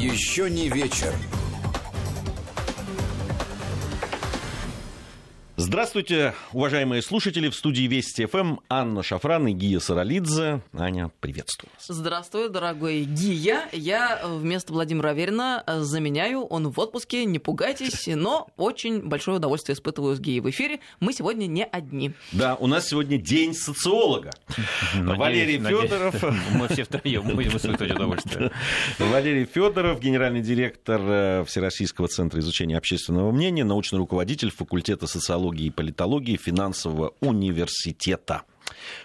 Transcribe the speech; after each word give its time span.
Еще 0.00 0.48
не 0.48 0.70
вечер. 0.70 1.12
Здравствуйте, 5.70 6.34
уважаемые 6.52 7.00
слушатели. 7.00 7.48
В 7.48 7.54
студии 7.54 7.82
Вести 7.82 8.26
ФМ 8.26 8.56
Анна 8.68 9.04
Шафран 9.04 9.46
и 9.46 9.52
Гия 9.52 9.78
Саралидзе. 9.78 10.62
Аня, 10.72 11.12
приветствую 11.20 11.70
вас. 11.72 11.96
Здравствуй, 11.96 12.48
дорогой 12.48 13.04
Гия. 13.04 13.68
Я 13.70 14.20
вместо 14.26 14.72
Владимира 14.72 15.10
Аверина 15.10 15.62
заменяю. 15.68 16.40
Он 16.40 16.70
в 16.70 16.80
отпуске, 16.80 17.24
не 17.24 17.38
пугайтесь, 17.38 18.08
но 18.08 18.48
очень 18.56 19.02
большое 19.02 19.36
удовольствие 19.36 19.76
испытываю 19.76 20.16
с 20.16 20.18
Гией 20.18 20.40
в 20.40 20.50
эфире. 20.50 20.80
Мы 20.98 21.12
сегодня 21.12 21.46
не 21.46 21.64
одни. 21.64 22.14
Да, 22.32 22.56
у 22.56 22.66
нас 22.66 22.88
сегодня 22.88 23.16
день 23.16 23.54
социолога. 23.54 24.32
Валерий 24.96 25.60
Федоров. 25.60 26.20
Мы 26.52 26.66
все 26.66 26.82
втроем 26.82 27.36
будем 27.36 27.56
испытывать 27.56 27.92
удовольствие. 27.92 28.50
Валерий 28.98 29.44
Федоров, 29.44 30.00
генеральный 30.00 30.42
директор 30.42 31.00
э, 31.00 31.44
Всероссийского 31.44 32.08
центра 32.08 32.40
изучения 32.40 32.76
общественного 32.76 33.30
мнения, 33.30 33.62
научный 33.62 33.98
руководитель 33.98 34.50
факультета 34.50 35.06
социологии 35.06 35.59
и 35.60 35.70
политологии 35.70 36.36
финансового 36.36 37.14
университета. 37.20 38.42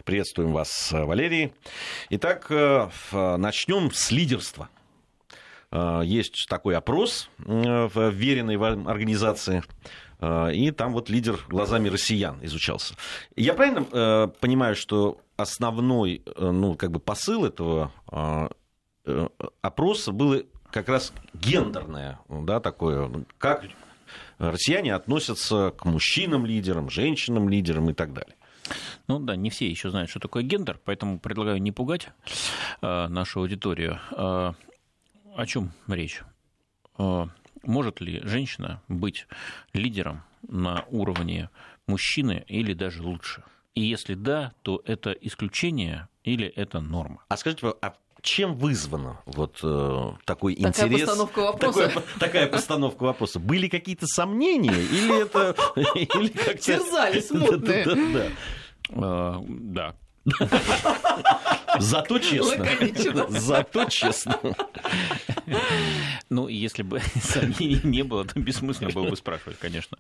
Приветствуем 0.05 0.54
вас, 0.54 0.91
Валерий. 0.91 1.54
Итак, 2.09 2.48
э, 2.50 2.90
начнем 3.12 3.91
с 3.91 4.12
лидерства. 4.12 4.70
Э, 5.72 6.02
есть 6.04 6.46
такой 6.49 6.76
опрос 6.76 7.30
в 7.38 8.10
веренной 8.10 8.58
вам 8.58 8.88
организации, 8.88 9.63
и 10.22 10.72
там 10.72 10.94
вот 10.94 11.10
лидер 11.10 11.38
глазами 11.49 11.90
россиян 11.90 12.40
изучался. 12.41 12.96
Я 13.35 13.54
правильно 13.54 14.32
понимаю, 14.40 14.76
что 14.77 15.20
основной 15.35 16.24
ну, 16.38 16.76
как 16.76 16.91
бы 16.91 16.99
посыл 16.99 17.46
этого 17.46 17.91
опроса 19.62 20.13
было 20.13 20.44
как 20.72 20.88
раз 20.88 21.12
гендерное, 21.34 22.20
да, 22.30 22.62
такое, 22.62 23.12
как 23.37 23.65
россияне 24.38 24.94
относятся 24.94 25.72
к 25.72 25.86
мужчинам-лидерам, 25.86 26.90
женщинам-лидерам 26.90 27.90
и 27.90 27.94
так 27.94 28.14
далее. 28.14 28.36
Ну 29.08 29.20
да, 29.20 29.36
не 29.36 29.50
все 29.50 29.70
еще 29.70 29.90
знают, 29.92 30.10
что 30.10 30.20
такое 30.20 30.44
гендер, 30.44 30.80
поэтому 30.84 31.20
предлагаю 31.20 31.62
не 31.62 31.72
пугать 31.72 32.10
э, 32.82 33.08
нашу 33.08 33.42
аудиторию. 33.42 34.00
Э, 34.12 34.54
о 35.36 35.46
чем 35.46 35.72
речь? 35.88 36.24
Э, 36.98 37.27
может 37.64 38.02
ли 38.02 38.22
женщина 38.24 38.82
быть 38.88 39.27
лидером 39.74 40.24
на 40.48 40.86
уровне 40.90 41.49
мужчины 41.88 42.44
или 42.48 42.74
даже 42.74 43.04
лучше? 43.04 43.44
И 43.76 43.82
если 43.82 44.16
да, 44.16 44.54
то 44.62 44.82
это 44.86 45.12
исключение 45.12 46.08
или 46.24 46.48
это 46.48 46.80
норма? 46.80 47.24
А 47.27 47.38
скажите, 47.38 47.74
а 47.82 47.94
чем 48.26 48.55
вызвано 48.55 49.21
вот 49.26 49.59
э, 49.63 50.12
такой 50.26 50.55
такая 50.55 50.87
интерес? 50.87 51.07
Постановка 51.07 51.40
вопроса. 51.40 51.87
Такой, 51.87 52.04
такая 52.20 52.48
постановка 52.48 53.04
вопроса. 53.04 53.40
Были 53.40 53.70
какие-то 53.70 54.07
сомнения 54.07 54.73
или 54.73 55.21
это... 55.21 55.55
Терзали 56.59 57.21
смутные. 57.21 58.31
Да. 58.87 59.96
Зато 61.79 62.20
честно. 62.20 62.68
Зато 63.29 63.85
честно. 63.85 64.40
Ну, 66.29 66.47
если 66.47 66.84
бы 66.84 67.01
сомнений 67.22 67.81
не 67.84 68.03
было, 68.03 68.25
то 68.25 68.40
бессмысленно 68.40 68.91
было 68.91 69.09
бы 69.09 69.16
спрашивать, 69.16 69.57
конечно. 69.59 69.97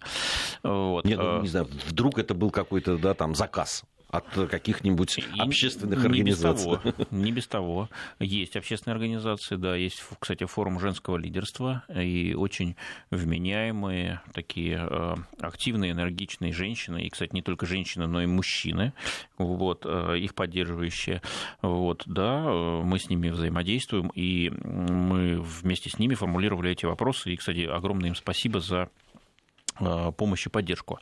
Вот. 0.63 1.05
Нет, 1.05 1.19
ну, 1.19 1.41
не 1.41 1.47
знаю, 1.47 1.67
вдруг 1.87 2.19
это 2.19 2.33
был 2.33 2.51
какой-то, 2.51 2.97
да, 2.97 3.13
там, 3.13 3.35
заказ 3.35 3.83
от 4.17 4.49
каких-нибудь 4.49 5.19
общественных 5.37 5.99
не 5.99 6.05
организаций. 6.05 6.71
Без 6.71 6.93
того, 6.93 7.05
не 7.11 7.31
без 7.31 7.47
того. 7.47 7.89
Есть 8.19 8.55
общественные 8.55 8.95
организации, 8.95 9.55
да, 9.55 9.75
есть, 9.75 10.03
кстати, 10.19 10.45
форум 10.45 10.79
женского 10.79 11.17
лидерства, 11.17 11.83
и 11.93 12.33
очень 12.33 12.75
вменяемые, 13.11 14.21
такие 14.33 14.87
э, 14.89 15.15
активные, 15.39 15.91
энергичные 15.91 16.53
женщины, 16.53 17.03
и, 17.03 17.09
кстати, 17.09 17.33
не 17.33 17.41
только 17.41 17.65
женщины, 17.65 18.07
но 18.07 18.21
и 18.21 18.25
мужчины, 18.25 18.93
вот, 19.37 19.85
э, 19.85 20.17
их 20.19 20.35
поддерживающие. 20.35 21.21
Вот, 21.61 22.03
да, 22.05 22.43
э, 22.45 22.81
мы 22.83 22.99
с 22.99 23.09
ними 23.09 23.29
взаимодействуем, 23.29 24.09
и 24.15 24.49
мы 24.49 25.41
вместе 25.41 25.89
с 25.89 25.99
ними 25.99 26.15
формулировали 26.15 26.71
эти 26.71 26.85
вопросы, 26.85 27.31
и, 27.31 27.35
кстати, 27.35 27.65
огромное 27.65 28.09
им 28.09 28.15
спасибо 28.15 28.59
за 28.59 28.89
помощь 30.17 30.45
и 30.45 30.49
поддержку. 30.49 30.99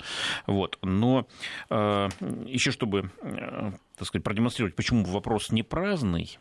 Вот. 0.47 0.77
Но 0.81 1.27
э, 1.69 2.09
еще 2.45 2.71
чтобы 2.71 3.11
э, 3.21 3.71
так 3.97 4.07
сказать, 4.07 4.23
продемонстрировать, 4.23 4.75
почему 4.75 5.05
вопрос 5.05 5.51
не 5.51 5.63
праздный, 5.63 6.37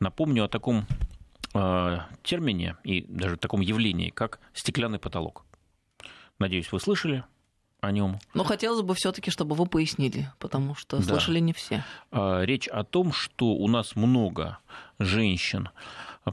напомню 0.00 0.44
о 0.44 0.48
таком 0.48 0.86
термине 2.22 2.76
и 2.84 3.00
даже 3.08 3.38
таком 3.38 3.62
явлении, 3.62 4.10
как 4.10 4.40
стеклянный 4.52 4.98
потолок. 4.98 5.46
Надеюсь, 6.38 6.70
вы 6.70 6.80
слышали 6.80 7.24
о 7.80 7.92
нем. 7.92 8.18
Но 8.34 8.44
хотелось 8.44 8.82
бы 8.82 8.94
все-таки, 8.94 9.30
чтобы 9.30 9.54
вы 9.54 9.64
пояснили, 9.64 10.30
потому 10.38 10.74
что 10.74 10.98
да. 10.98 11.02
слышали 11.02 11.38
не 11.38 11.54
все. 11.54 11.82
Речь 12.12 12.68
о 12.68 12.84
том, 12.84 13.12
что 13.12 13.54
у 13.54 13.68
нас 13.68 13.96
много 13.96 14.58
женщин 14.98 15.70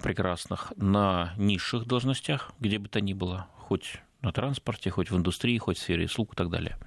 прекрасных 0.01 0.73
на 0.75 1.33
низших 1.37 1.85
должностях, 1.85 2.51
где 2.59 2.79
бы 2.79 2.89
то 2.89 2.99
ни 2.99 3.13
было, 3.13 3.47
хоть 3.55 4.01
на 4.23 4.31
транспорте, 4.31 4.89
хоть 4.89 5.11
в 5.11 5.17
индустрии, 5.17 5.57
хоть 5.57 5.77
в 5.77 5.81
сфере 5.81 6.05
услуг 6.05 6.33
и 6.33 6.35
так 6.35 6.49
далее. 6.49 6.77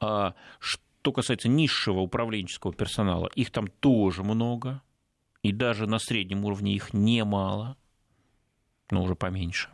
А 0.00 0.34
что 0.58 1.12
касается 1.12 1.48
низшего 1.48 2.00
управленческого 2.00 2.72
персонала, 2.72 3.28
их 3.34 3.52
там 3.52 3.68
тоже 3.68 4.24
много, 4.24 4.82
и 5.42 5.52
даже 5.52 5.86
на 5.86 5.98
среднем 5.98 6.44
уровне 6.44 6.74
их 6.74 6.92
немало, 6.92 7.76
но 8.90 9.02
уже 9.02 9.14
поменьше. 9.14 9.68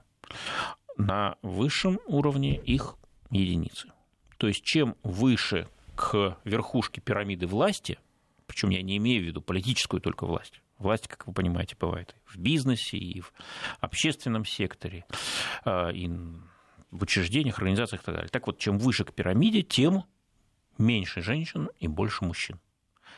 На 0.98 1.36
высшем 1.40 1.98
уровне 2.06 2.56
их 2.56 2.96
единицы. 3.30 3.90
То 4.36 4.48
есть 4.48 4.62
чем 4.64 4.96
выше 5.02 5.68
к 5.94 6.38
верхушке 6.44 7.00
пирамиды 7.00 7.46
власти, 7.46 7.98
причем 8.46 8.70
я 8.70 8.82
не 8.82 8.96
имею 8.98 9.22
в 9.22 9.26
виду 9.26 9.40
политическую 9.40 10.00
только 10.00 10.26
власть, 10.26 10.60
власть, 10.78 11.06
как 11.06 11.26
вы 11.26 11.32
понимаете, 11.32 11.76
бывает 11.78 12.14
и 12.14 12.28
в 12.28 12.36
бизнесе, 12.38 12.98
и 12.98 13.20
в 13.20 13.32
общественном 13.80 14.44
секторе, 14.44 15.06
а, 15.64 15.90
и 15.90 16.10
в 16.92 17.02
учреждениях, 17.02 17.58
организациях 17.58 18.02
и 18.02 18.04
так 18.04 18.14
далее. 18.14 18.30
Так 18.30 18.46
вот, 18.46 18.58
чем 18.58 18.78
выше 18.78 19.04
к 19.04 19.12
пирамиде, 19.12 19.62
тем 19.62 20.04
меньше 20.78 21.22
женщин 21.22 21.70
и 21.80 21.88
больше 21.88 22.24
мужчин. 22.24 22.60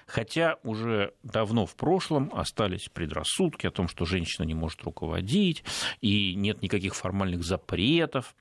Хотя 0.06 0.58
уже 0.62 1.14
давно 1.22 1.66
в 1.66 1.76
прошлом 1.76 2.30
остались 2.34 2.88
предрассудки 2.88 3.66
о 3.66 3.70
том, 3.70 3.88
что 3.88 4.04
женщина 4.04 4.44
не 4.44 4.54
может 4.54 4.82
руководить, 4.82 5.64
и 6.00 6.34
нет 6.34 6.62
никаких 6.62 6.94
формальных 6.94 7.42
запретов 7.42 8.34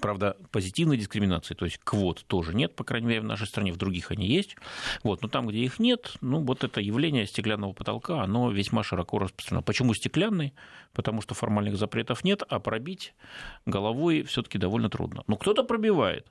Правда, 0.00 0.36
позитивной 0.50 0.96
дискриминации, 0.98 1.54
то 1.54 1.64
есть 1.64 1.78
квот 1.82 2.24
тоже 2.26 2.54
нет, 2.54 2.74
по 2.74 2.84
крайней 2.84 3.06
мере, 3.06 3.20
в 3.20 3.24
нашей 3.24 3.46
стране, 3.46 3.72
в 3.72 3.76
других 3.76 4.10
они 4.10 4.26
есть. 4.26 4.56
Вот, 5.02 5.22
но 5.22 5.28
там, 5.28 5.46
где 5.46 5.60
их 5.60 5.78
нет, 5.78 6.16
ну, 6.20 6.40
вот 6.40 6.64
это 6.64 6.80
явление 6.80 7.26
стеклянного 7.26 7.72
потолка, 7.72 8.22
оно 8.22 8.50
весьма 8.50 8.82
широко 8.82 9.18
распространено. 9.18 9.62
Почему 9.62 9.94
стеклянный? 9.94 10.54
Потому 10.92 11.22
что 11.22 11.34
формальных 11.34 11.76
запретов 11.76 12.24
нет, 12.24 12.42
а 12.48 12.58
пробить 12.58 13.14
головой 13.64 14.22
все 14.24 14.42
таки 14.42 14.58
довольно 14.58 14.90
трудно. 14.90 15.22
Но 15.28 15.36
кто-то 15.36 15.62
пробивает. 15.62 16.26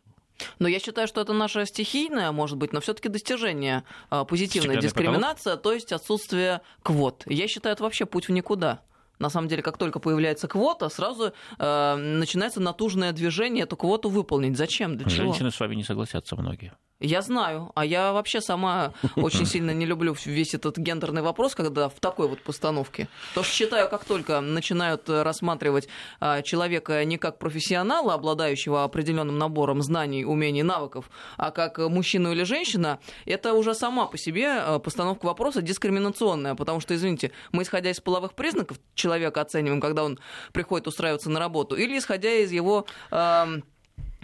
Но 0.60 0.68
я 0.68 0.80
считаю, 0.80 1.08
что 1.08 1.22
это 1.22 1.34
наше 1.34 1.66
стихийное, 1.66 2.32
может 2.32 2.58
быть, 2.58 2.74
но 2.74 2.82
все-таки 2.82 3.08
достижение 3.08 3.84
а, 4.10 4.26
позитивная 4.26 4.78
дискриминация, 4.78 5.56
потолок? 5.56 5.62
то 5.62 5.74
есть 5.74 5.92
отсутствие 5.94 6.62
квот. 6.84 7.24
Я 7.26 7.48
считаю, 7.48 7.74
это 7.74 7.84
вообще 7.84 8.06
путь 8.06 8.28
в 8.28 8.32
никуда 8.32 8.82
на 9.20 9.30
самом 9.30 9.48
деле, 9.48 9.62
как 9.62 9.78
только 9.78 10.00
появляется 10.00 10.48
квота, 10.48 10.90
сразу 10.90 11.34
э, 11.58 11.96
начинается 11.96 12.60
натужное 12.60 13.12
движение 13.12 13.64
эту 13.64 13.78
квоту 13.78 14.10
выполнить. 14.10 14.58
Зачем? 14.58 14.98
Для 14.98 15.10
чего? 15.10 15.28
Женщины 15.28 15.52
с 15.52 15.60
вами 15.60 15.76
не 15.76 15.84
согласятся 15.84 16.36
многие. 16.36 16.74
Я 17.02 17.22
знаю, 17.22 17.74
а 17.76 17.84
я 17.84 18.14
вообще 18.14 18.40
сама 18.40 18.94
очень 19.18 19.46
сильно 19.46 19.72
не 19.72 19.86
люблю 19.86 20.16
весь 20.26 20.54
этот 20.54 20.78
гендерный 20.78 21.22
вопрос, 21.22 21.54
когда 21.54 21.90
в 21.90 22.00
такой 22.00 22.30
вот 22.30 22.42
постановке. 22.42 23.10
Потому 23.30 23.44
что 23.44 23.54
считаю, 23.54 23.90
как 23.90 24.06
только 24.06 24.40
начинают 24.40 25.10
рассматривать 25.10 25.90
а, 26.22 26.42
человека 26.42 27.04
не 27.04 27.18
как 27.18 27.38
профессионала, 27.38 28.14
обладающего 28.14 28.86
определенным 28.86 29.38
набором 29.38 29.82
знаний, 29.82 30.24
умений, 30.24 30.64
навыков, 30.64 31.10
а 31.36 31.52
как 31.52 31.80
мужчину 31.80 32.32
или 32.32 32.44
женщина, 32.44 33.00
это 33.26 33.54
уже 33.56 33.76
сама 33.76 34.06
по 34.06 34.18
себе 34.18 34.54
а, 34.54 34.80
постановка 34.80 35.26
вопроса 35.26 35.62
дискриминационная, 35.62 36.56
потому 36.56 36.80
что, 36.80 36.96
извините, 36.96 37.32
мы, 37.52 37.64
исходя 37.64 37.90
из 37.90 38.00
половых 38.00 38.36
признаков, 38.36 38.80
человека 39.06 39.42
оцениваем, 39.42 39.80
когда 39.80 40.04
он 40.04 40.18
приходит 40.52 40.88
устраиваться 40.88 41.30
на 41.30 41.40
работу, 41.40 41.76
или 41.76 42.00
исходя 42.00 42.32
из 42.32 42.52
его 42.52 42.88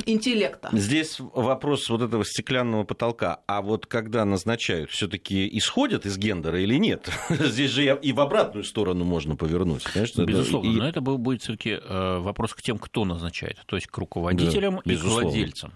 интеллекта. 0.07 0.69
Здесь 0.71 1.17
вопрос 1.19 1.87
вот 1.89 2.01
этого 2.01 2.25
стеклянного 2.25 2.83
потолка. 2.83 3.41
А 3.45 3.61
вот 3.61 3.85
когда 3.85 4.25
назначают, 4.25 4.89
все-таки 4.89 5.47
исходят 5.59 6.07
из 6.07 6.17
гендера 6.17 6.59
или 6.59 6.75
нет? 6.77 7.11
Здесь 7.29 7.69
же 7.69 7.95
и 8.01 8.11
в 8.11 8.19
обратную 8.19 8.63
сторону 8.63 9.05
можно 9.05 9.35
повернуть. 9.35 9.83
Конечно, 9.83 10.23
Безусловно, 10.23 10.69
и... 10.69 10.75
но 10.75 10.89
это 10.89 11.01
будет 11.01 11.43
все-таки 11.43 11.77
э, 11.79 12.17
вопрос 12.17 12.55
к 12.55 12.63
тем, 12.63 12.79
кто 12.79 13.05
назначает, 13.05 13.59
то 13.67 13.75
есть 13.75 13.87
к 13.87 13.97
руководителям 13.99 14.81
да, 14.83 14.91
и 14.91 14.97
к 14.97 15.03
владельцам. 15.03 15.73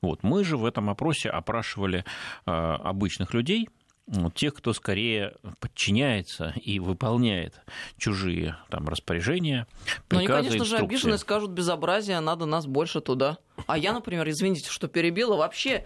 Вот. 0.00 0.22
Мы 0.22 0.44
же 0.44 0.56
в 0.56 0.64
этом 0.64 0.88
опросе 0.88 1.30
опрашивали 1.30 2.04
э, 2.46 2.50
обычных 2.50 3.34
людей, 3.34 3.68
тех, 4.34 4.54
кто 4.54 4.72
скорее 4.72 5.34
подчиняется 5.60 6.52
и 6.62 6.78
выполняет 6.78 7.60
чужие 7.96 8.56
там, 8.70 8.88
распоряжения, 8.88 9.66
Но 10.10 10.18
они, 10.18 10.26
приказы, 10.26 10.48
конечно 10.50 10.64
же, 10.66 10.76
обижены, 10.76 11.18
скажут 11.18 11.52
безобразие, 11.52 12.20
надо 12.20 12.46
нас 12.46 12.66
больше 12.66 13.00
туда. 13.00 13.38
А 13.66 13.78
я, 13.78 13.92
например, 13.92 14.28
извините, 14.28 14.70
что 14.70 14.88
перебила, 14.88 15.36
вообще 15.36 15.84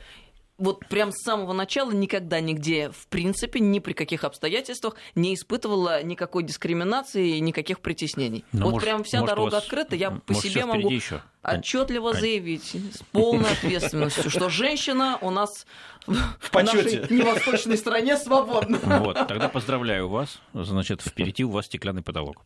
вот 0.58 0.86
прям 0.88 1.12
с 1.12 1.22
самого 1.22 1.52
начала 1.52 1.92
никогда 1.92 2.40
нигде, 2.40 2.90
в 2.90 3.06
принципе, 3.06 3.60
ни 3.60 3.78
при 3.78 3.92
каких 3.92 4.24
обстоятельствах 4.24 4.94
не 5.14 5.34
испытывала 5.34 6.02
никакой 6.02 6.42
дискриминации 6.42 7.36
и 7.36 7.40
никаких 7.40 7.80
притеснений. 7.80 8.44
Но, 8.52 8.66
вот 8.66 8.72
может, 8.72 8.88
прям 8.88 9.04
вся 9.04 9.20
может, 9.20 9.34
дорога 9.34 9.54
вас- 9.54 9.62
открыта, 9.64 9.94
я 9.96 10.10
по 10.10 10.32
может, 10.32 10.42
себе 10.50 10.62
всё 10.62 10.66
могу 10.66 10.90
ещё? 10.90 11.20
отчетливо 11.44 12.10
Ань. 12.10 12.20
заявить 12.20 12.76
с 12.92 13.02
полной 13.12 13.50
ответственностью, 13.52 14.28
что 14.30 14.48
женщина 14.50 15.18
у 15.20 15.30
нас 15.30 15.66
в 16.06 16.52
нашей 16.54 17.06
невосточной 17.08 17.76
стране 17.78 18.16
свободна. 18.16 18.78
Вот, 19.00 19.28
тогда 19.28 19.48
поздравляю 19.48 20.08
вас. 20.08 20.40
Значит, 20.54 21.02
впереди 21.02 21.44
у 21.44 21.50
вас 21.50 21.66
стеклянный 21.66 22.02
потолок. 22.02 22.42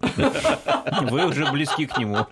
Вы 1.11 1.27
уже 1.27 1.51
близки 1.51 1.87
к 1.87 1.97
нему. 1.99 2.27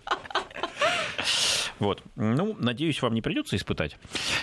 Вот. 1.81 2.03
Ну, 2.15 2.55
надеюсь, 2.59 3.01
вам 3.03 3.15
не 3.15 3.23
придется 3.23 3.57
испытать, 3.57 3.97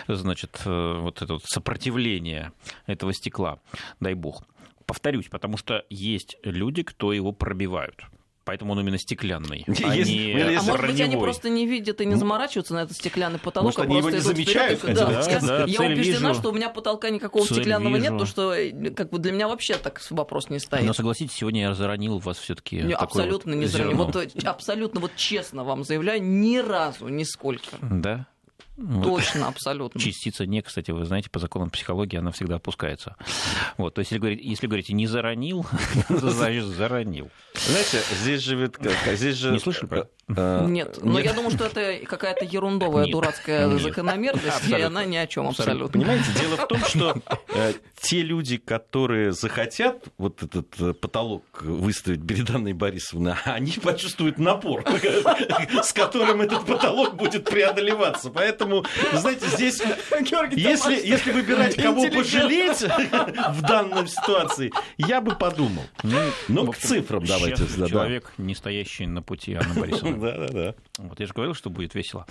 значит, 0.08 0.60
э, 0.66 1.00
вот 1.00 1.22
это 1.22 1.38
сопротивление 1.44 2.52
этого 2.88 3.14
стекла, 3.14 3.60
дай 4.00 4.16
бог. 4.16 4.44
Повторюсь, 4.86 5.28
потому 5.28 5.56
что 5.58 5.86
есть 5.90 6.38
люди, 6.44 6.82
кто 6.82 7.14
его 7.14 7.32
пробивают. 7.32 8.06
Поэтому 8.48 8.72
он 8.72 8.80
именно 8.80 8.98
стеклянный, 8.98 9.66
а 9.84 9.94
Есть- 9.94 10.10
не 10.10 10.34
у 10.34 10.38
меня 10.38 10.60
А 10.60 10.64
может 10.64 10.88
быть, 10.88 11.02
они 11.02 11.18
просто 11.18 11.50
не 11.50 11.68
видят 11.68 12.00
и 12.00 12.06
не 12.06 12.16
заморачиваются 12.16 12.74
на 12.74 12.80
этот 12.80 12.96
стеклянный 12.96 13.40
потолок, 13.40 13.66
Может, 13.66 13.80
а 13.80 13.84
они 13.84 13.98
его 13.98 14.10
просто 14.10 14.30
не 14.30 14.36
замечают, 14.36 14.80
вперед. 14.80 14.96
Да, 14.96 15.12
я, 15.30 15.40
да, 15.42 15.66
я 15.68 15.82
убеждена, 15.82 16.30
вижу. 16.30 16.40
что 16.40 16.50
у 16.50 16.54
меня 16.54 16.70
потолка 16.70 17.10
никакого 17.10 17.46
Цель 17.46 17.58
стеклянного 17.58 17.98
нет, 17.98 18.14
вижу. 18.14 18.20
то 18.20 18.26
что 18.26 18.54
э, 18.54 18.72
как 18.92 19.10
бы 19.10 19.20
для 19.20 19.34
меня 19.34 19.50
вообще 19.50 19.76
так 19.76 20.02
вопрос 20.12 20.50
не 20.50 20.60
стоит. 20.60 20.86
Но 20.86 20.94
согласитесь, 20.94 21.36
сегодня 21.36 21.62
я 21.64 21.74
заронил 21.74 22.20
вас 22.20 22.38
все-таки 22.38 22.78
Не, 22.78 22.94
абсолютно 22.94 23.54
не 23.54 23.66
зря. 23.66 23.84
зерно. 23.88 24.06
Вот 24.06 24.16
э, 24.16 24.30
абсолютно 24.46 25.02
вот 25.02 25.12
честно 25.18 25.66
вам 25.66 25.84
заявляю, 25.84 26.24
ни 26.24 26.58
разу, 26.58 27.10
нисколько. 27.10 27.78
Да? 27.82 28.28
Точно, 29.04 29.48
абсолютно. 29.48 30.00
Частица 30.00 30.46
не, 30.46 30.62
кстати, 30.62 30.92
вы 30.92 31.06
знаете, 31.06 31.30
по 31.30 31.40
законам 31.40 31.70
психологии 31.70 32.18
она 32.18 32.32
всегда 32.32 32.56
опускается. 32.56 33.16
Вот, 33.78 33.96
то 33.96 34.00
есть, 34.00 34.12
если 34.12 34.20
говорить, 34.20 34.40
если 34.44 34.68
говорите 34.68 34.94
не 34.94 35.08
заронил, 35.08 35.66
значит 36.10 36.66
заронил. 36.66 37.30
Знаете, 37.56 38.02
здесь 38.22 38.42
живет... 38.42 38.78
как- 38.78 38.94
Здесь 39.16 39.36
же... 39.36 39.52
Не 39.52 39.60
слышали 39.60 39.88
про 39.88 39.98
это? 40.00 40.10
э, 40.36 40.66
Нет, 40.68 41.00
но 41.02 41.20
я 41.20 41.34
думаю, 41.34 41.52
что 41.52 41.66
это 41.66 42.06
какая-то 42.06 42.46
ерундовая, 42.46 43.08
дурацкая 43.08 43.68
закономерность, 43.80 44.68
и 44.70 44.74
она 44.74 45.06
ни 45.06 45.16
о 45.16 45.26
чем 45.26 45.48
Абсолютно. 45.48 46.00
Понимаете, 46.00 46.26
дело 46.40 46.58
в 46.58 46.68
том, 46.68 46.80
что 46.86 47.18
э, 47.56 47.74
те 48.00 48.22
люди, 48.22 48.58
которые 48.58 49.32
захотят 49.32 50.06
вот 50.18 50.44
этот 50.44 50.80
э, 50.80 50.94
потолок 50.94 51.44
выставить 51.62 52.26
перед 52.28 52.50
Анной 52.52 52.74
Борисовной, 52.74 53.34
они 53.46 53.72
почувствуют 53.72 54.38
напор, 54.38 54.84
с 55.84 55.94
которым 55.94 56.42
этот 56.42 56.66
потолок 56.66 57.16
будет 57.16 57.46
преодолеваться. 57.46 58.30
Поэтому, 58.30 58.67
вы 58.68 59.18
знаете, 59.18 59.48
здесь, 59.48 59.82
если, 60.52 61.08
если 61.08 61.32
выбирать, 61.32 61.76
кого 61.76 62.10
пожалеть 62.10 62.82
в 63.50 63.62
данной 63.62 64.08
ситуации, 64.08 64.72
я 64.98 65.22
бы 65.22 65.36
подумал. 65.36 65.84
Ну, 66.48 66.66
в 66.66 66.72
к 66.72 66.78
цифрам 66.78 67.24
давайте. 67.24 67.64
да, 67.64 67.78
да. 67.78 67.88
Человек, 67.88 68.34
не 68.38 68.56
стоящий 68.56 69.08
на 69.08 69.22
пути 69.22 69.54
Анны 69.54 69.80
Борисовны. 69.80 70.18
Да, 70.18 70.38
да, 70.38 70.48
да. 70.48 70.76
Вот 70.98 71.20
я 71.20 71.26
же 71.26 71.34
говорил, 71.34 71.54
что 71.54 71.70
будет 71.70 71.96
весело. 71.96 72.26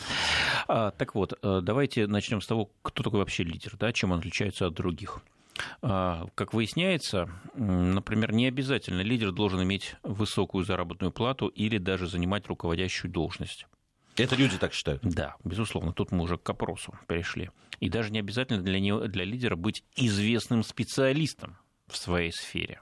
А, 0.69 0.91
так 0.93 1.15
вот, 1.15 1.39
э, 1.43 1.61
давайте 1.63 2.07
начнем 2.07 2.41
с 2.41 2.47
того, 2.47 2.71
кто 2.83 3.03
такой 3.03 3.21
вообще 3.21 3.45
лидер, 3.45 3.77
да, 3.79 3.93
чем 3.93 4.13
он 4.13 4.19
отличается 4.19 4.67
от 4.67 4.75
других. 4.75 5.21
А, 5.83 6.27
Как 6.35 6.53
выясняется, 6.53 7.29
например, 7.55 8.33
не 8.33 8.47
обязательно 8.47 9.01
лидер 9.01 9.33
должен 9.33 9.63
иметь 9.63 9.97
высокую 10.03 10.65
заработную 10.65 11.13
плату 11.13 11.49
или 11.49 11.79
даже 11.79 12.07
занимать 12.07 12.47
руководящую 12.47 13.11
должность. 13.11 13.67
Это 14.17 14.37
люди 14.37 14.59
так 14.59 14.73
считают. 14.73 15.03
Да, 15.03 15.37
безусловно, 15.45 15.93
тут 15.93 16.13
мы 16.13 16.25
уже 16.25 16.39
к 16.39 16.49
опросу 16.49 16.99
перешли. 17.07 17.51
И 17.81 17.89
даже 17.89 18.11
не 18.11 18.19
обязательно 18.19 18.63
для, 18.63 18.81
него, 18.81 19.07
для 19.07 19.25
лидера 19.25 19.57
быть 19.57 19.85
известным 19.97 20.63
специалистом 20.63 21.59
в 21.87 21.97
своей 21.97 22.33
сфере. 22.33 22.81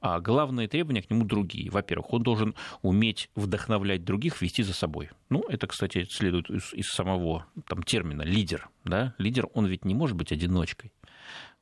А 0.00 0.20
главные 0.20 0.68
требования 0.68 1.02
к 1.02 1.10
нему 1.10 1.24
другие. 1.24 1.70
Во-первых, 1.70 2.12
он 2.12 2.22
должен 2.22 2.54
уметь 2.80 3.30
вдохновлять 3.34 4.04
других, 4.04 4.40
вести 4.40 4.62
за 4.62 4.74
собой. 4.74 5.10
Ну, 5.28 5.44
это, 5.48 5.66
кстати, 5.66 6.06
следует 6.10 6.50
из, 6.50 6.72
из 6.72 6.88
самого 6.88 7.46
там, 7.68 7.82
термина 7.82 8.22
лидер. 8.22 8.68
Да? 8.84 9.14
Лидер, 9.18 9.48
он 9.54 9.66
ведь 9.66 9.84
не 9.84 9.94
может 9.94 10.16
быть 10.16 10.32
одиночкой. 10.32 10.92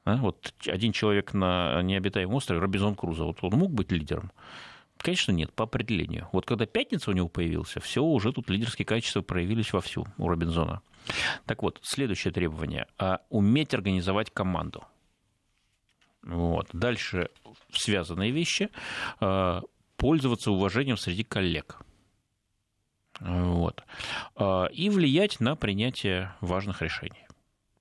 А? 0.04 0.16
Вот 0.16 0.54
один 0.66 0.92
человек 0.92 1.34
на 1.34 1.82
необитаемом 1.82 2.36
острове, 2.36 2.60
Робинзон 2.60 2.94
Крузо, 2.94 3.24
вот 3.24 3.38
он 3.42 3.52
мог 3.52 3.72
быть 3.72 3.92
лидером? 3.92 4.32
Конечно, 5.02 5.32
нет, 5.32 5.52
по 5.52 5.64
определению. 5.64 6.28
Вот 6.32 6.44
когда 6.44 6.66
пятница 6.66 7.10
у 7.10 7.14
него 7.14 7.28
появился, 7.28 7.80
все, 7.80 8.02
уже 8.02 8.32
тут 8.32 8.50
лидерские 8.50 8.84
качества 8.84 9.22
проявились 9.22 9.72
вовсю 9.72 10.06
у 10.18 10.28
Робинзона. 10.28 10.82
Так 11.46 11.62
вот, 11.62 11.80
следующее 11.82 12.32
требование 12.32 12.86
а, 12.98 13.20
уметь 13.30 13.72
организовать 13.72 14.30
команду. 14.30 14.84
Вот. 16.22 16.68
Дальше 16.72 17.30
связанные 17.72 18.30
вещи. 18.30 18.68
а, 19.20 19.62
Пользоваться 19.96 20.50
уважением 20.50 20.96
среди 20.98 21.24
коллег. 21.24 21.78
Вот. 23.20 23.82
А, 24.36 24.66
И 24.66 24.90
влиять 24.90 25.40
на 25.40 25.56
принятие 25.56 26.34
важных 26.42 26.82
решений. 26.82 27.26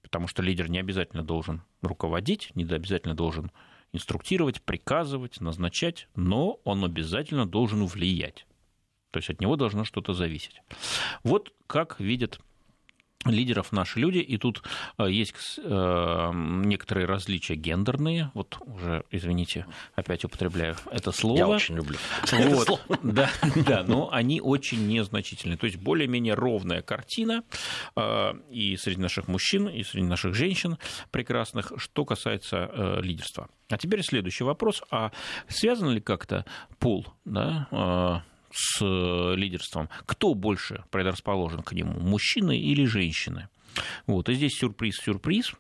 Потому 0.02 0.28
что 0.28 0.42
лидер 0.42 0.70
не 0.70 0.80
обязательно 0.80 1.24
должен 1.24 1.64
руководить, 1.82 2.52
не 2.56 2.64
обязательно 2.64 3.14
должен 3.14 3.52
инструктировать, 3.94 4.62
приказывать, 4.62 5.42
назначать, 5.42 6.08
но 6.16 6.60
он 6.64 6.84
обязательно 6.86 7.46
должен 7.48 7.86
влиять. 7.86 8.46
То 9.12 9.18
есть 9.18 9.30
от 9.30 9.42
него 9.42 9.56
должно 9.56 9.84
что-то 9.84 10.14
зависеть. 10.14 10.62
Вот 11.24 11.54
как 11.68 12.00
видят 12.00 12.40
лидеров 13.26 13.72
наши 13.72 14.00
люди, 14.00 14.20
и 14.20 14.38
тут 14.38 14.64
э, 14.98 15.12
есть 15.12 15.60
э, 15.62 16.32
некоторые 16.34 17.06
различия 17.06 17.56
гендерные, 17.56 18.32
вот 18.34 18.58
уже, 18.62 19.04
извините, 19.12 19.66
опять 19.94 20.24
употребляю 20.24 20.76
это 20.90 21.12
слово. 21.12 21.38
Я 21.38 21.48
очень 21.48 21.76
люблю. 21.76 21.98
Вот, 22.32 22.82
да, 23.04 23.30
да, 23.68 23.84
но 23.84 24.10
они 24.12 24.40
очень 24.40 24.88
незначительны. 24.88 25.58
То 25.58 25.66
есть 25.66 25.78
более-менее 25.78 26.34
ровная 26.34 26.82
картина 26.82 27.44
э, 27.96 28.34
и 28.50 28.78
среди 28.78 29.02
наших 29.02 29.28
мужчин, 29.28 29.68
и 29.68 29.84
среди 29.84 30.06
наших 30.06 30.34
женщин 30.34 30.78
прекрасных, 31.12 31.74
что 31.78 32.06
касается 32.06 33.00
лидерства. 33.02 33.50
А 33.70 33.78
теперь 33.78 34.02
следующий 34.02 34.44
вопрос. 34.44 34.82
А 34.92 35.12
связан 35.48 35.90
ли 35.90 36.00
как-то 36.00 36.46
пол 36.80 37.06
да, 37.26 38.24
с 38.52 38.82
лидерством? 39.36 39.90
Кто 40.06 40.34
больше 40.34 40.84
предрасположен 40.92 41.62
к 41.62 41.74
нему, 41.74 42.00
мужчины 42.00 42.58
или 42.58 42.86
женщины? 42.86 43.50
Вот, 44.08 44.30
и 44.30 44.34
здесь 44.34 44.58
сюрприз-сюрприз. 44.58 45.54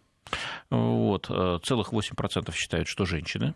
Вот, 0.69 1.27
э, 1.29 1.59
целых 1.63 1.91
8% 1.91 2.55
считают, 2.55 2.87
что 2.87 3.05
женщины 3.05 3.55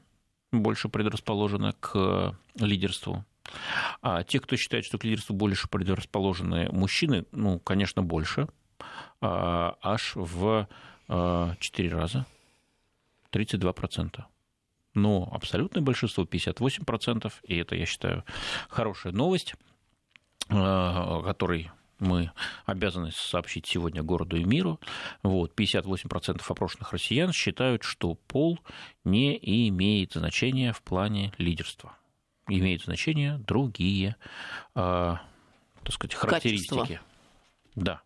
больше 0.51 0.89
предрасположены 0.89 1.73
к 1.79 2.37
лидерству. 2.55 3.25
А 4.01 4.23
те, 4.23 4.39
кто 4.39 4.55
считает, 4.55 4.85
что 4.85 4.97
к 4.97 5.03
лидерству 5.03 5.35
больше 5.35 5.67
предрасположены 5.67 6.69
мужчины, 6.71 7.25
ну, 7.31 7.59
конечно, 7.59 8.01
больше, 8.01 8.47
а, 9.21 9.77
аж 9.81 10.13
в 10.15 10.67
4 11.07 11.89
раза, 11.89 12.25
32%. 13.31 14.25
Но 14.93 15.29
абсолютное 15.31 15.81
большинство, 15.81 16.23
58%, 16.23 17.31
и 17.43 17.57
это, 17.57 17.75
я 17.75 17.85
считаю, 17.85 18.23
хорошая 18.69 19.13
новость, 19.13 19.55
о 20.49 21.21
которой 21.23 21.71
мы 21.99 22.31
обязаны 22.65 23.11
сообщить 23.11 23.65
сегодня 23.65 24.03
городу 24.03 24.37
и 24.37 24.43
миру. 24.43 24.79
Вот, 25.23 25.53
58% 25.57 26.41
опрошенных 26.47 26.91
россиян 26.91 27.31
считают, 27.31 27.83
что 27.83 28.15
пол 28.15 28.59
не 29.03 29.37
имеет 29.69 30.13
значения 30.13 30.73
в 30.73 30.81
плане 30.81 31.33
лидерства. 31.37 31.97
Имеют 32.47 32.83
значение 32.83 33.37
другие, 33.37 34.17
э, 34.75 35.15
так 35.83 35.93
сказать, 35.93 36.13
характеристики. 36.13 36.75
Качества. 36.75 36.99
Да. 37.75 38.01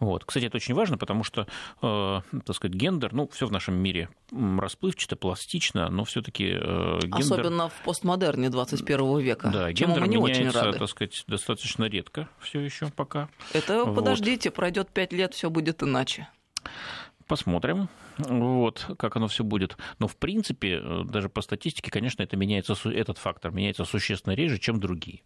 Вот. 0.00 0.24
Кстати, 0.24 0.46
это 0.46 0.56
очень 0.56 0.74
важно, 0.74 0.98
потому 0.98 1.24
что, 1.24 1.46
э, 1.82 2.20
так 2.44 2.56
сказать, 2.56 2.76
гендер, 2.76 3.12
ну, 3.12 3.28
все 3.28 3.46
в 3.46 3.52
нашем 3.52 3.74
мире 3.74 4.08
расплывчато, 4.30 5.16
пластично, 5.16 5.88
но 5.88 6.04
все-таки 6.04 6.50
э, 6.52 6.98
гендер... 7.02 7.18
Особенно 7.18 7.68
в 7.68 7.82
постмодерне 7.84 8.50
21 8.50 9.18
века, 9.18 9.50
Да, 9.52 9.72
гендер 9.72 10.02
мы 10.02 10.08
не 10.08 10.16
очень 10.16 10.40
меняется, 10.40 10.64
рады. 10.64 10.78
так 10.78 10.88
сказать, 10.88 11.24
достаточно 11.26 11.84
редко 11.84 12.28
все 12.40 12.60
еще 12.60 12.88
пока. 12.88 13.28
Это 13.52 13.84
Вот. 13.84 13.94
подождите, 13.94 14.50
пройдет 14.50 14.88
пять 14.90 15.12
лет, 15.12 15.34
все 15.34 15.50
будет 15.50 15.82
иначе. 15.82 16.28
Посмотрим, 17.26 17.88
вот, 18.16 18.86
как 18.98 19.16
оно 19.16 19.28
все 19.28 19.44
будет. 19.44 19.76
Но, 19.98 20.08
в 20.08 20.16
принципе, 20.16 20.80
э, 20.82 21.02
даже 21.04 21.28
по 21.28 21.42
статистике, 21.42 21.90
конечно, 21.90 22.22
это 22.22 22.36
меняется, 22.36 22.74
этот 22.90 23.18
фактор 23.18 23.50
меняется 23.52 23.84
существенно 23.84 24.32
реже, 24.34 24.58
чем 24.58 24.80
другие. 24.80 25.20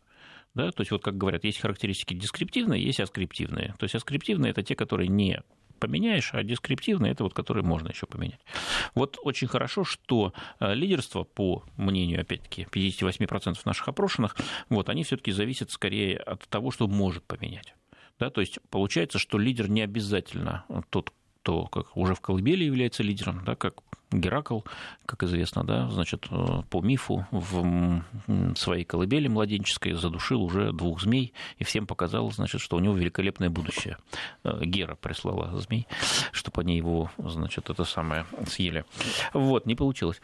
Да? 0.55 0.71
То 0.71 0.83
есть, 0.83 0.91
вот 0.91 1.03
как 1.03 1.17
говорят, 1.17 1.45
есть 1.45 1.61
характеристики 1.61 2.15
дескриптивные, 2.15 2.83
есть 2.83 3.01
аскриптивные. 3.01 3.75
То 3.79 3.85
есть, 3.85 3.95
аскриптивные– 3.95 4.51
это 4.53 4.63
те, 4.63 4.75
которые 4.75 5.09
не 5.09 5.43
поменяешь, 5.83 6.31
а 6.33 6.45
дескриптивные 6.45 7.11
это 7.11 7.25
вот 7.25 7.35
которые 7.35 7.65
можно 7.65 7.89
еще 7.89 8.07
поменять. 8.07 8.39
Вот 8.95 9.19
очень 9.21 9.49
хорошо, 9.49 9.83
что 9.83 10.33
э, 10.61 10.75
лидерство, 10.75 11.25
по 11.25 11.65
мнению, 11.77 12.21
опять-таки, 12.21 12.69
58% 12.71 13.57
наших 13.65 13.89
опрошенных, 13.89 14.37
вот, 14.69 14.89
они 14.89 15.03
все-таки 15.03 15.33
зависят 15.33 15.73
скорее 15.73 16.19
от 16.19 16.47
того, 16.49 16.71
что 16.71 16.87
может 16.87 17.25
поменять. 17.25 17.75
Да, 18.21 18.31
то 18.31 18.41
есть 18.41 18.61
получается, 18.71 19.19
что 19.19 19.39
лидер 19.39 19.69
не 19.69 19.81
обязательно 19.81 20.65
тот, 20.91 21.13
кто 21.43 21.67
как 21.67 21.97
уже 21.97 22.15
в 22.15 22.21
колыбели 22.21 22.65
является 22.65 23.03
лидером, 23.03 23.43
да, 23.45 23.57
как 23.57 23.75
Геракл, 24.13 24.61
как 25.07 25.23
известно, 25.25 25.65
да, 25.65 25.89
значит, 25.89 26.27
э, 26.31 26.63
по 26.69 26.83
мифу 26.83 27.27
в 27.31 28.03
своей 28.55 28.85
колыбели 28.85 29.27
младенческой 29.27 29.95
задушил 29.95 30.43
уже 30.43 30.73
двух 30.73 31.01
змей 31.01 31.33
и 31.59 31.65
всем 31.65 31.87
показал, 31.87 32.31
значит, 32.31 32.61
что 32.61 32.77
у 32.77 32.81
него 32.81 32.95
великолепное 32.95 33.51
будущее. 33.51 33.97
Э, 34.45 34.61
Гера 34.63 34.95
прислала 34.95 35.59
змей, 35.59 35.89
чтобы 36.31 36.61
они 36.61 36.77
его, 36.77 37.11
значит, 37.19 37.71
это 37.71 37.85
самое 37.85 38.27
съели. 38.47 38.85
Вот, 39.33 39.67
не 39.67 39.75
получилось. 39.75 40.21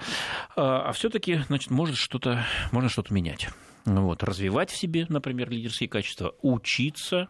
А, 0.55 0.89
а 0.89 0.93
все-таки, 0.93 1.41
значит, 1.49 1.71
может 1.71 1.97
что-то, 1.97 2.45
можно 2.71 2.91
что-то 2.91 3.13
менять. 3.13 3.49
Вот, 3.87 4.23
развивать 4.23 4.71
в 4.71 4.77
себе, 4.77 5.07
например, 5.09 5.51
лидерские 5.51 5.89
качества, 5.89 6.35
учиться 6.43 7.29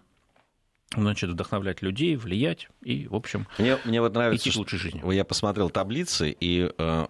значит, 0.97 1.31
вдохновлять 1.31 1.83
людей, 1.83 2.17
влиять 2.17 2.69
и, 2.83 3.07
в 3.09 3.15
общем, 3.15 3.47
мне, 3.59 3.79
мне 3.85 4.01
вот 4.01 4.15
нравится, 4.15 4.49
идти 4.49 4.55
к 4.55 4.59
лучшей 4.59 4.79
жизни. 4.79 5.13
Я 5.13 5.25
посмотрел 5.25 5.71
таблицы, 5.71 6.31
и 6.31 6.71
э, 6.77 7.07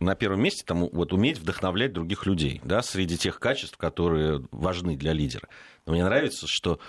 на 0.00 0.14
первом 0.14 0.42
месте 0.42 0.64
там 0.64 0.88
вот 0.88 1.12
уметь 1.12 1.38
вдохновлять 1.38 1.92
других 1.92 2.26
людей, 2.26 2.60
да, 2.64 2.82
среди 2.82 3.16
тех 3.16 3.38
качеств, 3.38 3.76
которые 3.76 4.46
важны 4.50 4.96
для 4.96 5.12
лидера. 5.12 5.48
Но 5.86 5.92
мне 5.92 6.04
нравится, 6.04 6.46
что 6.48 6.80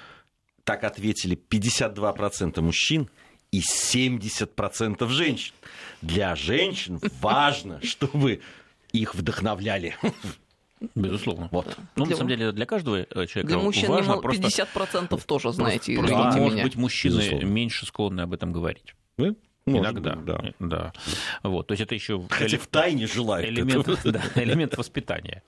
так 0.64 0.84
ответили 0.84 1.38
52% 1.50 2.62
мужчин 2.62 3.10
и 3.52 3.62
70% 3.62 5.08
женщин. 5.10 5.54
Для 6.02 6.36
женщин 6.36 7.00
важно, 7.20 7.80
чтобы 7.84 8.42
их 8.92 9.16
вдохновляли. 9.16 9.96
Безусловно. 10.96 11.50
Вот. 11.52 11.78
Ну, 11.96 12.06
для... 12.06 12.12
на 12.12 12.18
самом 12.18 12.30
деле, 12.30 12.52
для 12.52 12.66
каждого 12.66 12.98
э, 12.98 13.06
человека 13.28 13.48
Для 13.48 13.58
мужчин 13.58 13.90
важно 13.90 14.14
50% 14.14 15.08
просто... 15.08 15.28
тоже, 15.28 15.52
знаете, 15.52 15.96
просто, 15.98 16.16
просто, 16.16 16.40
может 16.40 16.64
быть, 16.64 16.76
мужчины 16.76 17.18
Безусловно. 17.18 17.46
меньше 17.46 17.86
склонны 17.86 18.22
об 18.22 18.34
этом 18.34 18.54
говорить. 18.54 18.96
Вы? 19.18 19.36
Иногда, 19.66 20.16
быть, 20.16 20.26
да. 20.26 20.54
да. 20.60 20.94
Вот, 21.44 21.68
то 21.68 21.74
есть 21.74 21.82
это 21.82 21.94
еще 21.94 22.24
хотя 22.30 22.58
в 22.58 22.68
тайне 22.68 23.08
желают 23.08 23.50
элемент, 23.50 23.88
да, 24.04 24.22
элемент 24.36 24.78
воспитания. 24.78 25.44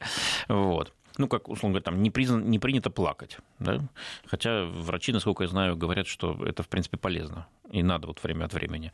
Вот. 0.48 0.94
Ну, 1.18 1.28
как, 1.28 1.50
условно 1.50 1.80
говоря, 1.80 1.84
там 1.84 2.02
не, 2.02 2.10
признан, 2.10 2.50
не 2.50 2.60
принято 2.60 2.90
плакать. 2.90 3.38
Да? 3.60 3.80
Хотя 4.26 4.66
врачи, 4.66 5.12
насколько 5.12 5.44
я 5.44 5.50
знаю, 5.50 5.76
говорят, 5.76 6.08
что 6.08 6.38
это, 6.46 6.64
в 6.64 6.70
принципе, 6.70 6.98
полезно. 6.98 7.48
И 7.72 7.84
надо 7.84 8.08
вот 8.08 8.24
время 8.24 8.46
от 8.46 8.54
времени. 8.54 8.92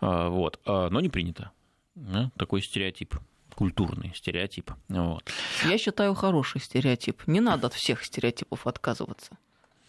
А, 0.00 0.28
вот. 0.28 0.58
А, 0.64 0.88
но 0.90 1.00
не 1.00 1.08
принято. 1.08 1.52
Да? 1.94 2.30
Такой 2.36 2.62
стереотип 2.62 3.14
культурный 3.60 4.14
стереотип. 4.14 4.70
Вот. 4.88 5.30
Я 5.66 5.76
считаю 5.76 6.14
хороший 6.14 6.62
стереотип. 6.62 7.26
Не 7.26 7.40
надо 7.40 7.66
от 7.66 7.74
всех 7.74 8.02
стереотипов 8.02 8.66
отказываться. 8.66 9.36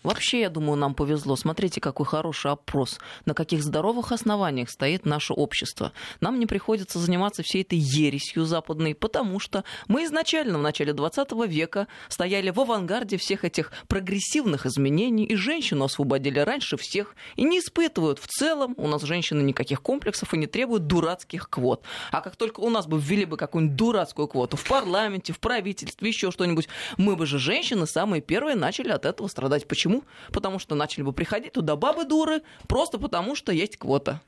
Вообще, 0.04 0.42
я 0.42 0.50
думаю, 0.50 0.78
нам 0.78 0.96
повезло. 0.96 1.36
Смотрите, 1.36 1.80
какой 1.80 2.06
хороший 2.06 2.52
опрос. 2.52 3.00
На 3.26 3.34
каких 3.36 3.64
здоровых 3.64 4.12
основаниях 4.12 4.70
стоит 4.70 5.06
наше 5.06 5.34
общество. 5.34 5.92
Нам 6.22 6.40
не 6.40 6.48
приходится 6.48 6.98
заниматься 6.98 7.44
всей 7.44 7.62
этой 7.62 7.78
ересью 7.78 8.46
западной, 8.46 8.96
потому 8.96 9.40
что 9.40 9.64
мы 9.88 10.06
изначально 10.06 10.58
в 10.58 10.62
начале 10.62 10.94
20 10.94 11.32
века 11.48 11.88
стояли 12.08 12.50
в 12.50 12.60
авангарде 12.60 13.18
всех 13.18 13.46
этих 13.46 13.72
прогрессивных 13.88 14.66
изменений, 14.66 15.26
и 15.26 15.36
женщину 15.36 15.86
освободили 15.86 16.40
раньше 16.40 16.78
всех, 16.78 17.16
и 17.36 17.44
не 17.44 17.60
испытывают 17.60 18.18
в 18.18 18.26
целом 18.26 18.74
у 18.78 18.88
нас 18.88 19.04
женщины 19.04 19.42
никаких 19.42 19.82
комплексов 19.82 20.34
и 20.34 20.38
не 20.38 20.48
требуют 20.48 20.88
дурацких 20.88 21.48
квот. 21.50 21.84
А 22.12 22.22
как 22.22 22.36
только 22.36 22.62
у 22.62 22.70
нас 22.70 22.88
бы 22.88 23.00
ввели 23.00 23.26
бы 23.26 23.38
какую-нибудь 23.38 23.76
дурацкую 23.76 24.28
квоту 24.28 24.58
в 24.58 24.68
парламенте, 24.68 25.34
в 25.34 25.40
правительстве, 25.40 26.10
еще 26.10 26.32
что-нибудь, 26.32 26.68
мы 26.98 27.16
бы 27.16 27.28
же 27.28 27.38
женщины 27.38 27.86
самые 27.86 28.22
первые 28.22 28.56
начали 28.56 28.90
от 28.90 29.06
этого 29.06 29.28
страдать. 29.28 29.68
Почему? 29.68 29.91
Почему? 29.92 30.04
Потому 30.32 30.60
что 30.60 30.76
начали 30.76 31.04
бы 31.04 31.14
приходить 31.14 31.54
туда 31.54 31.76
бабы 31.76 32.06
дуры, 32.06 32.42
просто 32.68 32.98
потому 32.98 33.36
что 33.36 33.52
есть 33.52 33.78
квота. 33.78 34.22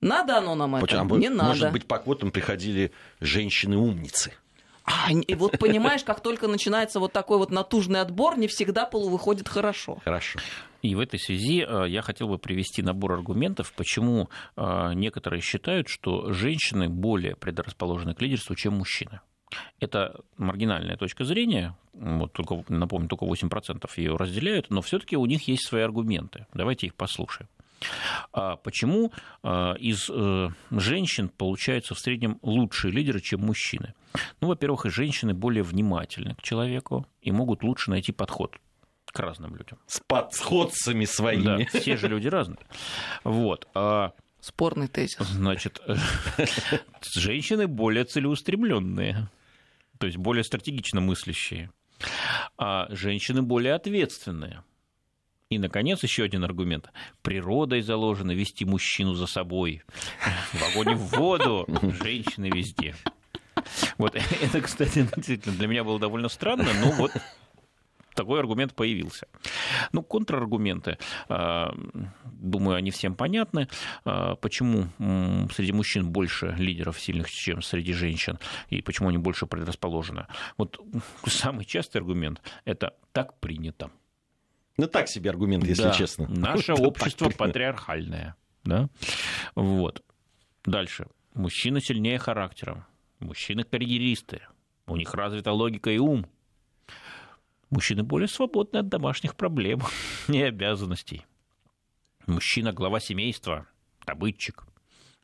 Надо 0.00 0.38
оно 0.38 0.54
нам 0.54 0.76
это? 0.76 0.86
Почему? 0.86 1.16
Не 1.16 1.28
надо. 1.28 1.48
Может 1.48 1.72
быть, 1.72 1.86
по 1.86 1.98
квотам 1.98 2.30
приходили 2.30 2.92
женщины-умницы. 3.20 4.32
А, 4.84 5.12
и 5.12 5.34
вот 5.34 5.58
понимаешь, 5.58 6.02
как 6.02 6.20
только 6.20 6.48
начинается 6.48 6.98
вот 6.98 7.12
такой 7.12 7.36
вот 7.36 7.50
натужный 7.50 8.00
отбор, 8.00 8.38
не 8.38 8.46
всегда 8.46 8.86
полу 8.86 9.10
выходит 9.10 9.46
хорошо. 9.46 9.98
Хорошо. 10.02 10.38
И 10.80 10.94
в 10.94 11.00
этой 11.00 11.18
связи 11.18 11.66
э, 11.68 11.88
я 11.88 12.00
хотел 12.00 12.28
бы 12.28 12.38
привести 12.38 12.80
набор 12.82 13.12
аргументов, 13.12 13.74
почему 13.76 14.30
э, 14.56 14.92
некоторые 14.94 15.42
считают, 15.42 15.88
что 15.88 16.32
женщины 16.32 16.88
более 16.88 17.36
предрасположены 17.36 18.14
к 18.14 18.22
лидерству, 18.22 18.54
чем 18.54 18.74
мужчины. 18.74 19.20
Это 19.80 20.20
маргинальная 20.36 20.96
точка 20.96 21.24
зрения, 21.24 21.74
вот 21.92 22.32
только, 22.32 22.64
напомню, 22.68 23.08
только 23.08 23.24
8% 23.24 23.90
ее 23.96 24.16
разделяют, 24.16 24.70
но 24.70 24.82
все-таки 24.82 25.16
у 25.16 25.26
них 25.26 25.48
есть 25.48 25.66
свои 25.66 25.82
аргументы. 25.82 26.46
Давайте 26.54 26.86
их 26.86 26.94
послушаем. 26.94 27.48
А 28.32 28.56
почему 28.56 29.12
а, 29.42 29.74
из 29.74 30.10
э, 30.10 30.48
женщин 30.70 31.28
получаются 31.28 31.94
в 31.94 31.98
среднем 32.00 32.38
лучшие 32.42 32.92
лидеры, 32.92 33.20
чем 33.20 33.40
мужчины? 33.40 33.94
Ну, 34.40 34.48
во-первых, 34.48 34.86
и 34.86 34.90
женщины 34.90 35.32
более 35.32 35.62
внимательны 35.62 36.34
к 36.34 36.42
человеку 36.42 37.06
и 37.22 37.30
могут 37.30 37.62
лучше 37.62 37.90
найти 37.90 38.10
подход 38.12 38.56
к 39.06 39.18
разным 39.20 39.54
людям. 39.54 39.78
С 39.86 40.00
подходцами 40.00 41.04
своими. 41.04 41.42
Да, 41.44 41.78
все 41.78 41.96
же 41.96 42.08
люди 42.08 42.28
разные. 42.28 42.66
Вот. 43.24 43.68
А 43.74 44.12
Спорный 44.40 44.86
тезис. 44.86 45.18
Значит, 45.18 45.82
женщины 47.14 47.66
более 47.66 48.04
целеустремленные 48.04 49.28
то 49.98 50.06
есть 50.06 50.18
более 50.18 50.44
стратегично 50.44 51.00
мыслящие, 51.00 51.70
а 52.56 52.86
женщины 52.90 53.42
более 53.42 53.74
ответственные. 53.74 54.62
И, 55.50 55.58
наконец, 55.58 56.02
еще 56.02 56.24
один 56.24 56.44
аргумент. 56.44 56.90
Природой 57.22 57.80
заложено 57.80 58.32
вести 58.32 58.66
мужчину 58.66 59.14
за 59.14 59.26
собой. 59.26 59.82
В 60.52 60.62
огонь 60.70 60.94
в 60.94 61.16
воду, 61.16 61.66
женщины 62.02 62.50
везде. 62.50 62.94
Вот 63.96 64.14
это, 64.42 64.60
кстати, 64.60 65.08
действительно 65.16 65.56
для 65.56 65.66
меня 65.66 65.84
было 65.84 65.98
довольно 65.98 66.28
странно, 66.28 66.68
но 66.80 66.90
вот 66.92 67.12
такой 68.18 68.40
аргумент 68.40 68.74
появился. 68.74 69.28
Ну, 69.92 70.02
контраргументы, 70.02 70.98
а, 71.28 71.72
думаю, 72.24 72.76
они 72.76 72.90
всем 72.90 73.14
понятны. 73.14 73.68
А, 74.04 74.34
почему 74.34 74.88
среди 75.54 75.72
мужчин 75.72 76.10
больше 76.10 76.54
лидеров 76.58 77.00
сильных, 77.00 77.30
чем 77.30 77.62
среди 77.62 77.92
женщин, 77.92 78.38
и 78.70 78.82
почему 78.82 79.08
они 79.08 79.18
больше 79.18 79.46
предрасположены? 79.46 80.26
Вот 80.56 80.80
самый 81.26 81.64
частый 81.64 82.00
аргумент– 82.00 82.42
это 82.64 82.94
«так 83.12 83.38
принято». 83.38 83.90
Ну, 84.76 84.88
так 84.88 85.08
себе 85.08 85.30
аргумент, 85.30 85.64
если 85.64 85.84
да, 85.84 85.90
честно. 85.90 86.26
Наше 86.28 86.72
общество 86.72 87.30
патриархальное. 87.30 88.34
Да? 88.64 88.88
Вот. 89.54 90.02
Дальше. 90.64 91.06
Мужчины 91.34 91.80
сильнее 91.80 92.18
характером. 92.18 92.84
Мужчины 93.20 93.62
карьеристы. 93.62 94.40
У 94.86 94.96
них 94.96 95.14
развита 95.14 95.52
логика 95.52 95.90
и 95.90 95.98
ум. 95.98 96.26
Мужчины 97.70 98.02
более 98.02 98.28
свободны 98.28 98.78
от 98.78 98.88
домашних 98.88 99.36
проблем 99.36 99.82
и 100.28 100.40
обязанностей. 100.40 101.26
Мужчина– 102.26 102.72
глава 102.74 103.00
семейства, 103.00 103.66
добытчик. 104.06 104.64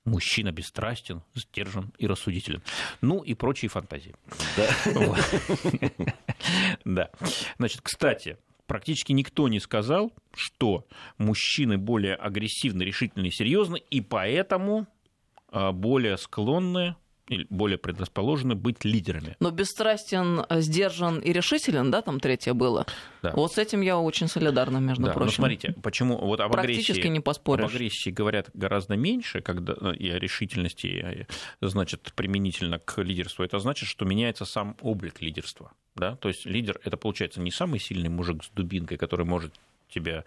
Мужчина 0.05 0.53
бесстрастен, 0.53 1.23
сдержан 1.35 1.93
и 1.99 2.07
рассудителен. 2.07 2.63
Ну 3.01 3.23
и 3.23 3.35
прочие 3.35 3.69
фантазии. 3.69 4.15
Да. 6.85 7.11
Значит, 7.57 7.81
кстати, 7.81 8.37
практически 8.67 9.13
никто 9.13 9.49
не 9.49 9.61
сказал, 9.61 10.13
что 10.35 10.87
мужчины 11.17 11.79
более 11.79 12.15
агрессивны, 12.15 12.83
решительны 12.83 13.29
и 13.29 13.31
серьезны, 13.31 13.79
и 13.91 14.03
поэтому 14.03 14.87
а, 15.49 15.73
более 15.73 16.19
склонны 16.19 16.97
более 17.49 17.79
предрасположены 17.79 18.55
быть 18.55 18.85
лидерами. 18.85 19.37
Но 19.41 19.51
бесстрастен, 19.51 20.45
сдержан 20.51 21.21
и 21.21 21.33
решителен, 21.33 21.91
да, 21.91 22.03
там 22.03 22.21
третье 22.21 22.53
было. 22.53 22.87
Да. 23.23 23.33
Вот 23.35 23.55
с 23.55 23.59
этим 23.59 23.81
я 23.81 23.99
очень 23.99 24.29
солидарна, 24.29 24.79
между 24.79 25.05
да, 25.05 25.13
прочим. 25.13 25.27
Но 25.27 25.33
смотрите, 25.33 25.75
почему 25.83 26.19
вот 26.19 26.41
об 26.41 26.53
Практически 26.53 26.93
агрессии, 26.93 27.09
не 27.09 27.21
поспоришь. 27.21 27.65
об 27.65 27.71
агрессии 27.71 28.11
говорят 28.11 28.51
гораздо 28.53 28.97
меньше, 28.97 29.41
когда 29.41 29.75
ну, 29.81 29.93
и 29.93 30.11
о 30.11 30.19
решительности, 30.19 31.27
значит, 31.61 32.13
применительно 32.15 32.79
к 32.79 33.01
лидерству. 33.03 33.45
Это 33.45 33.59
значит, 33.59 33.89
что 33.89 34.05
меняется 34.05 34.45
сам 34.45 34.77
облик 34.83 35.23
лидерства. 35.23 35.73
Да? 35.95 36.17
То 36.17 36.29
есть 36.29 36.45
лидер 36.45 36.79
это 36.85 36.97
получается 36.97 37.41
не 37.41 37.51
самый 37.51 37.81
сильный 37.81 38.09
мужик 38.09 38.45
с 38.45 38.51
дубинкой, 38.51 38.99
который 38.99 39.25
может 39.25 39.55
тебя 39.89 40.25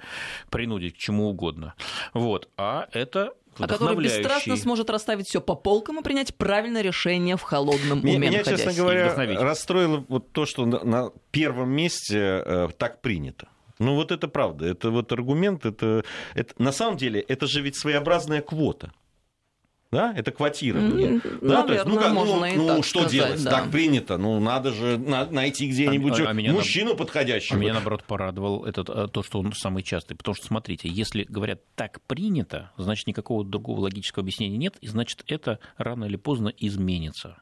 принудить 0.50 0.96
к 0.96 0.98
чему 0.98 1.30
угодно. 1.30 1.74
Вот. 2.14 2.50
А 2.58 2.88
это 2.92 3.34
который 3.66 3.98
бесстрастно 3.98 4.56
сможет 4.58 4.90
расставить 4.90 5.28
все 5.28 5.42
по 5.42 5.56
полкам 5.56 6.00
и 6.00 6.04
принять 6.04 6.36
правильное 6.36 6.82
решение 6.82 7.38
в 7.38 7.42
холодном 7.42 8.00
уме 8.00 8.18
Меня, 8.18 8.44
честно 8.44 8.74
говоря, 8.74 9.14
расстроило 9.40 10.06
вот 10.08 10.32
то, 10.32 10.46
что 10.46 10.66
на 10.66 11.12
первом 11.32 11.70
месте 11.70 12.44
э, 12.46 12.70
так 12.78 13.02
принято. 13.02 13.48
Ну 13.80 13.96
вот 13.96 14.12
это 14.12 14.28
правда, 14.28 14.66
это 14.66 14.90
вот 14.90 15.12
аргумент, 15.12 15.66
это, 15.66 16.04
это 16.34 16.54
на 16.58 16.72
самом 16.72 16.98
деле 16.98 17.20
это 17.20 17.46
же 17.46 17.62
ведь 17.62 17.78
своеобразная 17.78 18.42
квота. 18.42 18.92
Да, 19.90 20.14
это 20.14 20.32
квотирование. 20.32 21.12
Mm, 21.12 21.40
да, 21.42 21.64
наверное, 21.64 21.64
то 21.64 21.74
есть, 21.74 21.86
ну, 21.86 21.96
как, 21.98 22.14
ну, 22.14 22.56
ну 22.56 22.68
так 22.68 22.86
что 22.86 23.00
сказать, 23.00 23.12
делать? 23.12 23.44
да. 23.44 23.52
Так 23.52 23.72
принято. 23.72 24.18
Ну, 24.18 24.40
надо 24.40 24.74
же 24.74 24.98
на- 24.98 25.26
найти 25.28 25.70
где-нибудь 25.70 26.20
А- 26.20 26.30
а 26.30 26.34
меня 26.34 26.52
мужчину 26.52 26.92
А 26.92 26.96
подходящего. 26.96 27.58
меня, 27.58 27.74
наоборот, 27.74 28.04
порадовал 28.04 28.66
этот, 28.66 28.90
э, 28.90 29.08
то, 29.08 29.24
что 29.24 29.40
он 29.40 29.54
самый 29.54 29.84
частый. 29.84 30.18
Потому 30.18 30.36
что, 30.36 30.46
смотрите, 30.46 30.90
если 30.90 31.24
говорят 31.24 31.62
«так 31.76 32.02
принято», 32.06 32.72
значит, 32.78 33.08
никакого 33.08 33.46
другого 33.46 33.82
логического 33.82 34.24
объяснения 34.24 34.58
нет, 34.58 34.76
и 34.82 34.88
значит, 34.88 35.24
это 35.28 35.60
рано 35.78 36.04
или 36.06 36.18
поздно 36.18 36.50
изменится. 36.58 37.42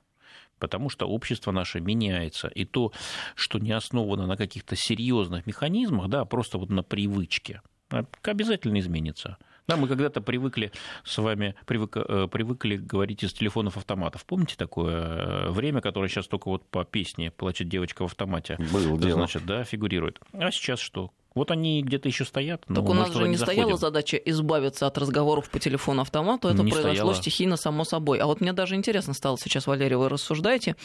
Потому 0.60 0.90
что 0.90 1.08
общество 1.08 1.52
наше 1.52 1.80
меняется. 1.80 2.48
И 2.48 2.64
то, 2.64 2.92
что 3.36 3.60
не 3.60 3.72
основано 3.72 4.28
на 4.28 4.38
каких-то 4.38 4.76
серьезных 4.76 5.48
механизмах, 5.48 6.10
да, 6.10 6.22
а 6.22 6.26
просто 6.26 6.58
вот 6.60 6.70
на 6.70 6.84
привычке, 6.84 7.62
а, 7.90 8.06
обязательно 8.24 8.80
изменится. 8.80 9.38
Да, 9.68 9.78
мы 9.78 9.88
когда-то 9.88 10.22
привыкли 10.22 10.72
с 11.04 11.18
вами 11.18 11.56
привык, 11.66 11.98
э, 11.98 12.28
привыкли 12.32 12.78
говорить 12.78 13.24
из 13.24 13.34
телефонов 13.34 13.78
автоматов. 13.78 14.24
Помните 14.26 14.56
такое 14.58 14.94
э, 14.96 15.50
время, 15.50 15.82
которое 15.82 16.08
сейчас 16.08 16.28
только 16.28 16.50
вот 16.50 16.66
по 16.70 16.84
песне 16.86 17.32
«Плачет 17.32 17.68
девочка 17.68 18.04
в 18.04 18.06
автомате» 18.06 18.58
Было 18.72 18.98
дело. 19.00 19.14
значит, 19.14 19.46
да, 19.46 19.64
фигурирует. 19.64 20.20
А 20.34 20.52
сейчас 20.52 20.80
что? 20.80 21.12
Вот 21.34 21.50
они 21.52 21.82
где-то 21.82 22.08
еще 22.08 22.24
стоят, 22.26 22.64
но 22.70 22.76
Так 22.76 22.90
у 22.90 22.94
нас 22.94 23.08
туда 23.10 23.22
же 23.26 23.28
не 23.30 23.36
заходим. 23.36 23.64
стояла 23.64 23.78
задача 23.78 24.16
избавиться 24.18 24.88
от 24.88 24.98
разговоров 24.98 25.50
по 25.50 25.60
телефону 25.60 26.04
автомату, 26.04 26.48
это 26.48 26.64
Не 26.64 26.72
произошло 26.72 26.94
стояла. 26.96 27.16
стихийно 27.16 27.58
само 27.58 27.84
собой. 27.84 28.20
А 28.20 28.26
вот 28.28 28.40
мне 28.42 28.54
даже 28.54 28.76
интересно 28.76 29.14
стало 29.14 29.38
сейчас, 29.38 29.68
Валерий, 29.68 29.98
вы 29.98 30.08
рассуждаете, 30.10 30.76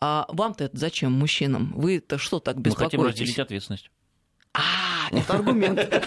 а 0.00 0.24
вам-то 0.28 0.64
это 0.64 0.76
зачем, 0.76 1.12
мужчинам? 1.12 1.72
Вы-то 1.76 2.18
что 2.18 2.40
так 2.40 2.56
Мы 2.56 2.62
хотим 2.62 2.72
беспокоитесь? 3.02 3.10
разделить 3.20 3.38
ответственность. 3.38 3.90
А, 4.54 4.60
это 5.12 5.34
аргумент. 5.34 5.78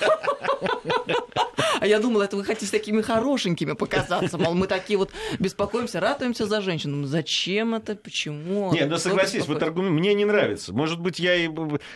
А 1.86 1.88
я 1.88 2.00
думала, 2.00 2.24
это 2.24 2.36
вы 2.36 2.44
хотите 2.44 2.72
такими 2.72 3.01
хорошенькими 3.01 3.74
показаться. 3.74 4.39
Мол, 4.39 4.56
мы 4.56 4.65
такие 4.65 4.98
вот 4.98 5.12
беспокоимся, 5.38 6.00
ратуемся 6.00 6.48
за 6.48 6.62
женщину. 6.62 6.98
Ну, 6.98 7.06
Зачем 7.06 7.75
это? 7.75 7.96
Почему? 7.96 8.74
Не, 8.74 8.86
ну 8.86 8.98
согласись, 8.98 9.46
вот 9.48 9.62
аргумент 9.62 9.94
мне 9.94 10.15
не 10.15 10.25
нравится. 10.25 10.74
Может 10.74 11.00
быть, 11.00 11.20
я 11.20 11.36
и 11.36 11.48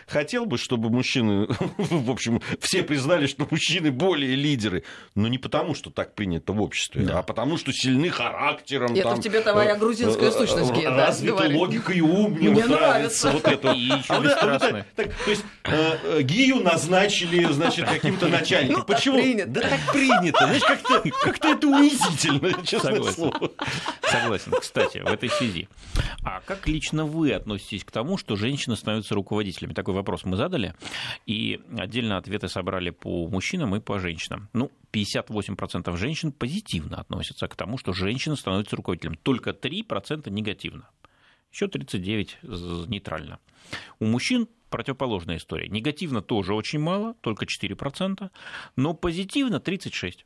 хотел 0.06 0.46
бы, 0.46 0.60
чтобы 0.60 0.92
мужчины, 0.92 1.48
в 1.78 2.12
общем, 2.12 2.40
все 2.60 2.84
признали, 2.84 3.26
что 3.26 3.48
мужчины 3.50 3.92
более 3.92 4.36
лидеры, 4.36 4.84
но 5.16 5.28
не 5.28 5.40
потому, 5.40 5.74
что 5.74 5.90
так 5.90 6.14
принято 6.14 6.54
в 6.54 6.62
обществе, 6.62 7.02
Да. 7.02 7.20
а 7.20 7.24
потому, 7.24 7.58
что 7.58 7.74
сильны 7.74 8.12
характером. 8.12 8.94
Это 8.94 9.02
там, 9.10 9.20
в 9.20 9.24
тебе 9.24 9.42
твоя 9.42 9.72
э, 9.74 9.80
грузинская 9.80 10.30
э, 10.30 10.32
сущность, 10.32 10.72
Ген, 10.72 10.96
да, 10.96 11.08
Развита 11.08 11.50
логика 11.50 11.94
и 11.94 12.02
ум, 12.02 12.34
мне, 12.34 12.52
нравится. 12.52 12.70
нравится. 12.78 13.32
Вот 13.32 13.48
это. 13.48 13.72
И 13.72 13.80
еще 13.80 14.04
А 14.10 14.60
так, 14.60 14.86
так, 14.96 15.08
то 15.26 15.32
есть 15.32 15.44
э, 15.64 16.22
Гию 16.22 16.58
назначили, 16.58 17.44
значит, 17.52 17.86
каким-то 17.90 18.28
начальником. 18.28 18.82
Ну, 18.82 18.86
Почему? 18.86 19.20
Да 19.48 19.79
так 19.86 19.94
принято. 19.94 20.46
Знаешь, 20.46 20.64
как-то, 20.64 21.04
как-то 21.24 21.48
это 21.50 21.68
унизительно, 21.68 22.66
честное 22.66 22.96
Согласен. 22.96 23.14
слово. 23.14 23.52
Согласен. 24.04 24.52
Кстати, 24.60 24.98
в 25.00 25.08
этой 25.08 25.30
связи. 25.30 25.68
А 26.24 26.42
как 26.42 26.68
лично 26.68 27.06
вы 27.06 27.34
относитесь 27.34 27.84
к 27.84 27.92
тому, 27.92 28.18
что 28.18 28.36
женщины 28.36 28.76
становятся 28.76 29.16
руководителями? 29.16 29.74
Такой 29.74 29.94
вопрос 29.94 30.24
мы 30.26 30.38
задали. 30.38 30.74
И 31.26 31.60
отдельно 31.78 32.18
ответы 32.18 32.48
собрали 32.48 32.90
по 32.90 33.28
мужчинам 33.28 33.76
и 33.76 33.80
по 33.80 34.00
женщинам. 34.00 34.50
Ну, 34.54 34.72
58% 34.92 35.96
женщин 35.98 36.32
позитивно 36.32 36.98
относятся 36.98 37.48
к 37.48 37.56
тому, 37.56 37.78
что 37.78 37.94
женщина 37.94 38.36
становится 38.36 38.76
руководителем. 38.76 39.16
Только 39.16 39.52
3% 39.52 40.30
негативно. 40.30 40.90
Еще 41.52 41.68
39 41.68 42.38
з- 42.44 42.88
нейтрально. 42.88 43.40
У 44.00 44.06
мужчин 44.06 44.48
противоположная 44.70 45.38
история. 45.38 45.68
Негативно 45.70 46.22
тоже 46.22 46.54
очень 46.54 46.80
мало, 46.80 47.16
только 47.22 47.46
4%, 47.46 48.30
но 48.76 48.94
позитивно 48.94 49.60
36%. 49.60 50.26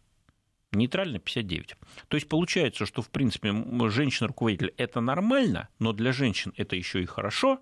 Нейтрально 0.71 1.19
59. 1.19 1.75
То 2.07 2.17
есть 2.17 2.27
получается, 2.27 2.85
что 2.87 3.01
в 3.03 3.09
принципе 3.09 3.53
женщина-руководитель 3.89 4.73
это 4.77 5.01
нормально, 5.01 5.69
но 5.79 5.93
для 5.93 6.11
женщин 6.11 6.51
это 6.57 6.75
еще 6.75 7.01
и 7.03 7.05
хорошо, 7.05 7.59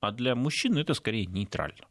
а 0.00 0.10
для 0.10 0.34
мужчин 0.34 0.78
это 0.78 0.94
скорее 0.94 1.26
нейтрально. 1.26 1.84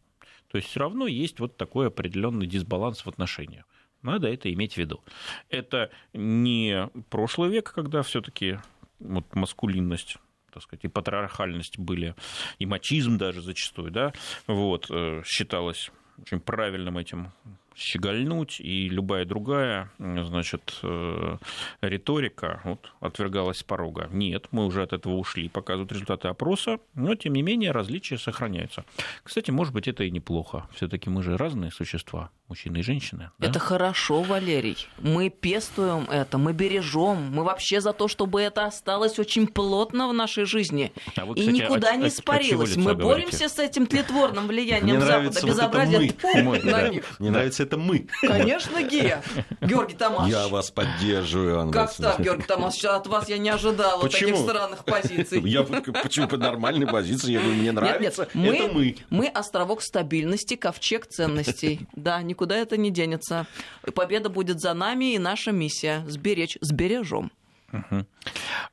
То 0.47 0.57
есть 0.57 0.69
все 0.69 0.79
равно 0.79 1.05
есть 1.05 1.39
вот 1.39 1.57
такой 1.57 1.87
определенный 1.87 2.47
дисбаланс 2.47 3.05
в 3.05 3.07
отношениях. 3.09 3.65
Надо 4.01 4.27
это 4.27 4.51
иметь 4.51 4.73
в 4.73 4.77
виду. 4.77 5.03
Это 5.49 5.91
не 6.13 6.89
прошлый 7.09 7.51
век, 7.51 7.71
когда 7.71 8.01
все-таки 8.01 8.57
вот 8.99 9.35
маскулинность 9.35 10.17
так 10.51 10.63
сказать, 10.63 10.85
и 10.85 10.87
патриархальность 10.87 11.77
были, 11.79 12.15
и 12.59 12.65
мачизм 12.65 13.17
даже 13.17 13.41
зачастую, 13.41 13.91
да, 13.91 14.13
вот, 14.47 14.87
э, 14.89 15.21
считалось 15.25 15.91
очень 16.21 16.39
правильным 16.39 16.97
этим 16.97 17.31
щегольнуть, 17.75 18.59
и 18.59 18.89
любая 18.89 19.25
другая, 19.25 19.89
значит, 19.97 20.79
э, 20.83 21.37
риторика 21.81 22.61
вот, 22.63 22.91
отвергалась 22.99 23.59
с 23.59 23.63
порога. 23.63 24.09
Нет, 24.11 24.47
мы 24.51 24.65
уже 24.65 24.83
от 24.83 24.93
этого 24.93 25.13
ушли, 25.13 25.47
показывают 25.49 25.91
результаты 25.91 26.27
опроса, 26.27 26.79
но, 26.93 27.15
тем 27.15 27.33
не 27.33 27.41
менее, 27.41 27.71
различия 27.71 28.17
сохраняются. 28.17 28.83
Кстати, 29.23 29.51
может 29.51 29.73
быть, 29.73 29.87
это 29.87 30.03
и 30.03 30.11
неплохо. 30.11 30.67
все 30.73 30.87
таки 30.87 31.09
мы 31.09 31.23
же 31.23 31.37
разные 31.37 31.71
существа, 31.71 32.31
мужчины 32.49 32.79
и 32.79 32.81
женщины. 32.81 33.29
да? 33.37 33.47
Это 33.47 33.59
хорошо, 33.59 34.23
Валерий. 34.23 34.87
Мы 34.97 35.29
пестуем 35.29 36.05
это, 36.09 36.37
мы 36.37 36.51
бережем. 36.53 37.31
Мы 37.31 37.43
вообще 37.43 37.79
за 37.79 37.93
то, 37.93 38.07
чтобы 38.07 38.41
это 38.41 38.65
осталось 38.65 39.19
очень 39.19 39.47
плотно 39.47 40.07
в 40.09 40.13
нашей 40.13 40.45
жизни. 40.45 40.91
А 41.15 41.25
вы, 41.25 41.35
и 41.35 41.41
кстати, 41.41 41.55
никуда 41.55 41.91
от- 41.91 41.97
не 41.97 42.07
испарилось. 42.07 42.75
Мы 42.75 42.95
говорите? 42.95 43.03
боремся 43.27 43.49
с 43.49 43.59
этим 43.59 43.85
тлетворным 43.85 44.47
влиянием 44.47 44.97
Мне 44.97 44.99
Запада. 44.99 45.17
нравится 45.19 45.45
вот 45.45 45.55
это 45.55 45.61
Безобразие 45.61 46.13
мы. 46.33 46.43
Мы, 46.43 46.89
них. 46.89 47.03
Мне 47.19 47.29
нравится 47.29 47.63
это 47.63 47.77
мы. 47.77 48.07
Конечно, 48.21 48.81
Гея. 48.83 49.21
Георгий 49.61 49.95
Тамаш. 49.95 50.27
Я 50.29 50.47
вас 50.47 50.71
поддерживаю, 50.71 51.59
Анна 51.59 51.71
Как 51.71 51.93
так, 51.95 52.19
Георгий 52.19 52.43
Тамаш? 52.47 52.83
От 52.83 53.05
вас 53.07 53.29
я 53.29 53.37
не 53.37 53.49
ожидала 53.49 54.01
Почему? 54.01 54.31
таких 54.31 54.49
странных 54.49 54.85
позиций. 54.85 55.41
Я 55.47 55.63
почему 55.63 56.27
по 56.27 56.37
нормальной 56.37 56.87
позиции, 56.87 57.33
я 57.33 57.39
говорю, 57.39 57.55
мне 57.55 57.65
Нет, 57.65 57.75
нравится, 57.75 58.27
нет, 58.33 58.49
мы, 58.51 58.55
это 58.57 58.73
мы. 58.73 58.95
мы 59.11 59.27
островок 59.27 59.83
стабильности, 59.83 60.55
ковчег 60.55 61.05
ценностей. 61.07 61.87
Да, 61.93 62.21
никуда 62.23 62.38
это 62.45 62.77
не 62.77 62.91
денется. 62.91 63.47
Победа 63.93 64.29
будет 64.29 64.59
за 64.59 64.73
нами, 64.73 65.13
и 65.13 65.19
наша 65.19 65.51
миссия 65.51 66.03
сберечь, 66.07 66.57
сбережем. 66.61 67.31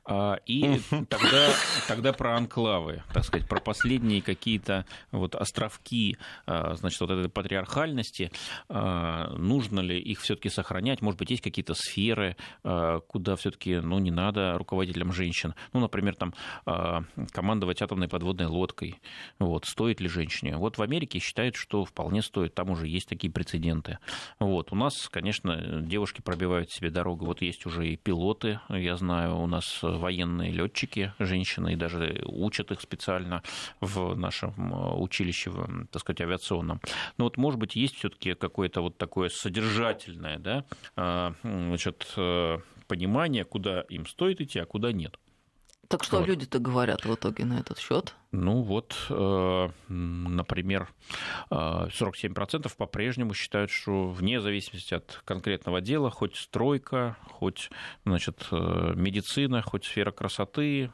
А, 0.05 0.39
И 0.45 0.79
тогда, 1.09 1.49
тогда 1.87 2.13
про 2.13 2.37
анклавы, 2.37 3.03
так 3.13 3.25
сказать, 3.25 3.47
про 3.47 3.59
последние 3.59 4.21
какие-то 4.21 4.85
вот 5.11 5.35
островки, 5.35 6.17
а, 6.45 6.75
значит, 6.75 7.01
вот 7.01 7.11
этой 7.11 7.29
патриархальности, 7.29 8.31
а, 8.69 9.33
нужно 9.35 9.81
ли 9.81 9.99
их 9.99 10.21
все-таки 10.21 10.49
сохранять? 10.49 11.01
Может 11.01 11.19
быть, 11.19 11.31
есть 11.31 11.43
какие-то 11.43 11.73
сферы, 11.73 12.37
а, 12.63 12.99
куда 13.01 13.35
все-таки, 13.35 13.75
ну, 13.79 13.99
не 13.99 14.11
надо 14.11 14.57
руководителям 14.57 15.11
женщин? 15.11 15.53
Ну, 15.73 15.79
например, 15.79 16.15
там 16.15 16.33
командовать 17.31 17.81
атомной 17.81 18.07
подводной 18.07 18.45
лодкой. 18.45 18.99
Вот, 19.39 19.65
стоит 19.65 19.99
ли 19.99 20.07
женщине? 20.07 20.57
Вот 20.57 20.77
в 20.77 20.81
Америке 20.81 21.19
считают, 21.19 21.55
что 21.55 21.85
вполне 21.85 22.21
стоит. 22.21 22.55
Там 22.55 22.69
уже 22.69 22.87
есть 22.87 23.09
такие 23.09 23.31
прецеденты. 23.31 23.99
Вот, 24.39 24.71
у 24.71 24.75
нас, 24.75 25.09
конечно, 25.09 25.81
девушки 25.81 26.21
пробивают 26.21 26.71
себе 26.71 26.89
дорогу. 26.89 27.25
Вот 27.25 27.41
есть 27.41 27.65
уже 27.65 27.89
и 27.89 27.97
пилоты, 27.97 28.59
я 28.87 28.95
знаю, 28.95 29.37
у 29.37 29.47
нас 29.47 29.79
военные 29.81 30.51
летчики, 30.51 31.13
женщины, 31.19 31.73
и 31.73 31.75
даже 31.75 32.23
учат 32.25 32.71
их 32.71 32.81
специально 32.81 33.43
в 33.81 34.15
нашем 34.15 34.53
э, 34.57 34.93
училище, 34.95 35.51
так 35.91 36.01
сказать, 36.01 36.21
авиационном. 36.21 36.81
Но 37.17 37.25
вот, 37.25 37.37
может 37.37 37.59
быть, 37.59 37.75
есть 37.75 37.95
все-таки 37.95 38.33
какое-то 38.33 38.81
вот 38.81 38.97
такое 38.97 39.29
содержательное, 39.29 40.39
да, 40.39 40.63
а, 40.95 41.33
значит, 41.43 42.13
э, 42.17 42.59
понимание, 42.87 43.43
куда 43.43 43.81
им 43.81 44.05
стоит 44.05 44.41
идти, 44.41 44.59
а 44.59 44.65
куда 44.65 44.91
нет. 44.91 45.19
Так 45.87 46.03
что 46.03 46.17
Вот. 46.19 46.27
люди-то 46.27 46.59
говорят 46.59 47.05
в 47.05 47.13
итоге 47.13 47.45
на 47.45 47.59
этот 47.59 47.79
счет? 47.79 48.13
Ну 48.31 48.61
вот, 48.61 48.95
э, 49.09 49.69
например, 49.87 50.89
э, 51.49 51.87
47% 51.91 52.75
по-прежнему 52.75 53.33
считают, 53.33 53.71
что 53.71 54.09
вне 54.09 54.41
зависимости 54.41 54.93
от 54.93 55.21
конкретного 55.23 55.79
дела, 55.79 56.09
хоть 56.09 56.35
стройка, 56.35 57.15
хоть 57.31 57.69
значит, 58.05 58.47
э, 58.51 58.93
медицина, 58.95 59.61
хоть 59.61 59.85
сфера 59.85 60.11
красоты, 60.11 60.91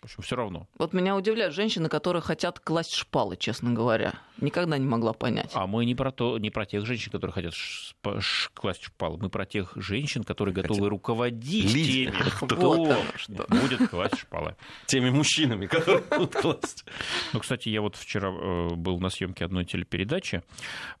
в 0.00 0.04
общем, 0.04 0.22
все 0.22 0.36
равно. 0.36 0.68
Вот 0.78 0.92
меня 0.92 1.16
удивляют 1.16 1.54
женщины, 1.54 1.88
которые 1.88 2.22
хотят 2.22 2.60
класть 2.60 2.94
шпалы, 2.94 3.36
честно 3.36 3.72
говоря. 3.72 4.14
Никогда 4.40 4.78
не 4.78 4.86
могла 4.86 5.12
понять. 5.12 5.50
А 5.54 5.66
мы 5.66 5.84
не 5.84 5.96
про, 5.96 6.12
то, 6.12 6.38
не 6.38 6.50
про 6.50 6.66
тех 6.66 6.86
женщин, 6.86 7.10
которые 7.10 7.32
хотят 7.34 7.52
ш- 7.54 7.94
ш- 8.20 8.50
класть 8.54 8.84
шпалы, 8.84 9.18
мы 9.18 9.28
про 9.28 9.44
тех 9.44 9.72
женщин, 9.74 10.22
которые 10.22 10.54
готовы 10.54 10.88
руководить 10.88 11.74
Лидер. 11.74 12.12
теми, 12.12 12.30
кто 12.30 12.96
будет 13.48 13.88
класть 13.90 14.18
шпалы. 14.18 14.54
Теми 14.86 15.10
мужчинами, 15.10 15.66
которые 15.66 16.04
будут 16.04 16.34
класть. 16.34 16.84
Ну, 17.32 17.40
кстати, 17.40 17.68
я 17.68 17.80
вот 17.80 17.96
вчера 17.96 18.28
э, 18.30 18.68
был 18.76 19.00
на 19.00 19.10
съемке 19.10 19.44
одной 19.44 19.64
телепередачи, 19.64 20.42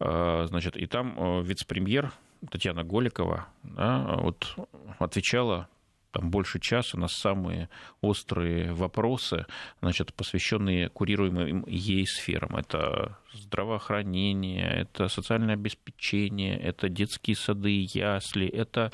э, 0.00 0.46
значит, 0.48 0.76
и 0.76 0.86
там 0.86 1.14
э, 1.16 1.42
вице-премьер 1.44 2.12
Татьяна 2.50 2.82
Голикова 2.84 3.46
да, 3.62 4.16
вот, 4.18 4.56
отвечала 4.98 5.68
там 6.12 6.30
больше 6.30 6.58
часа 6.58 6.98
на 6.98 7.08
самые 7.08 7.68
острые 8.00 8.72
вопросы, 8.72 9.46
значит, 9.80 10.14
посвященные 10.14 10.88
курируемым 10.88 11.64
ей 11.66 12.06
сферам. 12.06 12.56
Это 12.56 13.18
здравоохранение, 13.32 14.66
это 14.66 15.08
социальное 15.08 15.54
обеспечение, 15.54 16.58
это 16.58 16.88
детские 16.88 17.36
сады, 17.36 17.86
ясли, 17.92 18.46
это, 18.46 18.90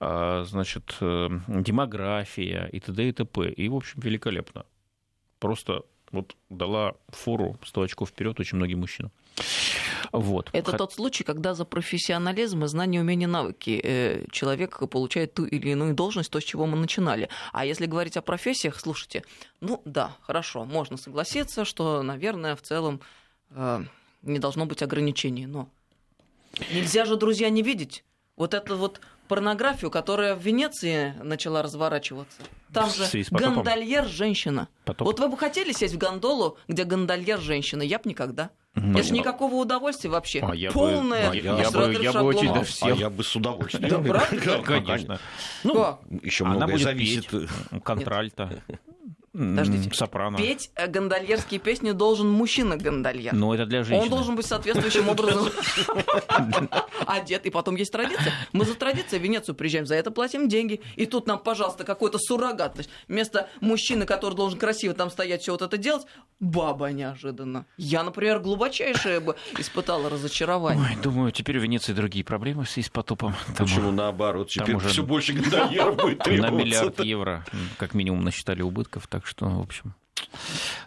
а, 0.00 0.44
значит, 0.44 0.96
э, 1.00 1.28
демография 1.48 2.66
и 2.66 2.80
т.д. 2.80 3.08
и 3.08 3.12
т.п. 3.12 3.50
И, 3.50 3.68
в 3.68 3.74
общем, 3.76 4.00
великолепно. 4.00 4.66
Просто 5.38 5.84
вот 6.12 6.36
дала 6.50 6.94
фору 7.08 7.58
100 7.64 7.82
очков 7.82 8.10
вперед 8.10 8.38
очень 8.40 8.56
многим 8.56 8.80
мужчинам. 8.80 9.12
Вот. 10.12 10.50
Это 10.52 10.72
Х... 10.72 10.78
тот 10.78 10.92
случай, 10.94 11.24
когда 11.24 11.54
за 11.54 11.64
профессионализм 11.64 12.64
и 12.64 12.68
знания, 12.68 13.00
умения, 13.00 13.28
навыки 13.28 13.80
э, 13.82 14.24
человек 14.30 14.78
получает 14.88 15.34
ту 15.34 15.44
или 15.44 15.70
иную 15.70 15.94
должность, 15.94 16.30
то, 16.30 16.40
с 16.40 16.44
чего 16.44 16.66
мы 16.66 16.76
начинали. 16.76 17.28
А 17.52 17.64
если 17.64 17.86
говорить 17.86 18.16
о 18.16 18.22
профессиях, 18.22 18.78
слушайте, 18.80 19.24
ну 19.60 19.82
да, 19.84 20.16
хорошо, 20.22 20.64
можно 20.64 20.96
согласиться, 20.96 21.64
что, 21.64 22.02
наверное, 22.02 22.56
в 22.56 22.62
целом 22.62 23.00
э, 23.50 23.84
не 24.22 24.38
должно 24.38 24.66
быть 24.66 24.82
ограничений, 24.82 25.46
но 25.46 25.68
нельзя 26.72 27.04
же, 27.04 27.16
друзья, 27.16 27.50
не 27.50 27.62
видеть 27.62 28.04
вот 28.36 28.54
это 28.54 28.76
вот 28.76 29.00
порнографию, 29.26 29.90
которая 29.90 30.34
в 30.34 30.40
Венеции 30.40 31.14
начала 31.22 31.62
разворачиваться. 31.62 32.40
Там 32.72 32.90
же 32.90 33.04
гондольер 33.30 34.06
женщина. 34.06 34.68
Вот 34.86 35.20
вы 35.20 35.28
бы 35.28 35.36
хотели 35.36 35.72
сесть 35.72 35.94
в 35.94 35.98
гондолу, 35.98 36.56
где 36.66 36.84
гондольер 36.84 37.40
женщина? 37.40 37.82
Я 37.82 37.98
бы 37.98 38.08
никогда. 38.08 38.50
Это 38.74 39.02
же 39.02 39.12
никакого 39.12 39.54
удовольствия 39.54 40.10
вообще. 40.10 40.40
А 40.40 40.54
я 40.54 40.70
Полное. 40.70 41.30
Бы, 41.30 41.32
а 41.32 41.34
я, 41.34 41.58
я, 41.62 41.70
бы, 41.70 41.98
я 42.00 42.12
бы 42.12 42.22
очень 42.22 42.52
даже 42.52 42.70
сел. 42.70 42.88
А 42.88 42.96
я 42.96 43.10
бы 43.10 43.24
с 43.24 43.34
удовольствием. 43.34 43.88
Да, 43.88 43.98
правда? 44.30 44.62
Конечно. 44.62 45.20
Ну, 45.64 45.98
еще 46.22 46.44
многое 46.44 46.78
зависит. 46.78 47.28
Контральта. 47.84 48.62
Подождите. 49.38 49.94
Сопрано. 49.94 50.36
Петь 50.36 50.70
э, 50.74 50.88
гондольерские 50.88 51.60
песни 51.60 51.92
должен 51.92 52.28
мужчина-гондольер. 52.28 53.32
Но 53.34 53.54
это 53.54 53.66
для 53.66 53.84
женщины. 53.84 54.02
Он 54.02 54.10
должен 54.10 54.34
быть 54.34 54.46
соответствующим 54.46 55.08
образом 55.08 55.48
одет. 57.06 57.46
И 57.46 57.50
потом 57.50 57.76
есть 57.76 57.92
традиция. 57.92 58.32
Мы 58.52 58.64
за 58.64 58.74
традицией 58.74 59.20
в 59.20 59.22
Венецию 59.22 59.54
приезжаем, 59.54 59.86
за 59.86 59.94
это 59.94 60.10
платим 60.10 60.48
деньги. 60.48 60.80
И 60.96 61.06
тут 61.06 61.26
нам, 61.28 61.38
пожалуйста, 61.38 61.84
какой-то 61.84 62.18
суррогат. 62.18 62.74
То 62.74 62.78
есть 62.78 62.90
вместо 63.06 63.48
мужчины, 63.60 64.06
который 64.06 64.34
должен 64.34 64.58
красиво 64.58 64.92
там 64.94 65.10
стоять, 65.10 65.42
все 65.42 65.52
вот 65.52 65.62
это 65.62 65.76
делать, 65.78 66.04
баба 66.40 66.86
неожиданно. 66.86 67.66
Я, 67.76 68.02
например, 68.02 68.40
глубочайшее 68.40 69.20
бы 69.20 69.36
испытала 69.56 70.10
разочарование. 70.10 70.84
Ой, 70.84 71.02
думаю, 71.02 71.30
теперь 71.30 71.60
в 71.60 71.62
Венеции 71.62 71.92
другие 71.92 72.24
проблемы 72.24 72.64
в 72.64 72.70
связи 72.70 72.88
с 72.88 72.90
потопом. 72.90 73.34
Почему 73.56 73.92
наоборот? 73.92 74.48
Теперь 74.48 74.74
уже 74.74 74.88
все 74.88 75.02
больше 75.04 75.32
гондольеров 75.32 75.96
будет 75.96 76.18
требоваться. 76.24 76.52
На 76.52 76.58
миллиард 76.58 77.00
евро, 77.00 77.44
как 77.76 77.94
минимум, 77.94 78.24
насчитали 78.24 78.62
убытков. 78.62 79.06
Так 79.06 79.27
что, 79.28 79.46
в 79.46 79.60
общем, 79.60 79.94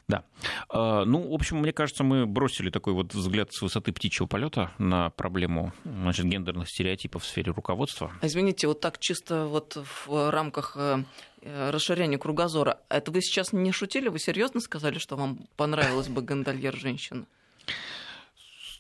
да. 0.08 0.24
А, 0.70 1.06
ну, 1.06 1.30
в 1.30 1.34
общем, 1.34 1.58
мне 1.58 1.72
кажется, 1.72 2.04
мы 2.04 2.26
бросили 2.26 2.70
такой 2.70 2.94
вот 2.94 3.14
взгляд 3.14 3.54
с 3.54 3.62
высоты 3.62 3.94
птичьего 3.94 4.28
полета 4.28 4.72
на 4.78 5.10
проблему 5.12 5.72
значит, 5.84 6.26
гендерных 6.26 6.70
стереотипов 6.70 7.24
в 7.24 7.28
сфере 7.28 7.52
руководства. 7.52 8.12
Извините, 8.22 8.68
вот 8.68 8.82
так 8.82 9.00
чисто 9.00 9.46
вот 9.46 9.78
в 10.06 10.32
рамках 10.32 10.76
э, 10.76 11.04
расширения 11.42 12.18
кругозора, 12.18 12.80
это 12.90 13.12
вы 13.12 13.22
сейчас 13.22 13.54
не 13.54 13.72
шутили? 13.72 14.10
Вы 14.10 14.20
серьезно 14.20 14.60
сказали, 14.60 15.00
что 15.00 15.16
вам 15.16 15.40
понравилась 15.56 16.10
бы 16.10 16.22
гондольер 16.22 16.76
женщина? 16.76 17.26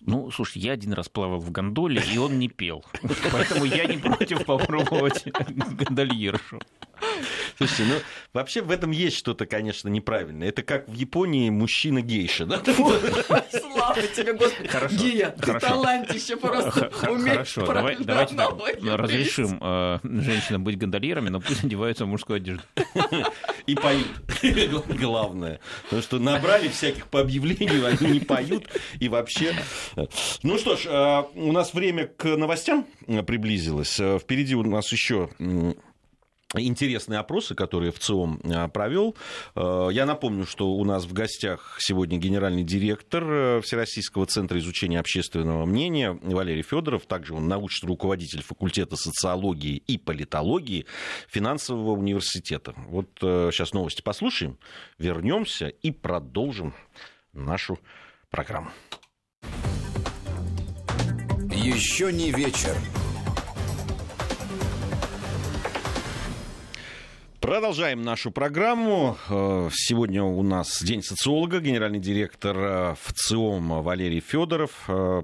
Ну, 0.05 0.31
слушай, 0.31 0.59
я 0.59 0.71
один 0.73 0.93
раз 0.93 1.09
плавал 1.09 1.39
в 1.39 1.51
гондоле, 1.51 2.01
и 2.13 2.17
он 2.17 2.39
не 2.39 2.47
пел. 2.47 2.83
Поэтому 3.31 3.65
я 3.65 3.85
не 3.85 3.97
против 3.97 4.45
попробовать 4.45 5.25
гондольершу. 5.77 6.59
Слушайте, 7.57 7.83
ну 7.93 7.99
вообще 8.33 8.61
в 8.61 8.71
этом 8.71 8.91
есть 8.91 9.17
что-то, 9.17 9.45
конечно, 9.45 9.89
неправильное. 9.89 10.49
Это 10.49 10.63
как 10.63 10.87
в 10.87 10.93
Японии 10.93 11.49
мужчина-гейша, 11.49 12.45
да? 12.45 12.57
Слава 13.93 14.07
тебе, 14.07 14.33
Господи. 14.33 14.67
Хорошо, 14.67 14.95
Гия, 14.95 15.29
ты 15.31 15.59
талантище 15.59 16.37
просто 16.37 16.91
Хорошо, 16.91 17.65
давайте 17.99 18.95
разрешим 18.95 19.57
э, 19.61 19.99
женщинам 20.03 20.63
быть 20.63 20.77
гондольерами, 20.77 21.29
но 21.29 21.39
пусть 21.39 21.63
одеваются 21.63 22.05
в 22.05 22.07
мужскую 22.07 22.37
одежду. 22.37 22.63
И 23.67 23.75
поют. 23.75 24.07
Главное. 24.99 25.59
Потому 25.83 26.01
что 26.01 26.19
набрали 26.19 26.67
всяких 26.67 27.07
по 27.07 27.21
объявлению, 27.21 27.85
они 27.85 28.13
не 28.13 28.19
поют. 28.19 28.67
И 28.99 29.09
вообще... 29.09 29.55
Ну 30.43 30.57
что 30.57 30.75
ж, 30.75 30.85
э, 30.85 31.23
у 31.35 31.51
нас 31.51 31.73
время 31.73 32.07
к 32.07 32.25
новостям 32.25 32.85
приблизилось. 33.25 33.99
Э, 33.99 34.19
впереди 34.19 34.55
у 34.55 34.63
нас 34.63 34.91
еще 34.91 35.29
интересные 36.55 37.19
опросы, 37.19 37.55
которые 37.55 37.91
в 37.91 37.99
ЦИОМ 37.99 38.41
а, 38.43 38.67
провел. 38.67 39.15
Э, 39.55 39.89
я 39.91 40.05
напомню, 40.05 40.45
что 40.45 40.71
у 40.71 40.83
нас 40.83 41.05
в 41.05 41.13
гостях 41.13 41.77
сегодня 41.79 42.17
генеральный 42.17 42.63
директор 42.63 43.23
э, 43.23 43.61
Всероссийского 43.61 44.25
центра 44.25 44.59
изучения 44.59 44.99
общественного 44.99 45.65
мнения 45.65 46.17
Валерий 46.21 46.63
Федоров, 46.63 47.05
также 47.05 47.33
он 47.33 47.47
научный 47.47 47.87
руководитель 47.87 48.41
факультета 48.41 48.95
социологии 48.95 49.77
и 49.87 49.97
политологии 49.97 50.85
финансового 51.29 51.91
университета. 51.91 52.73
Вот 52.87 53.09
сейчас 53.19 53.71
э, 53.71 53.75
новости 53.75 54.01
послушаем, 54.01 54.57
вернемся 54.97 55.67
и 55.67 55.91
продолжим 55.91 56.73
нашу 57.33 57.79
программу. 58.29 58.71
Еще 61.53 62.11
не 62.11 62.31
вечер. 62.31 62.75
Продолжаем 67.41 68.03
нашу 68.03 68.29
программу. 68.29 69.17
Э, 69.27 69.69
сегодня 69.73 70.23
у 70.23 70.43
нас 70.43 70.83
День 70.83 71.01
социолога. 71.01 71.59
Генеральный 71.59 71.97
директор 71.97 72.55
э, 72.55 72.95
ВЦИОМ 73.01 73.81
Валерий 73.81 74.19
Федоров 74.19 74.83
э, 74.87 75.23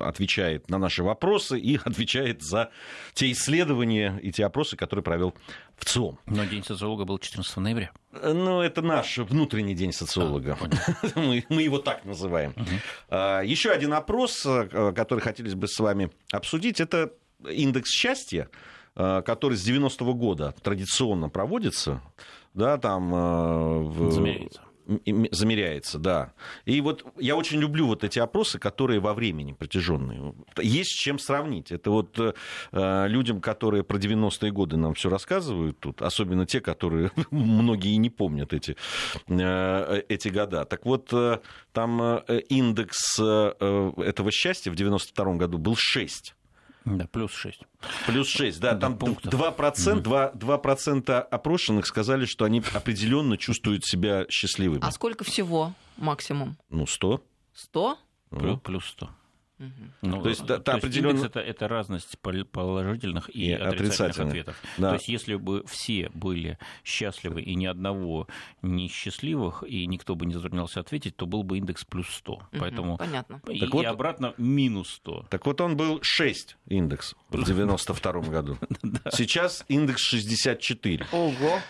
отвечает 0.00 0.70
на 0.70 0.78
наши 0.78 1.02
вопросы 1.02 1.60
и 1.60 1.76
отвечает 1.84 2.40
за 2.42 2.70
те 3.12 3.30
исследования 3.30 4.18
и 4.22 4.32
те 4.32 4.46
опросы, 4.46 4.78
которые 4.78 5.02
провел 5.02 5.34
ВЦИОМ. 5.76 6.18
Но 6.24 6.44
День 6.46 6.64
социолога 6.64 7.04
был 7.04 7.18
14 7.18 7.58
ноября. 7.58 7.90
Ну, 8.10 8.62
это 8.62 8.80
наш 8.80 9.18
внутренний 9.18 9.74
день 9.74 9.92
социолога. 9.92 10.56
А, 10.58 11.08
мы, 11.20 11.44
мы 11.50 11.60
его 11.60 11.76
так 11.76 12.06
называем. 12.06 12.54
Угу. 12.56 13.16
Еще 13.44 13.70
один 13.70 13.92
опрос, 13.92 14.46
который 14.70 15.20
хотелось 15.20 15.54
бы 15.54 15.68
с 15.68 15.78
вами 15.78 16.10
обсудить, 16.32 16.80
это 16.80 17.12
индекс 17.46 17.90
счастья 17.90 18.48
который 19.24 19.56
с 19.56 19.68
90-го 19.68 20.14
года 20.14 20.54
традиционно 20.62 21.28
проводится, 21.28 22.00
да, 22.54 22.78
там... 22.78 23.14
Э, 23.14 23.78
в... 23.82 24.10
Замеряется 24.10 24.62
замеряется, 25.30 25.98
да. 25.98 26.32
И 26.64 26.80
вот 26.80 27.04
я 27.18 27.36
очень 27.36 27.60
люблю 27.60 27.86
вот 27.86 28.04
эти 28.04 28.18
опросы, 28.18 28.58
которые 28.58 29.00
во 29.00 29.14
времени 29.14 29.52
протяженные. 29.52 30.34
Есть 30.60 30.90
с 30.90 30.98
чем 30.98 31.18
сравнить. 31.18 31.70
Это 31.70 31.90
вот 31.90 32.18
э, 32.18 33.06
людям, 33.06 33.40
которые 33.40 33.84
про 33.84 33.98
90-е 33.98 34.50
годы 34.50 34.76
нам 34.76 34.94
все 34.94 35.08
рассказывают 35.08 35.78
тут, 35.78 36.02
особенно 36.02 36.46
те, 36.46 36.60
которые 36.60 37.12
многие 37.30 37.96
не 37.96 38.10
помнят 38.10 38.52
эти, 38.52 38.76
э, 39.28 40.02
эти 40.08 40.28
года. 40.28 40.64
Так 40.64 40.84
вот, 40.84 41.12
э, 41.12 41.38
там 41.72 42.02
э, 42.02 42.40
индекс 42.48 43.18
э, 43.20 43.92
этого 43.98 44.30
счастья 44.32 44.70
в 44.70 44.74
92 44.74 45.34
году 45.34 45.58
был 45.58 45.76
6. 45.76 46.34
Да, 46.84 47.06
плюс 47.06 47.32
6. 47.32 47.60
Плюс 48.06 48.28
6, 48.28 48.60
да, 48.60 48.74
там 48.74 48.94
2%, 48.94 50.00
2, 50.00 50.32
2% 50.32 51.20
опрошенных 51.20 51.86
сказали, 51.86 52.24
что 52.24 52.44
они 52.44 52.62
определенно 52.72 53.36
чувствуют 53.36 53.84
себя 53.84 54.26
счастливыми. 54.28 54.80
А 54.82 54.90
сколько 54.90 55.24
всего 55.24 55.72
максимум? 55.96 56.56
Ну, 56.70 56.86
100. 56.86 57.22
100? 57.54 57.98
Ну, 58.30 58.56
плюс 58.58 58.86
100. 58.86 59.10
Ну, 60.02 60.22
то 60.22 60.28
есть, 60.28 60.46
то 60.46 60.58
та 60.58 60.74
определенно... 60.74 61.24
это, 61.24 61.40
это 61.40 61.68
разность 61.68 62.18
положительных 62.18 63.28
и, 63.34 63.48
и 63.48 63.52
отрицательных, 63.52 63.74
отрицательных 63.74 64.28
ответов. 64.28 64.62
Да. 64.78 64.88
То 64.88 64.94
есть, 64.94 65.08
если 65.08 65.34
бы 65.34 65.64
все 65.66 66.10
были 66.14 66.58
счастливы 66.84 67.42
и 67.42 67.54
ни 67.54 67.66
одного 67.66 68.26
несчастливых, 68.62 69.62
и 69.66 69.86
никто 69.86 70.14
бы 70.14 70.26
не 70.26 70.34
затруднялся 70.34 70.80
ответить, 70.80 71.16
то 71.16 71.26
был 71.26 71.42
бы 71.42 71.58
индекс 71.58 71.84
плюс 71.84 72.08
100. 72.08 72.32
Угу, 72.32 72.42
Поэтому... 72.58 72.96
Понятно. 72.96 73.40
И, 73.48 73.60
так 73.60 73.72
вот, 73.72 73.82
и 73.82 73.86
обратно 73.86 74.34
минус 74.38 74.90
100. 74.94 75.26
Так 75.30 75.44
вот, 75.46 75.60
он 75.60 75.76
был 75.76 75.98
6 76.02 76.56
индекс 76.66 77.14
в 77.28 77.44
92 77.44 78.12
году. 78.22 78.58
Сейчас 79.12 79.64
индекс 79.68 80.02
64. 80.02 81.06
Ого! 81.12 81.60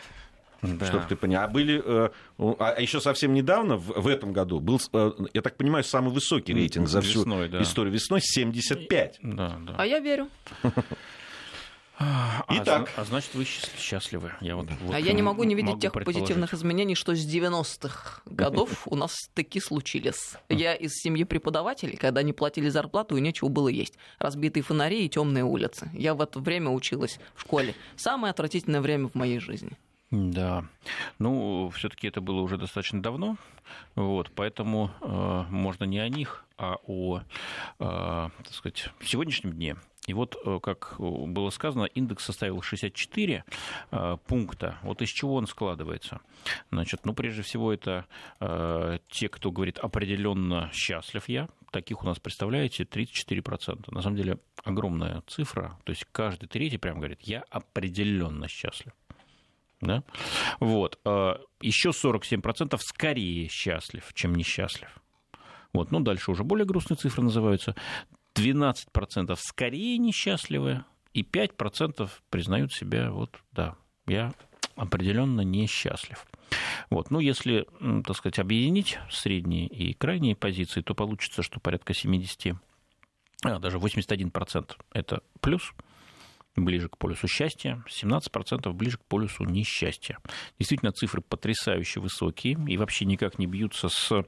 Да. 0.63 0.87
Чтобы 0.87 1.07
ты 1.09 1.17
понял. 1.17 1.41
А 1.41 1.49
были, 1.49 1.83
э, 1.85 2.11
а 2.39 2.81
еще 2.81 3.01
совсем 3.01 3.33
недавно, 3.33 3.77
в, 3.77 4.01
в 4.01 4.07
этом 4.07 4.33
году, 4.33 4.61
был, 4.61 4.81
э, 4.93 5.13
я 5.33 5.43
так 5.43 5.57
понимаю, 5.57 5.85
самый 5.85 6.13
высокий 6.13 6.53
рейтинг 6.53 6.89
за 6.89 7.01
всю 7.01 7.21
весной, 7.21 7.49
да. 7.49 7.63
историю 7.63 7.95
весной 7.95 8.21
75. 8.23 9.19
Да, 9.23 9.57
да. 9.61 9.75
А 9.79 9.87
я 9.87 10.01
верю. 10.01 10.29
А, 12.03 12.47
Итак. 12.49 12.91
а 12.97 13.05
значит, 13.05 13.35
вы 13.35 13.45
счаст- 13.45 13.79
счастливы. 13.79 14.33
Я 14.41 14.57
вот, 14.57 14.69
вот 14.81 14.95
А 14.95 14.99
я 14.99 15.13
не 15.13 15.21
могу 15.21 15.45
не 15.45 15.55
видеть 15.55 15.73
могу 15.73 15.81
тех 15.83 15.93
позитивных 15.93 16.55
изменений, 16.55 16.95
что 16.95 17.15
с 17.15 17.27
90-х 17.27 18.23
годов 18.25 18.89
у 18.89 18.97
нас 18.97 19.15
таки 19.35 19.61
случились. 19.61 20.33
Я 20.49 20.75
из 20.75 20.93
семьи 20.95 21.25
преподавателей, 21.25 21.99
когда 21.99 22.23
не 22.23 22.33
платили 22.33 22.71
зарплату 22.71 23.19
и 23.19 23.21
нечего 23.21 23.49
было 23.49 23.69
есть. 23.69 23.99
Разбитые 24.19 24.63
фонари 24.63 25.05
и 25.05 25.11
темные 25.11 25.45
улицы. 25.45 25.91
Я 25.93 26.15
в 26.15 26.23
это 26.23 26.41
время 26.41 26.71
училась 26.71 27.21
в 27.35 27.43
школе. 27.43 27.75
Самое 27.97 28.31
отвратительное 28.31 28.81
время 28.81 29.09
в 29.09 29.15
моей 29.15 29.39
жизни. 29.39 29.77
Да. 30.11 30.65
Ну, 31.21 31.71
все-таки 31.71 32.09
это 32.09 32.21
было 32.21 32.41
уже 32.41 32.57
достаточно 32.57 33.01
давно. 33.01 33.37
Вот, 33.95 34.33
поэтому 34.35 34.91
э, 35.01 35.45
можно 35.51 35.85
не 35.85 36.01
о 36.01 36.09
них, 36.09 36.45
а 36.59 36.77
о, 36.85 37.21
э, 37.21 37.23
так 37.79 38.53
сказать, 38.53 38.89
сегодняшнем 39.05 39.53
дне. 39.53 39.77
И 40.09 40.13
вот, 40.13 40.37
э, 40.45 40.59
как 40.61 40.97
было 40.99 41.51
сказано, 41.51 41.85
индекс 41.85 42.25
составил 42.25 42.61
64 42.61 43.45
э, 43.93 44.17
пункта. 44.27 44.79
Вот 44.83 45.01
из 45.03 45.11
чего 45.11 45.37
он 45.37 45.47
складывается? 45.47 46.21
Значит, 46.73 47.05
ну, 47.05 47.15
прежде 47.15 47.43
всего, 47.43 47.73
это 47.73 48.07
э, 48.41 48.99
те, 49.09 49.29
кто 49.29 49.53
говорит 49.53 49.79
определенно 49.79 50.71
счастлив 50.73 51.29
я. 51.29 51.49
Таких 51.71 52.03
у 52.03 52.07
нас, 52.07 52.19
представляете, 52.19 52.83
34%. 52.83 53.95
На 53.95 54.03
самом 54.03 54.17
деле 54.17 54.39
огромная 54.65 55.23
цифра. 55.29 55.79
То 55.85 55.91
есть 55.91 56.05
каждый 56.11 56.49
третий 56.49 56.79
прям 56.79 56.99
говорит, 56.99 57.21
я 57.23 57.45
определенно 57.51 58.49
счастлив. 58.49 58.93
Да? 59.81 60.05
Вот. 60.61 60.99
э, 61.05 61.35
Еще 61.61 61.91
47% 61.91 62.79
скорее 62.79 63.49
счастлив, 63.49 64.09
чем 64.15 64.35
несчастлив. 64.35 64.91
Вот. 65.73 65.91
Ну, 65.91 66.01
дальше 66.01 66.31
уже 66.31 66.45
более 66.45 66.67
грустные 66.67 66.97
цифры 66.97 67.23
называются. 67.23 67.75
12% 68.35 69.37
скорее 69.37 69.99
несчастливы, 69.99 70.85
и 71.13 71.23
5% 71.23 72.09
признают 72.31 72.73
себя, 72.73 73.11
вот, 73.11 73.41
да, 73.53 73.77
я 74.07 74.33
определенно 74.77 75.41
несчастлив. 75.43 76.25
Вот. 76.89 77.11
Ну, 77.11 77.21
если, 77.21 77.67
так 78.05 78.17
сказать, 78.17 78.39
объединить 78.39 78.99
средние 79.11 79.67
и 79.67 79.93
крайние 79.95 80.37
позиции, 80.37 80.81
то 80.81 80.95
получится, 80.95 81.43
что 81.43 81.61
порядка 81.61 81.95
70, 81.95 82.57
а, 83.45 83.59
даже 83.59 83.79
81% 83.79 84.77
это 84.93 85.23
плюс, 85.41 85.73
ближе 86.57 86.89
к 86.89 86.99
полюсу 86.99 87.29
счастья, 87.29 87.83
17% 87.89 88.73
ближе 88.73 88.99
к 88.99 89.05
полюсу 89.05 89.45
несчастья. 89.45 90.19
Действительно, 90.59 90.93
цифры 90.93 91.23
потрясающе 91.23 92.01
высокие 92.01 92.57
и 92.69 92.77
вообще 92.77 93.05
никак 93.05 93.39
не 93.39 93.47
бьются 93.47 93.89
с 93.89 94.25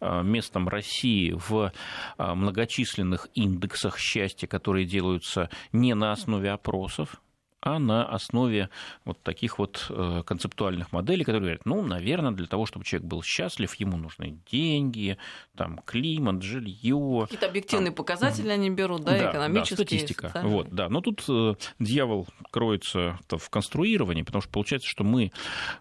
а, 0.00 0.22
местом 0.22 0.68
России 0.68 1.32
в 1.32 1.72
а, 2.16 2.34
многочисленных 2.34 3.28
индексах 3.34 3.98
счастья, 3.98 4.46
которые 4.46 4.86
делаются 4.86 5.50
не 5.72 5.94
на 5.94 6.12
основе 6.12 6.50
опросов, 6.50 7.20
а 7.60 7.78
на 7.78 8.06
основе 8.06 8.70
вот 9.04 9.22
таких 9.22 9.58
вот 9.58 9.86
э, 9.90 10.22
концептуальных 10.24 10.92
моделей, 10.92 11.24
которые 11.24 11.40
говорят, 11.40 11.66
ну, 11.66 11.82
наверное, 11.82 12.30
для 12.30 12.46
того, 12.46 12.66
чтобы 12.66 12.84
человек 12.84 13.08
был 13.08 13.22
счастлив, 13.22 13.74
ему 13.74 13.96
нужны 13.96 14.38
деньги, 14.50 15.18
там, 15.56 15.80
климат, 15.84 16.42
жилье, 16.42 17.22
Какие-то 17.24 17.46
объективные 17.46 17.92
показатели 17.92 18.48
они 18.50 18.70
берут, 18.70 19.04
да, 19.04 19.30
экономические. 19.30 19.76
статистика. 19.76 20.28
социальные. 20.28 20.54
Вот, 20.54 20.68
да. 20.70 20.88
Но 20.88 21.00
тут 21.00 21.24
э, 21.28 21.54
дьявол 21.80 22.28
кроется 22.50 23.18
в 23.28 23.50
конструировании, 23.50 24.22
потому 24.22 24.42
что 24.42 24.50
получается, 24.50 24.88
что 24.88 25.02
мы, 25.02 25.32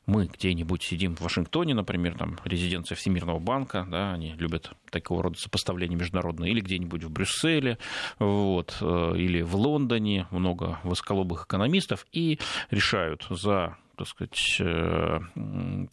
мы 0.06 0.26
где-нибудь 0.26 0.82
сидим 0.82 1.16
в 1.16 1.22
Вашингтоне, 1.22 1.76
например, 1.76 2.18
там 2.18 2.40
резиденция 2.46 2.96
Всемирного 2.96 3.40
банка, 3.40 3.86
да, 3.90 4.14
они 4.14 4.34
любят 4.34 4.72
такого 4.90 5.24
рода 5.24 5.38
сопоставления 5.38 5.98
международные, 5.98 6.52
или 6.52 6.62
где-нибудь 6.62 7.04
в 7.04 7.12
Брюсселе, 7.12 7.78
вот, 8.18 8.78
э, 8.82 9.14
или 9.18 9.42
в 9.42 9.56
Лондоне, 9.56 10.28
много 10.32 10.80
высоколобых 10.84 11.46
экономистов, 11.46 11.65
и 12.12 12.40
решают 12.72 13.26
за 13.30 13.78
так 13.98 14.08
сказать, 14.08 14.58
э, 14.60 15.20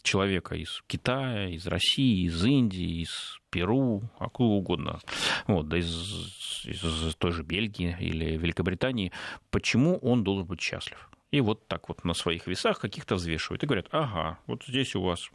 человека 0.01 0.55
из 0.55 0.83
Китая, 0.87 1.47
из 1.47 1.65
России, 1.67 2.25
из 2.25 2.43
Индии, 2.43 3.01
из 3.01 3.39
Перу, 3.49 4.01
откуда 4.19 4.49
угодно, 4.49 4.99
вот, 5.47 5.69
да 5.69 5.77
из, 5.77 6.65
из 6.65 7.15
той 7.15 7.31
же 7.31 7.43
Бельгии 7.43 7.95
или 7.99 8.37
Великобритании, 8.37 9.13
почему 9.51 9.97
он 9.99 10.23
должен 10.23 10.45
быть 10.45 10.59
счастлив. 10.59 11.09
И 11.31 11.41
вот 11.41 11.67
так 11.67 11.87
вот 11.87 12.03
на 12.03 12.13
своих 12.13 12.45
весах 12.45 12.79
каких-то 12.79 13.15
взвешивают 13.15 13.63
и 13.63 13.65
говорят, 13.65 13.87
ага, 13.91 14.37
вот 14.47 14.63
здесь 14.67 14.95
у 14.95 15.01
вас 15.01 15.29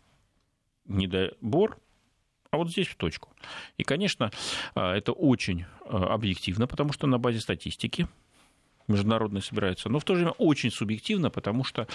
недобор, 0.84 1.78
а 2.50 2.56
вот 2.56 2.70
здесь 2.70 2.86
в 2.86 2.96
точку. 2.96 3.30
И, 3.76 3.84
конечно, 3.84 4.30
а, 4.74 4.94
это 4.94 5.12
очень 5.12 5.64
а, 5.84 6.14
объективно, 6.14 6.66
потому 6.66 6.92
что 6.92 7.06
на 7.06 7.18
базе 7.18 7.40
статистики 7.40 8.08
международной 8.88 9.42
собирается, 9.42 9.88
но 9.88 9.98
в 9.98 10.04
то 10.04 10.14
же 10.14 10.20
время 10.20 10.34
очень 10.38 10.70
субъективно, 10.70 11.30
потому 11.30 11.64
что 11.64 11.86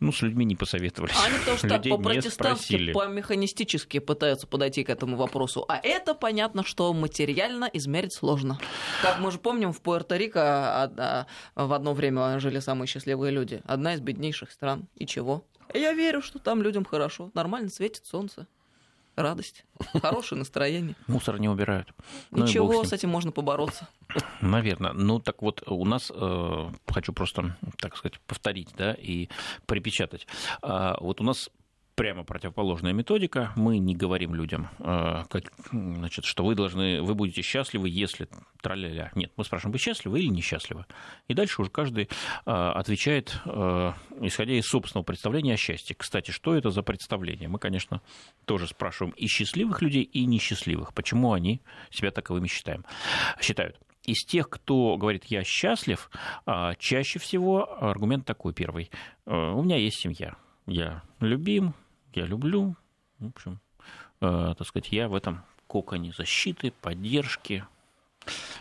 ну, 0.00 0.12
с 0.12 0.22
людьми 0.22 0.44
не 0.44 0.56
посоветовались. 0.56 1.14
Они 1.24 1.38
потому 1.38 1.58
что 1.58 1.68
так 1.68 1.78
Людей 1.78 1.92
не 1.92 1.98
по-протестантски, 1.98 2.92
по-механистически 2.92 3.98
пытаются 3.98 4.46
подойти 4.46 4.84
к 4.84 4.90
этому 4.90 5.16
вопросу. 5.16 5.64
А 5.68 5.78
это 5.82 6.14
понятно, 6.14 6.64
что 6.64 6.92
материально 6.92 7.70
измерить 7.72 8.14
сложно. 8.14 8.58
Как 9.02 9.18
мы 9.20 9.30
же 9.30 9.38
помним, 9.38 9.72
в 9.72 9.80
Пуэрто-Рико 9.80 10.32
а, 10.36 11.26
в 11.54 11.72
одно 11.72 11.94
время 11.94 12.38
жили 12.40 12.58
самые 12.60 12.86
счастливые 12.86 13.32
люди. 13.32 13.62
Одна 13.64 13.94
из 13.94 14.00
беднейших 14.00 14.50
стран. 14.50 14.88
И 14.96 15.06
чего? 15.06 15.44
Я 15.72 15.92
верю, 15.92 16.20
что 16.20 16.38
там 16.38 16.62
людям 16.62 16.84
хорошо. 16.84 17.30
Нормально 17.34 17.68
светит 17.68 18.04
солнце. 18.06 18.46
Радость. 19.22 19.64
Хорошее 20.00 20.38
настроение. 20.38 20.94
Мусор 21.06 21.38
не 21.38 21.48
убирают. 21.48 21.92
Ну 22.30 22.44
Ничего, 22.44 22.84
с 22.84 22.88
с 22.88 22.92
этим 22.92 23.08
можно 23.10 23.32
побороться. 23.32 23.88
Наверное. 24.40 24.92
Ну, 24.92 25.20
так 25.20 25.42
вот, 25.42 25.62
у 25.66 25.84
нас, 25.84 26.10
э, 26.14 26.70
хочу 26.88 27.12
просто, 27.12 27.56
так 27.78 27.96
сказать, 27.96 28.18
повторить, 28.20 28.70
да, 28.76 28.92
и 28.94 29.28
припечатать. 29.66 30.26
А, 30.62 30.96
Вот 31.00 31.20
у 31.20 31.24
нас 31.24 31.50
прямо 32.00 32.24
противоположная 32.24 32.94
методика. 32.94 33.52
Мы 33.56 33.78
не 33.78 33.94
говорим 33.94 34.34
людям, 34.34 34.70
э, 34.78 35.24
как, 35.28 35.52
значит, 35.70 36.24
что 36.24 36.46
вы 36.46 36.54
должны, 36.54 37.02
вы 37.02 37.14
будете 37.14 37.42
счастливы, 37.42 37.90
если 37.90 38.26
траля 38.62 39.10
Нет, 39.14 39.32
мы 39.36 39.44
спрашиваем, 39.44 39.72
вы 39.72 39.78
счастливы 39.78 40.18
или 40.18 40.28
несчастливы? 40.28 40.86
И 41.28 41.34
дальше 41.34 41.60
уже 41.60 41.70
каждый 41.70 42.04
э, 42.04 42.50
отвечает, 42.50 43.38
э, 43.44 43.92
исходя 44.22 44.54
из 44.54 44.64
собственного 44.64 45.04
представления 45.04 45.52
о 45.52 45.56
счастье. 45.58 45.94
Кстати, 45.94 46.30
что 46.30 46.54
это 46.54 46.70
за 46.70 46.82
представление? 46.82 47.50
Мы, 47.50 47.58
конечно, 47.58 48.00
тоже 48.46 48.66
спрашиваем 48.66 49.12
и 49.18 49.26
счастливых 49.26 49.82
людей, 49.82 50.04
и 50.04 50.24
несчастливых. 50.24 50.94
Почему 50.94 51.34
они 51.34 51.60
себя 51.90 52.10
таковыми 52.12 52.46
считаем, 52.46 52.86
считают? 53.42 53.78
Из 54.04 54.24
тех, 54.24 54.48
кто 54.48 54.96
говорит 54.96 55.26
«я 55.26 55.44
счастлив», 55.44 56.10
чаще 56.78 57.18
всего 57.18 57.84
аргумент 57.84 58.24
такой 58.24 58.54
первый. 58.54 58.90
У 59.26 59.62
меня 59.62 59.76
есть 59.76 59.98
семья. 59.98 60.36
Я 60.66 61.02
любим, 61.20 61.74
я 62.14 62.26
люблю. 62.26 62.76
В 63.18 63.28
общем, 63.28 63.60
э, 64.20 64.54
так 64.56 64.66
сказать, 64.66 64.92
я 64.92 65.08
в 65.08 65.14
этом 65.14 65.42
коконе 65.66 66.12
защиты, 66.12 66.72
поддержки, 66.80 67.64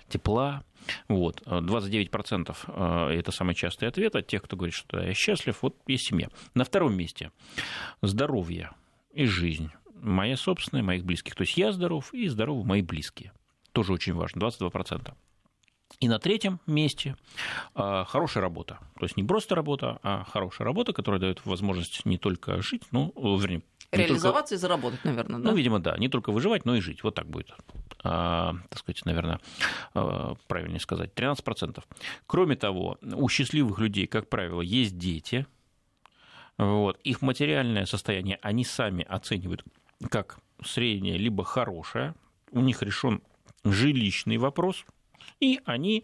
тепла. 0.07 0.63
Вот. 1.07 1.41
э, 1.45 1.59
29% 1.59 2.55
э, 2.67 3.19
это 3.19 3.31
самый 3.31 3.55
частый 3.55 3.87
ответ 3.87 4.15
от 4.15 4.27
тех, 4.27 4.43
кто 4.43 4.55
говорит, 4.55 4.75
что 4.75 4.99
я 4.99 5.13
счастлив, 5.13 5.61
вот 5.61 5.75
есть 5.87 6.07
семья. 6.07 6.29
На 6.53 6.63
втором 6.63 6.95
месте 6.95 7.31
здоровье 8.01 8.71
и 9.11 9.25
жизнь. 9.25 9.71
Моя 9.95 10.37
собственная, 10.37 10.83
моих 10.83 11.03
близких. 11.03 11.35
То 11.35 11.41
есть 11.41 11.57
я 11.57 11.71
здоров 11.71 12.13
и 12.13 12.27
здоровы 12.27 12.65
мои 12.65 12.81
близкие. 12.81 13.33
Тоже 13.73 13.93
очень 13.93 14.13
важно, 14.13 14.39
22%. 14.45 15.13
И 15.99 16.07
на 16.07 16.17
третьем 16.17 16.59
месте 16.65 17.15
э, 17.75 18.03
хорошая 18.07 18.41
работа. 18.41 18.79
То 18.97 19.03
есть 19.05 19.17
не 19.17 19.23
просто 19.23 19.53
работа, 19.55 19.99
а 20.01 20.23
хорошая 20.23 20.65
работа, 20.65 20.93
которая 20.93 21.19
дает 21.19 21.45
возможность 21.45 22.05
не 22.05 22.17
только 22.17 22.61
жить, 22.61 22.83
ну, 22.91 23.11
вернее, 23.37 23.57
не 23.57 23.61
только- 23.91 23.97
Реализоваться 23.97 24.55
и 24.55 24.57
заработать, 24.57 25.03
наверное, 25.03 25.39
да? 25.39 25.49
ну, 25.49 25.57
видимо, 25.57 25.79
да. 25.79 25.97
Не 25.97 26.07
только 26.07 26.31
выживать, 26.31 26.63
но 26.65 26.75
и 26.75 26.79
жить. 26.79 27.03
Вот 27.03 27.15
так 27.15 27.27
будет. 27.27 27.53
А, 28.03 28.55
так 28.69 28.79
сказать, 28.79 29.03
наверное, 29.05 29.39
а, 29.93 30.35
правильнее 30.47 30.79
сказать. 30.79 31.13
13%. 31.15 31.83
Кроме 32.27 32.55
того, 32.55 32.97
у 33.01 33.27
счастливых 33.27 33.79
людей, 33.79 34.07
как 34.07 34.29
правило, 34.29 34.61
есть 34.61 34.97
дети. 34.97 35.47
Вот. 36.57 36.99
Их 37.03 37.21
материальное 37.21 37.85
состояние 37.85 38.37
они 38.41 38.63
сами 38.63 39.03
оценивают 39.03 39.63
как 40.09 40.39
среднее 40.63 41.17
либо 41.17 41.43
хорошее. 41.43 42.13
У 42.51 42.61
них 42.61 42.81
решен 42.83 43.21
жилищный 43.63 44.37
вопрос. 44.37 44.85
И 45.39 45.59
они, 45.65 46.03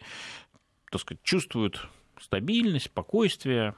так 0.92 1.02
сказать, 1.02 1.24
чувствуют 1.24 1.88
стабильность, 2.20 2.86
спокойствие, 2.86 3.76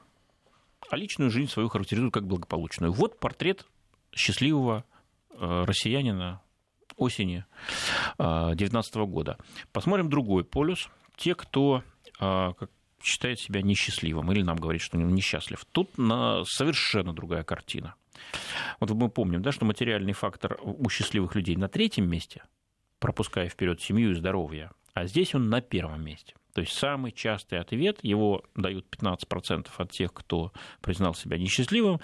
а 0.90 0.96
личную 0.96 1.32
жизнь 1.32 1.52
свою 1.52 1.70
характеризуют 1.70 2.14
как 2.14 2.28
благополучную. 2.28 2.92
Вот 2.92 3.20
портрет 3.20 3.66
счастливого 4.14 4.86
э, 5.32 5.64
россиянина 5.66 6.42
осени 6.96 7.46
2019 8.18 8.96
года. 8.96 9.38
Посмотрим 9.72 10.10
другой 10.10 10.44
полюс. 10.44 10.90
Те, 11.16 11.36
кто 11.36 11.84
э, 12.20 12.54
считает 13.02 13.40
себя 13.40 13.62
несчастливым 13.62 14.32
или 14.32 14.42
нам 14.42 14.58
говорит, 14.58 14.82
что 14.82 14.98
он 14.98 15.14
несчастлив. 15.14 15.64
Тут 15.72 15.98
на 15.98 16.44
совершенно 16.46 17.14
другая 17.14 17.44
картина. 17.44 17.96
Вот 18.80 18.90
мы 18.92 19.10
помним, 19.10 19.42
да, 19.42 19.52
что 19.52 19.66
материальный 19.66 20.14
фактор 20.14 20.58
у 20.62 20.90
счастливых 20.90 21.36
людей 21.36 21.56
на 21.56 21.68
третьем 21.68 22.10
месте, 22.10 22.44
пропуская 23.00 23.48
вперед 23.48 23.82
семью 23.82 24.12
и 24.12 24.16
здоровье, 24.16 24.72
а 24.98 25.06
здесь 25.06 25.36
он 25.36 25.50
на 25.50 25.62
первом 25.62 26.04
месте. 26.04 26.34
То 26.54 26.62
есть 26.62 26.74
самый 26.74 27.12
частый 27.12 27.60
ответ, 27.60 28.00
его 28.02 28.44
дают 28.56 28.88
15% 28.90 29.68
от 29.78 29.92
тех, 29.92 30.12
кто 30.12 30.52
признал 30.82 31.14
себя 31.14 31.38
несчастливым, 31.38 32.00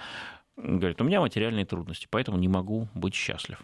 говорит, 0.55 1.01
у 1.01 1.03
меня 1.03 1.19
материальные 1.19 1.65
трудности, 1.65 2.07
поэтому 2.07 2.37
не 2.37 2.47
могу 2.47 2.87
быть 2.93 3.15
счастлив. 3.15 3.63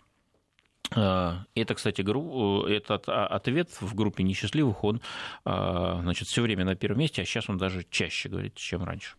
А, 0.96 1.46
это, 1.54 1.76
кстати, 1.76 2.02
этот 2.02 3.08
а, 3.08 3.28
ответ 3.28 3.70
в 3.80 3.94
группе 3.94 4.24
несчастливых, 4.24 4.84
он 4.84 5.02
а, 5.46 6.00
значит, 6.02 6.28
все 6.28 6.42
время 6.42 6.66
на 6.66 6.76
первом 6.76 6.98
месте, 6.98 7.22
а 7.22 7.26
сейчас 7.26 7.50
он 7.50 7.60
даже 7.60 7.86
чаще 7.92 8.30
говорит, 8.30 8.56
чем 8.56 8.84
раньше. 8.84 9.16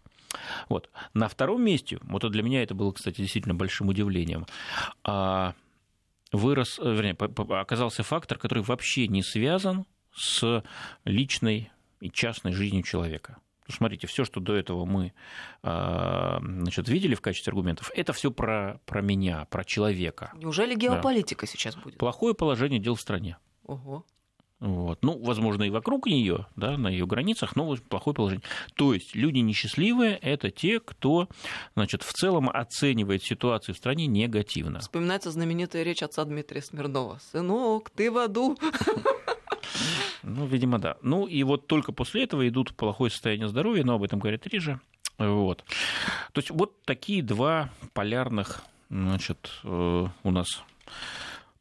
Вот. 0.68 0.90
На 1.14 1.28
втором 1.28 1.62
месте, 1.62 2.00
вот 2.02 2.28
для 2.28 2.42
меня 2.42 2.64
это 2.64 2.74
было, 2.74 2.90
кстати, 2.90 3.20
действительно 3.20 3.54
большим 3.54 3.88
удивлением, 3.88 4.46
вырос, 6.32 6.78
вернее, 6.78 7.14
оказался 7.60 8.02
фактор, 8.02 8.38
который 8.38 8.64
вообще 8.64 9.06
не 9.06 9.22
связан 9.22 9.86
с 10.14 10.62
личной 11.04 11.70
и 12.00 12.10
частной 12.10 12.52
жизнью 12.52 12.82
человека. 12.82 13.38
Смотрите, 13.68 14.06
все, 14.06 14.24
что 14.24 14.40
до 14.40 14.54
этого 14.54 14.84
мы 14.84 15.12
значит, 15.62 16.88
видели 16.88 17.14
в 17.14 17.20
качестве 17.20 17.50
аргументов, 17.50 17.90
это 17.94 18.12
все 18.12 18.30
про, 18.30 18.80
про 18.84 19.00
меня, 19.00 19.46
про 19.50 19.64
человека. 19.64 20.32
Неужели 20.34 20.74
геополитика 20.74 21.46
да. 21.46 21.52
сейчас 21.52 21.76
будет? 21.76 21.98
Плохое 21.98 22.34
положение 22.34 22.80
дел 22.80 22.96
в 22.96 23.00
стране. 23.00 23.36
Ого. 23.64 24.04
Вот. 24.60 25.02
Ну, 25.02 25.18
возможно, 25.18 25.62
и 25.62 25.70
вокруг 25.70 26.06
нее, 26.06 26.46
да, 26.54 26.76
на 26.76 26.88
ее 26.88 27.06
границах, 27.06 27.56
но 27.56 27.76
плохое 27.88 28.14
положение. 28.14 28.44
То 28.74 28.92
есть 28.92 29.14
люди 29.14 29.38
несчастливые– 29.38 30.16
это 30.22 30.50
те, 30.50 30.80
кто 30.80 31.28
значит, 31.74 32.02
в 32.02 32.12
целом 32.12 32.50
оценивает 32.50 33.22
ситуацию 33.22 33.74
в 33.74 33.78
стране 33.78 34.06
негативно. 34.06 34.80
Вспоминается 34.80 35.30
знаменитая 35.30 35.82
речь 35.82 36.02
отца 36.02 36.24
Дмитрия 36.26 36.60
Смирнова. 36.60 37.18
«Сынок, 37.32 37.88
ты 37.88 38.10
в 38.10 38.18
аду!» 38.18 38.58
Ну, 40.22 40.46
видимо, 40.46 40.78
да. 40.78 40.96
Ну, 41.02 41.26
и 41.26 41.42
вот 41.42 41.66
только 41.66 41.92
после 41.92 42.24
этого 42.24 42.46
идут 42.48 42.74
плохое 42.74 43.10
состояние 43.10 43.48
здоровья, 43.48 43.84
но 43.84 43.94
об 43.94 44.02
этом 44.02 44.18
говорят 44.18 44.46
реже. 44.46 44.80
Вот. 45.18 45.64
То 46.32 46.38
есть 46.38 46.50
вот 46.50 46.82
такие 46.84 47.22
два 47.22 47.70
полярных 47.92 48.62
значит, 48.88 49.50
э, 49.64 50.06
у 50.22 50.30
нас 50.30 50.62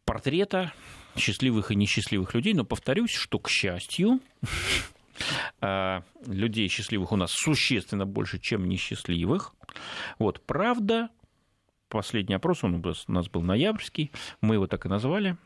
портрета 0.06 0.74
счастливых 1.18 1.72
и 1.72 1.76
несчастливых 1.76 2.34
людей, 2.34 2.54
но 2.54 2.64
повторюсь, 2.64 3.12
что, 3.12 3.40
к 3.40 3.50
счастью, 3.50 4.20
а, 5.62 6.04
людей 6.26 6.68
счастливых 6.70 7.12
у 7.12 7.16
нас 7.16 7.32
существенно 7.32 8.06
больше, 8.06 8.40
чем 8.40 8.68
несчастливых. 8.68 9.54
Вот, 10.18 10.46
правда, 10.46 11.10
последний 11.90 12.36
опрос, 12.36 12.64
он 12.64 12.84
у 12.84 13.12
нас 13.12 13.30
был 13.30 13.42
ноябрьский, 13.42 14.12
мы 14.42 14.56
его 14.56 14.68
так 14.68 14.86
и 14.86 14.90
назвали, 14.90 15.38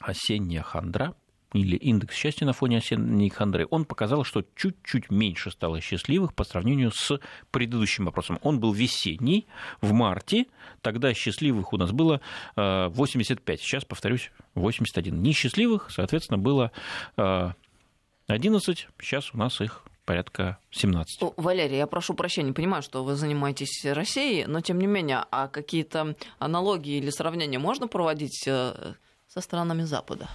осенняя 0.00 0.62
хандра– 0.62 1.14
или 1.52 1.76
индекс 1.76 2.14
счастья 2.14 2.44
на 2.44 2.52
фоне 2.52 2.78
осенней 2.78 3.28
хандры, 3.30 3.66
он 3.70 3.84
показал, 3.84 4.24
что 4.24 4.44
чуть-чуть 4.54 5.10
меньше 5.10 5.50
стало 5.50 5.80
счастливых 5.80 6.34
по 6.34 6.44
сравнению 6.44 6.90
с 6.90 7.20
предыдущим 7.50 8.08
опросом. 8.08 8.38
Он 8.42 8.60
был 8.60 8.72
весенний, 8.72 9.46
в 9.80 9.92
марте, 9.92 10.46
тогда 10.82 11.14
счастливых 11.14 11.72
у 11.72 11.76
нас 11.76 11.92
было 11.92 12.20
85, 12.56 13.58
э, 13.58 13.62
сейчас, 13.62 13.84
повторюсь, 13.84 14.32
81. 14.54 15.22
Несчастливых, 15.22 15.90
соответственно, 15.90 16.38
было 16.38 16.72
11, 17.16 18.86
э, 18.88 19.02
сейчас 19.02 19.32
у 19.34 19.38
нас 19.38 19.60
их 19.60 19.84
порядка 20.04 20.58
17. 20.70 21.34
Валерий, 21.36 21.76
я 21.76 21.86
прошу 21.86 22.14
прощения, 22.14 22.52
понимаю, 22.52 22.82
что 22.82 23.04
вы 23.04 23.16
занимаетесь 23.16 23.84
Россией, 23.84 24.46
но 24.46 24.60
тем 24.60 24.78
не 24.78 24.86
менее, 24.86 25.24
а 25.30 25.48
какие-то 25.48 26.16
аналогии 26.38 26.98
или 26.98 27.10
сравнения 27.10 27.58
можно 27.58 27.88
проводить 27.88 28.44
э, 28.46 28.94
со 29.26 29.40
странами 29.40 29.82
Запада? 29.82 30.28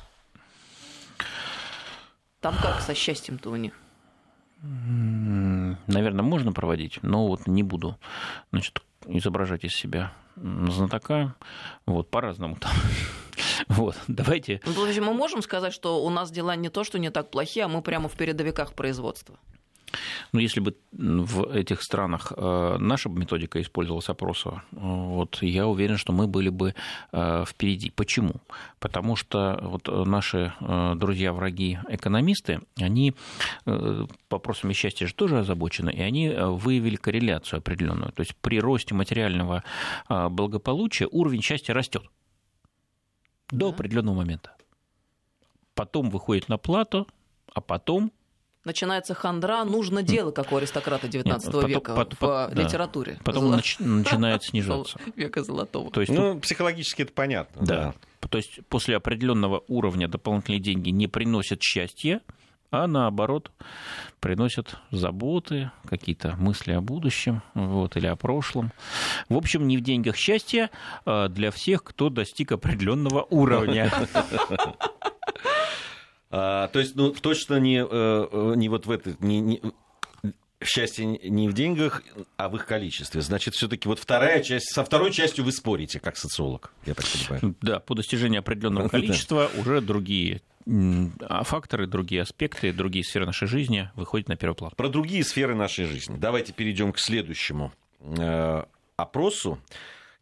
Там 2.41 2.55
как 2.61 2.81
со 2.81 2.93
счастьем-то 2.93 3.51
у 3.51 3.55
них? 3.55 3.73
Наверное, 4.61 6.23
можно 6.23 6.51
проводить, 6.51 6.99
но 7.01 7.27
вот 7.27 7.47
не 7.47 7.63
буду 7.63 7.97
значит, 8.51 8.81
изображать 9.05 9.63
из 9.63 9.75
себя 9.75 10.11
знатока. 10.35 11.35
Вот, 11.85 12.09
по-разному 12.09 12.57
там. 12.57 12.71
Вот, 13.67 13.95
давайте. 14.07 14.59
Ну, 14.65 14.73
то 14.73 14.87
есть 14.87 14.99
мы 14.99 15.13
можем 15.13 15.41
сказать, 15.41 15.73
что 15.73 16.03
у 16.03 16.09
нас 16.09 16.31
дела 16.31 16.55
не 16.55 16.69
то, 16.69 16.83
что 16.83 16.99
не 16.99 17.11
так 17.11 17.31
плохие, 17.31 17.65
а 17.65 17.67
мы 17.67 17.81
прямо 17.81 18.09
в 18.09 18.13
передовиках 18.13 18.73
производства? 18.73 19.37
Ну, 20.31 20.39
если 20.39 20.59
бы 20.59 20.75
в 20.91 21.51
этих 21.51 21.81
странах 21.81 22.33
э, 22.35 22.77
наша 22.79 23.09
методика 23.09 23.61
использовалась 23.61 24.09
опроса, 24.09 24.63
вот, 24.71 25.39
я 25.41 25.67
уверен, 25.67 25.97
что 25.97 26.13
мы 26.13 26.27
были 26.27 26.49
бы 26.49 26.75
э, 27.11 27.45
впереди. 27.47 27.91
Почему? 27.91 28.35
Потому 28.79 29.15
что 29.15 29.59
вот 29.61 29.87
наши 30.07 30.53
э, 30.59 30.93
друзья-враги 30.95 31.79
экономисты, 31.89 32.61
они 32.77 33.13
вопросами 34.29 34.73
счастья 34.73 35.07
же 35.07 35.13
тоже 35.13 35.39
озабочены, 35.39 35.89
и 35.91 36.01
они 36.01 36.29
выявили 36.29 36.95
корреляцию 36.95 37.59
определенную. 37.59 38.11
То 38.11 38.21
есть 38.21 38.35
при 38.35 38.59
росте 38.59 38.93
материального 38.93 39.63
благополучия 40.07 41.07
уровень 41.11 41.41
счастья 41.41 41.73
растет 41.73 42.03
до 43.51 43.69
определенного 43.69 44.15
момента. 44.15 44.55
Потом 45.73 46.09
выходит 46.09 46.49
на 46.49 46.57
плату, 46.57 47.07
а 47.53 47.61
потом 47.61 48.11
начинается 48.65 49.13
хандра, 49.13 49.63
нужно 49.63 50.03
дело, 50.03 50.31
как 50.31 50.51
у 50.51 50.57
аристократа 50.57 51.07
19 51.07 51.53
Нет, 51.53 51.67
века 51.67 51.95
потом, 51.95 52.15
в 52.15 52.19
потом, 52.19 52.57
литературе. 52.57 53.19
Потом 53.23 53.43
Золо... 53.43 53.61
начинает 53.79 54.43
снижаться. 54.43 54.99
Века 55.15 55.43
золотого. 55.43 55.91
То 55.91 56.01
есть, 56.01 56.13
ну, 56.13 56.39
психологически 56.39 57.03
это 57.03 57.13
понятно. 57.13 57.65
Да. 57.65 57.93
да. 58.21 58.27
То 58.27 58.37
есть 58.37 58.59
после 58.69 58.95
определенного 58.95 59.63
уровня 59.67 60.07
дополнительные 60.07 60.59
деньги 60.59 60.89
не 60.89 61.07
приносят 61.07 61.61
счастья, 61.61 62.21
а 62.71 62.87
наоборот 62.87 63.51
приносят 64.21 64.77
заботы, 64.91 65.71
какие-то 65.85 66.35
мысли 66.37 66.71
о 66.71 66.81
будущем 66.81 67.41
вот, 67.53 67.97
или 67.97 68.07
о 68.07 68.15
прошлом. 68.15 68.71
В 69.27 69.35
общем, 69.35 69.67
не 69.67 69.77
в 69.77 69.81
деньгах 69.81 70.15
счастья 70.15 70.69
а 71.05 71.27
для 71.27 71.51
всех, 71.51 71.83
кто 71.83 72.09
достиг 72.09 72.53
определенного 72.53 73.23
уровня. 73.29 73.91
А, 76.31 76.69
то 76.69 76.79
есть, 76.79 76.95
ну, 76.95 77.11
точно 77.11 77.59
не, 77.59 77.83
э, 77.83 77.85
э, 77.89 78.53
не 78.55 78.69
вот 78.69 78.85
в 78.85 78.91
это, 78.91 79.15
не, 79.19 79.41
не, 79.41 79.61
счастье 80.63 81.05
не 81.05 81.49
в 81.49 81.53
деньгах, 81.53 82.03
а 82.37 82.49
в 82.49 82.55
их 82.55 82.65
количестве. 82.65 83.21
Значит, 83.21 83.55
все-таки 83.55 83.87
вот 83.87 83.99
вторая 83.99 84.41
часть, 84.41 84.71
со 84.71 84.83
второй 84.83 85.11
частью 85.11 85.43
вы 85.43 85.51
спорите, 85.51 85.99
как 85.99 86.17
социолог, 86.17 86.71
я 86.85 86.93
так 86.93 87.05
понимаю. 87.05 87.55
Да, 87.61 87.79
по 87.79 87.95
достижению 87.95 88.39
определенного 88.39 88.87
количества 88.89 89.51
уже 89.57 89.81
другие 89.81 90.41
а 91.21 91.43
факторы, 91.43 91.87
другие 91.87 92.21
аспекты, 92.21 92.71
другие 92.71 93.03
сферы 93.03 93.25
нашей 93.25 93.47
жизни 93.47 93.89
выходят 93.95 94.29
на 94.29 94.35
первый 94.35 94.53
план. 94.53 94.71
Про 94.77 94.89
другие 94.89 95.23
сферы 95.23 95.55
нашей 95.55 95.85
жизни. 95.85 96.17
Давайте 96.17 96.53
перейдем 96.53 96.93
к 96.93 96.99
следующему 96.99 97.71
э, 97.99 98.63
опросу. 98.95 99.59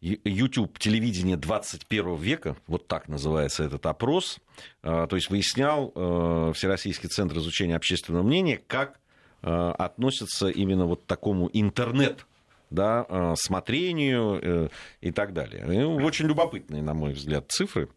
YouTube 0.00 0.78
телевидение 0.78 1.36
21 1.36 2.16
века, 2.16 2.56
вот 2.66 2.88
так 2.88 3.08
называется 3.08 3.64
этот 3.64 3.84
опрос, 3.86 4.38
а, 4.82 5.06
то 5.06 5.16
есть 5.16 5.28
выяснял 5.28 5.92
э, 5.94 6.52
Всероссийский 6.54 7.08
центр 7.08 7.36
изучения 7.38 7.76
общественного 7.76 8.22
мнения, 8.22 8.60
как 8.66 8.98
э, 9.42 9.48
относятся 9.78 10.48
именно 10.48 10.86
вот 10.86 11.06
такому 11.06 11.50
интернет 11.52 12.26
да, 12.70 13.04
э, 13.08 13.34
смотрению 13.36 14.70
и 15.00 15.10
так 15.10 15.34
далее. 15.34 15.66
И 15.74 15.82
очень 15.82 16.26
любопытные, 16.26 16.82
на 16.82 16.94
мой 16.94 17.12
взгляд, 17.12 17.50
цифры 17.50 17.88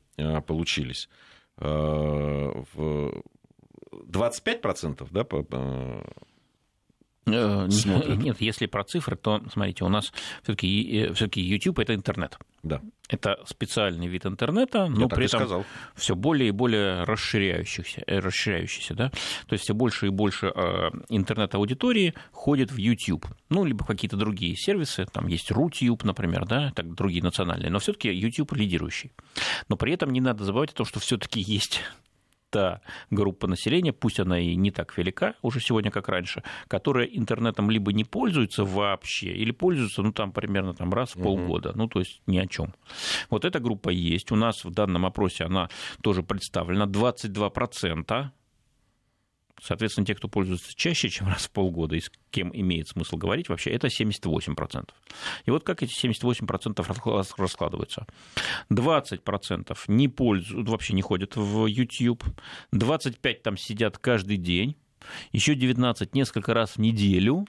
получились. 0.46 1.10
В 1.58 3.24
25% 3.94 5.08
да, 5.12 5.24
Э, 5.52 6.04
смотрят. 7.25 8.17
Нет, 8.17 8.41
если 8.41 8.65
про 8.65 8.83
цифры, 8.83 9.15
то, 9.15 9.41
смотрите, 9.51 9.83
у 9.86 9.89
нас 9.89 10.12
все-таки 10.43 11.12
все 11.13 11.27
YouTube 11.33 11.79
это 11.79 11.95
интернет. 11.95 12.38
Да. 12.63 12.81
Это 13.09 13.38
специальный 13.45 14.07
вид 14.07 14.25
интернета, 14.25 14.88
но 14.88 15.09
при 15.09 15.25
этом 15.25 15.65
все 15.95 16.15
более 16.15 16.49
и 16.49 16.51
более 16.51 17.03
расширяющийся, 17.03 18.01
э, 18.07 18.19
расширяющийся, 18.19 18.95
да. 18.95 19.09
То 19.47 19.53
есть 19.53 19.65
все 19.65 19.73
больше 19.73 20.07
и 20.07 20.09
больше 20.09 20.47
э, 20.47 20.89
интернет-аудитории 21.09 22.13
ходит 22.31 22.71
в 22.71 22.77
YouTube, 22.77 23.27
ну 23.49 23.65
либо 23.65 23.86
какие-то 23.86 24.15
другие 24.15 24.55
сервисы, 24.55 25.05
там 25.12 25.27
есть 25.27 25.51
RuTube, 25.51 25.99
например, 26.05 26.45
да, 26.45 26.71
так 26.73 26.95
другие 26.95 27.21
национальные, 27.21 27.69
но 27.69 27.79
все-таки 27.79 28.12
YouTube 28.12 28.53
лидирующий. 28.53 29.12
Но 29.67 29.75
при 29.75 29.93
этом 29.93 30.12
не 30.12 30.21
надо 30.21 30.45
забывать 30.45 30.71
о 30.71 30.75
том, 30.75 30.86
что 30.86 31.01
все-таки 31.01 31.41
есть 31.41 31.81
та 32.54 32.82
группа 33.10 33.48
населения, 33.48 33.92
пусть 33.92 34.20
она 34.20 34.39
и 34.39 34.56
не 34.56 34.72
так 34.72 34.96
велика 34.98 35.34
уже 35.42 35.60
сегодня, 35.60 35.89
как 35.89 36.08
раньше, 36.08 36.44
которая 36.68 37.06
интернетом 37.06 37.72
либо 37.72 37.92
не 37.92 38.04
пользуется 38.04 38.63
вообще, 38.63 39.32
или 39.32 39.52
пользуется, 39.52 40.04
ну, 40.04 40.13
там, 40.13 40.32
примерно 40.32 40.74
там, 40.74 40.94
раз 40.94 41.16
в 41.16 41.22
полгода, 41.22 41.74
ну, 41.76 41.88
то 41.88 42.00
есть 42.00 42.22
ни 42.28 42.38
о 42.38 42.46
чем. 42.46 42.74
Вот 43.30 43.44
эта 43.44 43.60
группа 43.60 43.89
есть. 43.89 44.32
У 44.32 44.36
нас 44.36 44.63
в 44.63 44.70
данном 44.70 45.06
опросе 45.06 45.46
она 45.46 45.70
тоже 46.02 46.22
представлена. 46.22 46.86
22% 46.86 48.30
Соответственно, 49.62 50.06
те, 50.06 50.16
кто 50.16 50.28
пользуется 50.28 50.74
чаще, 50.76 51.10
чем 51.10 51.28
раз 51.30 51.46
в 51.46 51.52
полгода, 51.52 51.96
и 51.96 52.02
с 52.02 52.12
кем 52.32 52.52
имеет 52.54 52.89
смысл 52.89 53.18
говорить 53.18 53.50
вообще, 53.50 53.72
это 53.72 53.88
78%. 53.88 54.89
И 55.45 55.51
вот 55.51 55.64
как 55.64 55.84
эти 55.84 56.06
78% 56.06 57.34
раскладываются. 57.38 58.06
20% 58.72 59.78
не 59.88 60.08
пользуют, 60.08 60.70
вообще 60.70 60.93
не 60.93 61.01
ходят 61.01 61.36
в 61.36 61.66
YouTube, 61.66 62.24
25% 62.74 63.41
там 63.43 63.58
сидят 63.58 63.97
каждый 63.97 64.38
день, 64.38 64.76
еще 65.32 65.56
19 65.56 66.16
несколько 66.16 66.54
раз 66.54 66.72
в 66.72 66.80
неделю, 66.80 67.45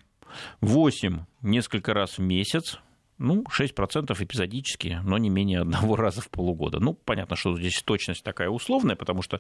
8 0.61 1.25
несколько 1.43 1.95
раз 1.95 2.19
в 2.19 2.23
месяц, 2.23 2.79
ну, 3.19 3.45
6% 3.45 4.23
эпизодически, 4.23 5.01
но 5.05 5.19
не 5.19 5.31
менее 5.31 5.61
одного 5.61 5.97
раза 5.97 6.21
в 6.21 6.29
полугода. 6.31 6.81
Ну, 6.81 6.95
понятно, 6.95 7.37
что 7.37 7.57
здесь 7.57 7.83
точность 7.83 8.25
такая 8.25 8.49
условная, 8.49 8.97
потому 8.97 9.23
что 9.23 9.39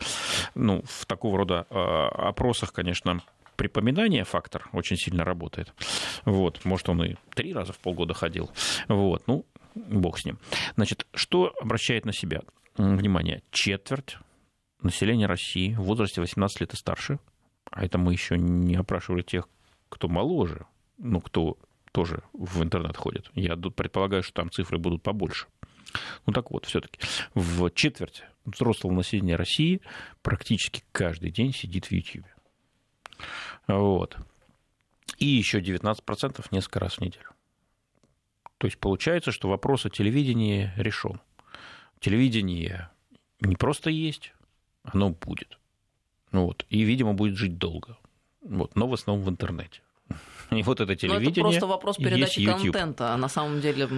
ну, 0.55 0.83
в 0.87 1.07
такого 1.07 1.39
рода 1.39 1.67
э, 1.71 1.75
опросах, 1.75 2.73
конечно, 2.73 3.23
припоминание 3.57 4.25
фактор 4.25 4.69
очень 4.73 4.97
сильно 4.97 5.25
работает. 5.25 5.73
Вот, 6.25 6.65
может, 6.65 6.89
он 6.89 7.05
и 7.05 7.17
три 7.35 7.53
раза 7.53 7.73
в 7.73 7.79
полгода 7.79 8.15
ходил. 8.15 8.51
Вот, 8.89 9.25
ну, 9.27 9.45
бог 9.75 10.19
с 10.19 10.25
ним. 10.25 10.39
Значит, 10.77 11.07
что 11.15 11.53
обращает 11.61 12.05
на 12.05 12.13
себя 12.13 12.43
внимание? 12.77 13.43
Четверть 13.51 14.19
населения 14.83 15.27
России 15.27 15.75
в 15.75 15.83
возрасте 15.83 16.21
18 16.21 16.61
лет 16.61 16.75
и 16.75 16.77
старше, 16.77 17.19
а 17.71 17.85
это 17.85 17.99
мы 17.99 18.13
еще 18.13 18.37
не 18.37 18.77
опрашивали 18.77 19.23
тех, 19.23 19.49
кто 19.89 20.09
моложе, 20.09 20.67
ну, 20.99 21.21
кто 21.21 21.59
тоже 21.95 22.25
в 22.33 22.61
интернет 22.61 22.97
ходит. 22.97 23.31
Я 23.35 23.57
предполагаю, 23.57 24.25
что 24.25 24.35
там 24.35 24.51
цифры 24.51 24.79
будут 24.79 25.05
побольше. 25.05 25.47
Ну 26.27 26.33
так 26.33 26.51
вот, 26.51 26.67
все-таки 26.67 26.99
в 27.35 27.71
четверть 27.71 28.25
взрослого 28.45 28.93
населения 28.93 29.37
России 29.37 29.81
практически 30.21 30.83
каждый 30.91 31.31
день 31.31 31.55
сидит 31.55 31.87
в 31.87 31.93
YouTube. 31.93 32.27
Вот. 33.69 34.17
И 35.19 35.27
еще 35.27 35.61
19% 35.61 36.45
несколько 36.51 36.81
раз 36.81 36.95
в 36.95 37.01
неделю. 37.01 37.31
То 38.59 38.67
есть 38.67 38.79
получается, 38.79 39.31
что 39.31 39.49
вопрос 39.49 39.87
о 39.87 39.91
телевидении 39.91 40.73
решен. 40.77 41.21
Телевидение 42.01 42.91
не 43.41 43.55
просто 43.55 43.91
есть, 43.91 44.35
оно 44.83 45.11
будет. 45.11 45.61
Вот. 46.33 46.67
И, 46.71 46.83
видимо, 46.83 47.15
будет 47.15 47.37
жить 47.37 47.57
долго. 47.57 47.97
Вот. 48.43 48.75
Но 48.75 48.89
в 48.89 48.95
основном 48.95 49.25
в 49.25 49.31
интернете. 49.31 49.81
И 50.51 50.63
вот 50.63 50.81
это 50.81 50.95
телевидение. 50.95 51.25
Но 51.25 51.31
это 51.31 51.41
просто 51.41 51.67
вопрос 51.67 51.97
передачи 51.97 52.45
контента. 52.45 53.15
А 53.15 53.17
на 53.17 53.29
самом 53.29 53.61
деле 53.61 53.89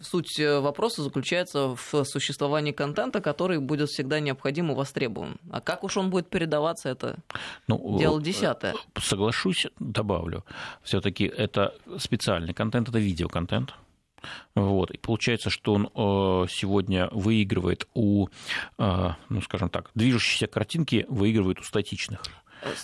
суть 0.00 0.38
э, 0.38 0.60
вопроса 0.60 1.02
заключается 1.02 1.76
в 1.76 2.04
существовании 2.04 2.72
контента, 2.72 3.20
который 3.20 3.58
будет 3.58 3.88
всегда 3.88 4.20
необходим 4.20 4.70
и 4.70 4.74
востребован. 4.74 5.36
А 5.50 5.60
как 5.60 5.84
уж 5.84 5.96
он 5.96 6.10
будет 6.10 6.28
передаваться, 6.28 6.88
это 6.88 7.16
ну, 7.66 7.98
дело 7.98 8.20
десятое. 8.20 8.74
Соглашусь, 9.00 9.66
добавлю. 9.78 10.44
Все-таки 10.82 11.24
это 11.24 11.74
специальный 11.98 12.54
контент, 12.54 12.88
это 12.88 12.98
видеоконтент. 12.98 13.74
Вот. 14.54 14.90
И 14.90 14.98
получается, 14.98 15.50
что 15.50 15.74
он 15.74 15.86
э, 15.86 16.46
сегодня 16.50 17.08
выигрывает 17.12 17.88
у, 17.94 18.28
э, 18.78 19.10
ну, 19.28 19.40
скажем 19.42 19.70
так, 19.70 19.90
движущейся 19.94 20.46
картинки 20.46 21.06
выигрывает 21.08 21.60
у 21.60 21.62
статичных. 21.62 22.20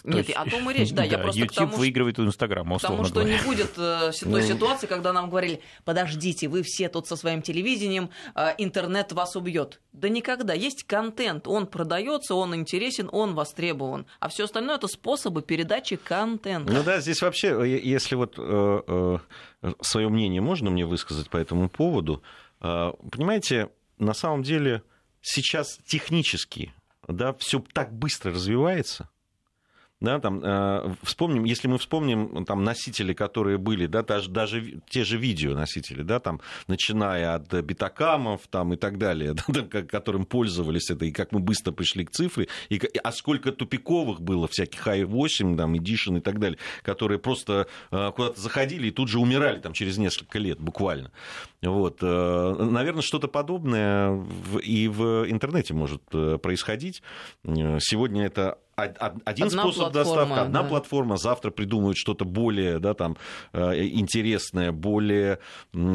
Нет, 0.04 0.28
есть, 0.28 0.38
о 0.38 0.48
том 0.48 0.70
и 0.70 0.74
речь, 0.78 0.92
да, 0.92 1.04
я 1.04 1.18
просто 1.18 1.40
YouTube 1.40 1.56
тому, 1.56 1.76
выигрывает 1.76 2.18
у 2.18 2.24
Инстаграма, 2.24 2.78
Потому 2.78 3.04
что 3.04 3.20
говоря. 3.20 3.38
не 3.38 3.44
будет 3.44 3.72
э, 3.76 4.10
той 4.20 4.30
ну. 4.30 4.40
ситуации, 4.40 4.86
когда 4.86 5.12
нам 5.12 5.30
говорили, 5.30 5.60
подождите, 5.84 6.48
вы 6.48 6.62
все 6.62 6.88
тут 6.88 7.06
со 7.06 7.16
своим 7.16 7.42
телевидением, 7.42 8.10
э, 8.34 8.54
интернет 8.58 9.12
вас 9.12 9.36
убьет. 9.36 9.80
Да 9.92 10.08
никогда. 10.08 10.54
Есть 10.54 10.84
контент, 10.84 11.46
он 11.46 11.66
продается, 11.66 12.34
он 12.34 12.54
интересен, 12.54 13.08
он 13.12 13.34
востребован. 13.34 14.06
А 14.20 14.28
все 14.28 14.44
остальное 14.44 14.76
это 14.76 14.88
способы 14.88 15.42
передачи 15.42 15.96
контента. 15.96 16.72
Ну 16.72 16.82
да, 16.82 17.00
здесь 17.00 17.22
вообще, 17.22 17.48
э, 17.48 17.78
если 17.82 18.14
вот 18.14 18.34
э, 18.38 19.18
э, 19.62 19.72
свое 19.80 20.08
мнение 20.08 20.40
можно 20.40 20.70
мне 20.70 20.86
высказать 20.86 21.30
по 21.30 21.36
этому 21.36 21.68
поводу, 21.68 22.22
э, 22.60 22.92
понимаете, 23.10 23.70
на 23.98 24.14
самом 24.14 24.42
деле 24.42 24.82
сейчас 25.20 25.78
технически 25.86 26.72
да, 27.08 27.34
все 27.34 27.62
так 27.72 27.92
быстро 27.92 28.32
развивается, 28.32 29.08
да, 30.04 30.20
там, 30.20 30.40
э, 30.42 30.94
вспомним, 31.02 31.44
если 31.44 31.68
мы 31.68 31.78
вспомним 31.78 32.44
там, 32.44 32.64
носители, 32.64 33.12
которые 33.12 33.58
были, 33.58 33.86
да, 33.86 34.02
даже, 34.02 34.30
даже 34.30 34.80
те 34.88 35.04
же 35.04 35.16
видеоносители, 35.16 36.02
да, 36.02 36.20
там, 36.20 36.40
начиная 36.68 37.34
от 37.34 37.52
битакамов 37.52 38.42
там, 38.48 38.74
и 38.74 38.76
так 38.76 38.98
далее, 38.98 39.34
да, 39.48 39.62
которым 39.62 40.24
пользовались 40.24 40.90
это, 40.90 41.04
и 41.04 41.12
как 41.12 41.32
мы 41.32 41.40
быстро 41.40 41.72
пришли 41.72 42.04
к 42.04 42.10
цифре, 42.10 42.48
и, 42.68 42.80
а 43.02 43.12
сколько 43.12 43.52
тупиковых 43.52 44.20
было, 44.20 44.48
всяких 44.48 44.86
i8, 44.86 45.56
там, 45.56 45.74
Edition 45.74 46.18
и 46.18 46.20
так 46.20 46.38
далее, 46.38 46.58
которые 46.82 47.18
просто 47.18 47.66
э, 47.90 48.12
куда-то 48.14 48.40
заходили 48.40 48.88
и 48.88 48.90
тут 48.90 49.08
же 49.08 49.18
умирали 49.18 49.60
там, 49.60 49.72
через 49.72 49.98
несколько 49.98 50.38
лет 50.38 50.60
буквально. 50.60 51.10
Вот. 51.62 51.98
Э, 52.02 52.54
наверное, 52.58 53.02
что-то 53.02 53.28
подобное 53.28 54.24
и 54.62 54.88
в 54.88 55.30
интернете 55.30 55.74
может 55.74 56.02
э, 56.12 56.38
происходить. 56.38 57.02
Сегодня 57.44 58.26
это 58.26 58.58
один 58.76 59.46
одна 59.46 59.62
способ 59.62 59.92
доставки, 59.92 60.32
одна 60.32 60.62
да. 60.62 60.68
платформа, 60.68 61.16
завтра 61.16 61.50
придумают 61.50 61.96
что-то 61.96 62.24
более 62.24 62.78
да, 62.78 62.94
там, 62.94 63.16
э, 63.52 63.84
интересное, 63.84 64.72
более 64.72 65.38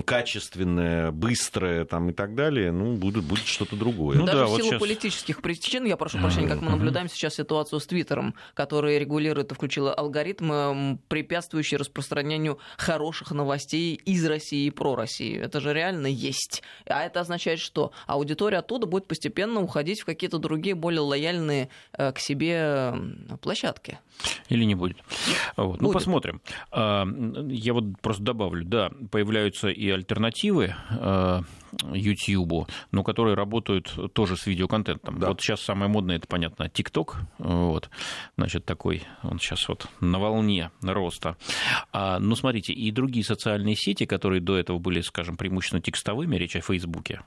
качественное, 0.06 1.12
быстрое 1.12 1.86
там, 1.86 2.10
и 2.10 2.14
так 2.14 2.36
далее, 2.36 2.72
ну, 2.72 2.96
будет, 2.96 3.24
будет 3.24 3.46
что-то 3.46 3.76
другое. 3.76 4.18
Ну, 4.18 4.26
Даже 4.26 4.38
да, 4.38 4.46
в 4.46 4.48
силу 4.50 4.58
вот 4.58 4.66
сейчас... 4.66 4.80
политических 4.80 5.42
причин, 5.42 5.86
я 5.86 5.98
прошу 5.98 6.20
прощения, 6.20 6.48
как 6.48 6.62
мы 6.62 6.72
наблюдаем 6.72 7.10
сейчас 7.10 7.36
ситуацию 7.36 7.80
с 7.80 7.88
Твиттером, 7.88 8.36
который 8.54 8.98
регулирует 8.98 9.52
и 9.52 9.56
включил 9.56 9.90
алгоритмы, 9.90 11.00
препятствующие 11.08 11.78
распространению 11.78 12.60
хороших 12.78 13.32
новостей 13.32 13.96
из 13.96 14.26
России 14.26 14.68
и 14.68 14.72
про 14.72 14.96
Россию. 14.96 15.44
Это 15.44 15.60
же 15.60 15.74
реально 15.74 16.08
есть. 16.08 16.64
А 16.86 17.04
это 17.04 17.22
означает, 17.22 17.60
что 17.60 17.92
аудитория 18.08 18.60
оттуда 18.60 18.88
будет 18.88 19.08
постепенно 19.08 19.62
уходить 19.62 20.02
в 20.02 20.06
какие-то 20.06 20.38
другие, 20.38 20.76
более 20.76 21.02
лояльные 21.02 21.70
э, 21.94 22.12
к 22.12 22.20
себе 22.20 22.69
площадке. 23.42 24.00
Или 24.50 24.66
не 24.66 24.76
будет. 24.76 24.98
Вот. 25.56 25.66
Ну, 25.66 25.72
будет. 25.72 25.82
Ну, 25.82 25.92
посмотрим. 25.94 26.42
А, 26.72 27.06
я 27.48 27.74
вот 27.74 28.00
просто 28.02 28.24
добавлю, 28.24 28.66
да, 28.66 28.92
появляются 29.12 29.70
и 29.70 29.90
альтернативы 29.90 30.76
YouTube, 31.94 32.68
а, 32.68 32.72
но 32.92 33.04
которые 33.04 33.36
работают 33.36 34.14
тоже 34.14 34.36
с 34.38 34.48
видеоконтентом. 34.48 35.20
Да. 35.20 35.30
Вот 35.30 35.42
сейчас 35.42 35.62
самое 35.62 35.90
модное, 35.90 36.18
это, 36.18 36.28
понятно, 36.28 36.64
TikTok. 36.64 37.16
Вот. 37.38 37.90
Значит, 38.38 38.66
такой, 38.66 39.04
он 39.24 39.40
сейчас 39.40 39.68
вот 39.68 39.88
на 40.00 40.20
волне 40.20 40.72
роста. 40.82 41.38
А, 41.92 42.20
но 42.20 42.36
смотрите, 42.36 42.74
и 42.74 42.92
другие 42.92 43.24
социальные 43.24 43.76
сети, 43.76 44.06
которые 44.06 44.42
до 44.42 44.58
этого 44.58 44.80
были, 44.80 45.02
скажем, 45.02 45.38
преимущественно 45.38 45.82
текстовыми, 45.82 46.36
речь 46.36 46.56
о 46.56 46.62
Фейсбуке, 46.62 47.22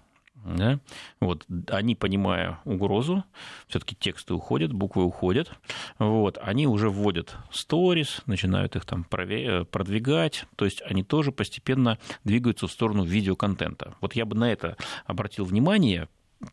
да? 0.45 0.79
Вот, 1.21 1.47
они, 1.69 1.95
понимая 1.95 2.59
угрозу, 2.65 3.25
все-таки 3.69 3.97
тексты 3.97 4.35
уходят, 4.35 4.73
буквы 4.73 5.05
уходят, 5.05 5.53
вот, 5.99 6.39
они 6.41 6.67
уже 6.67 6.91
вводят 6.91 7.37
сторис, 7.51 8.23
начинают 8.27 8.77
их 8.77 8.85
там 8.85 9.05
продвигать, 9.05 10.47
то 10.57 10.65
есть 10.65 10.83
они 10.83 11.03
тоже 11.03 11.33
постепенно 11.33 11.99
двигаются 12.25 12.67
в 12.67 12.73
сторону 12.73 13.05
видеоконтента. 13.05 13.95
Вот 14.01 14.15
я 14.15 14.25
бы 14.25 14.37
на 14.37 14.51
это 14.51 14.77
обратил 15.07 15.45
внимание, 15.45 16.09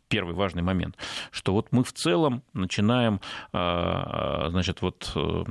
первый 0.07 0.35
важный 0.35 0.61
момент, 0.61 0.97
что 1.31 1.53
вот 1.53 1.67
мы 1.71 1.83
в 1.83 1.93
целом 1.93 2.43
начинаем 2.53 3.21
а, 3.51 4.49
значит, 4.51 4.81
вот, 4.81 5.11
э, 5.15 5.45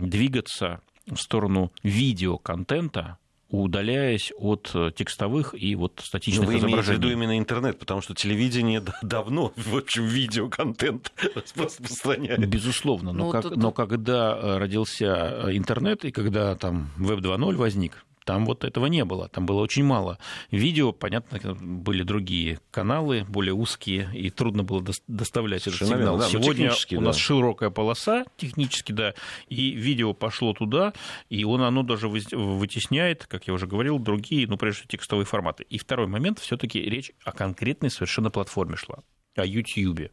двигаться 0.00 0.80
в 1.06 1.16
сторону 1.16 1.72
видеоконтента, 1.82 3.18
удаляясь 3.50 4.32
от 4.36 4.70
э, 4.74 4.90
текстовых 4.94 5.54
и 5.56 5.74
вот 5.76 6.00
статичных 6.02 6.46
Но 6.46 6.52
вы 6.52 6.58
изображений. 6.58 6.82
Вы 6.82 6.92
в 6.92 6.98
виду 6.98 7.10
именно 7.10 7.38
интернет, 7.38 7.78
потому 7.78 8.00
что 8.00 8.14
телевидение 8.14 8.82
давно, 9.02 9.52
в 9.56 9.76
общем, 9.76 10.04
видеоконтент 10.04 11.12
распространяет. 11.34 12.46
Безусловно, 12.48 13.12
но, 13.12 13.26
ну, 13.26 13.30
как, 13.30 13.42
тут... 13.42 13.56
но 13.56 13.72
когда 13.72 14.36
э, 14.36 14.58
родился 14.58 15.04
э, 15.04 15.56
интернет 15.56 16.04
и 16.04 16.10
когда 16.10 16.54
там 16.56 16.90
Web 16.98 17.20
2.0 17.20 17.54
возник, 17.54 18.04
там 18.26 18.44
вот 18.44 18.64
этого 18.64 18.86
не 18.86 19.04
было, 19.04 19.28
там 19.28 19.46
было 19.46 19.60
очень 19.60 19.84
мало. 19.84 20.18
Видео, 20.50 20.92
понятно, 20.92 21.54
были 21.54 22.02
другие 22.02 22.58
каналы, 22.72 23.24
более 23.28 23.54
узкие, 23.54 24.10
и 24.12 24.30
трудно 24.30 24.64
было 24.64 24.84
доставлять 25.06 25.62
Совершенно 25.62 25.90
этот 25.90 26.00
сигнал. 26.00 26.18
Да, 26.18 26.28
Сегодня 26.28 26.72
у 26.98 27.00
нас 27.00 27.16
да. 27.16 27.22
широкая 27.22 27.70
полоса, 27.70 28.24
технически, 28.36 28.90
да, 28.90 29.14
и 29.48 29.70
видео 29.70 30.12
пошло 30.12 30.52
туда, 30.54 30.92
и 31.30 31.44
он, 31.44 31.62
оно 31.62 31.84
даже 31.84 32.08
вытесняет, 32.08 33.26
как 33.26 33.46
я 33.46 33.54
уже 33.54 33.68
говорил, 33.68 34.00
другие, 34.00 34.48
ну, 34.48 34.56
прежде 34.56 34.80
всего, 34.80 34.88
текстовые 34.88 35.24
форматы. 35.24 35.64
И 35.70 35.78
второй 35.78 36.08
момент, 36.08 36.40
все 36.40 36.56
таки 36.56 36.80
речь 36.82 37.12
о 37.24 37.30
конкретной 37.30 37.90
совершенно 37.90 38.30
платформе 38.30 38.74
шла, 38.74 39.04
о 39.36 39.46
YouTube, 39.46 40.10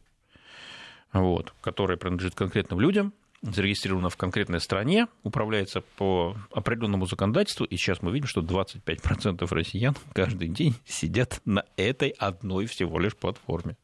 вот, 1.12 1.52
которая 1.60 1.96
принадлежит 1.96 2.36
конкретным 2.36 2.78
людям, 2.78 3.12
зарегистрирована 3.44 4.08
в 4.08 4.16
конкретной 4.16 4.60
стране, 4.60 5.06
управляется 5.22 5.82
по 5.96 6.36
определенному 6.52 7.06
законодательству, 7.06 7.64
и 7.66 7.76
сейчас 7.76 8.02
мы 8.02 8.12
видим, 8.12 8.26
что 8.26 8.40
25% 8.40 9.46
россиян 9.50 9.94
каждый 10.12 10.48
день 10.48 10.74
сидят 10.86 11.40
на 11.44 11.64
этой 11.76 12.10
одной 12.10 12.66
всего 12.66 12.98
лишь 12.98 13.16
платформе. 13.16 13.76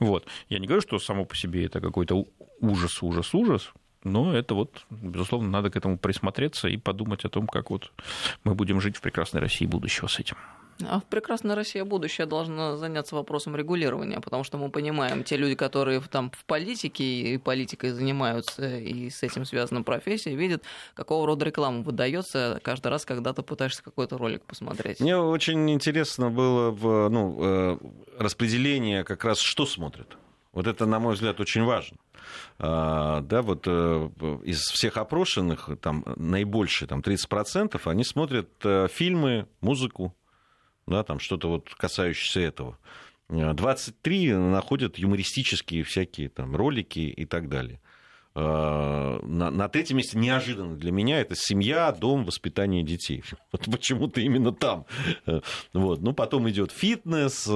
Вот. 0.00 0.26
Я 0.48 0.58
не 0.58 0.66
говорю, 0.66 0.82
что 0.82 0.98
само 0.98 1.24
по 1.24 1.36
себе 1.36 1.64
это 1.64 1.80
какой-то 1.80 2.26
ужас, 2.60 3.02
ужас, 3.02 3.34
ужас, 3.34 3.72
но 4.02 4.34
это 4.34 4.54
вот, 4.54 4.86
безусловно, 4.90 5.48
надо 5.50 5.70
к 5.70 5.76
этому 5.76 5.98
присмотреться 5.98 6.68
и 6.68 6.76
подумать 6.76 7.24
о 7.24 7.28
том, 7.28 7.46
как 7.46 7.70
вот 7.70 7.92
мы 8.44 8.54
будем 8.54 8.80
жить 8.80 8.96
в 8.96 9.00
прекрасной 9.00 9.40
России 9.40 9.66
будущего 9.66 10.06
с 10.06 10.18
этим. 10.18 10.36
А 10.88 11.00
в 11.00 11.04
прекрасная 11.04 11.56
Россия 11.56 11.84
будущее 11.84 12.26
должна 12.26 12.76
заняться 12.76 13.14
вопросом 13.14 13.56
регулирования, 13.56 14.20
потому 14.20 14.44
что 14.44 14.58
мы 14.58 14.70
понимаем, 14.70 15.24
те 15.24 15.36
люди, 15.36 15.54
которые 15.54 16.00
там 16.00 16.30
в 16.30 16.44
политике 16.44 17.04
и 17.04 17.38
политикой 17.38 17.90
занимаются, 17.90 18.78
и 18.78 19.10
с 19.10 19.22
этим 19.22 19.44
связана 19.44 19.82
профессия, 19.82 20.34
видят, 20.34 20.64
какого 20.94 21.26
рода 21.26 21.44
реклама 21.44 21.82
выдается 21.82 22.60
каждый 22.62 22.88
раз, 22.88 23.04
когда 23.04 23.32
ты 23.32 23.42
пытаешься 23.42 23.82
какой-то 23.82 24.18
ролик 24.18 24.44
посмотреть. 24.44 25.00
Мне 25.00 25.16
очень 25.16 25.70
интересно 25.70 26.30
было 26.30 26.70
в, 26.70 27.08
ну, 27.08 27.38
э, 27.40 27.78
распределение 28.18 29.04
как 29.04 29.24
раз, 29.24 29.38
что 29.38 29.66
смотрят. 29.66 30.16
Вот 30.52 30.66
это, 30.66 30.86
на 30.86 30.98
мой 30.98 31.14
взгляд, 31.14 31.38
очень 31.40 31.62
важно. 31.62 31.96
А, 32.58 33.20
да, 33.20 33.42
вот 33.42 33.64
э, 33.66 34.10
из 34.44 34.60
всех 34.60 34.96
опрошенных, 34.96 35.70
там, 35.80 36.04
наибольшие, 36.16 36.88
там, 36.88 37.00
30%, 37.00 37.80
они 37.84 38.04
смотрят 38.04 38.48
э, 38.64 38.88
фильмы, 38.88 39.46
музыку, 39.60 40.14
да, 40.86 41.02
там, 41.02 41.18
что-то 41.18 41.48
вот 41.48 41.74
касающееся 41.74 42.40
этого. 42.40 42.78
23 43.28 44.34
находят 44.34 44.98
юмористические 44.98 45.84
всякие 45.84 46.28
там 46.28 46.56
ролики 46.56 46.98
и 46.98 47.24
так 47.26 47.48
далее. 47.48 47.80
А, 48.34 49.20
на, 49.22 49.50
на 49.50 49.68
третьем 49.68 49.98
месте 49.98 50.18
неожиданно 50.18 50.76
для 50.76 50.92
меня 50.92 51.20
это 51.20 51.34
семья, 51.36 51.92
дом, 51.92 52.24
воспитание 52.24 52.82
детей. 52.82 53.22
Вот 53.52 53.64
почему-то 53.66 54.20
именно 54.20 54.52
там. 54.52 54.86
Вот. 55.72 56.00
Ну, 56.00 56.12
потом 56.12 56.48
идет 56.48 56.72
фитнес, 56.72 57.48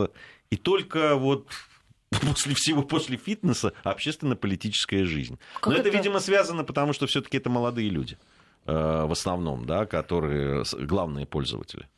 и 0.51 0.57
только 0.57 1.17
вот 1.17 1.49
после 2.11 2.55
всего, 2.55 2.83
после 2.83 3.17
фитнеса, 3.17 3.73
общественно-политическая 3.83 5.05
жизнь. 5.05 5.39
Как 5.55 5.67
Но 5.67 5.73
это, 5.75 5.89
это, 5.89 5.97
видимо, 5.97 6.21
связано, 6.21 6.65
потому 6.65 6.93
что 6.93 7.07
все-таки 7.07 7.37
это 7.39 7.51
молодые 7.51 7.89
люди 7.89 8.19
э, 8.67 8.73
в 8.73 9.13
основном, 9.13 9.67
да, 9.67 9.87
которые 9.87 10.65
главные 10.79 11.27
пользователи. 11.27 11.89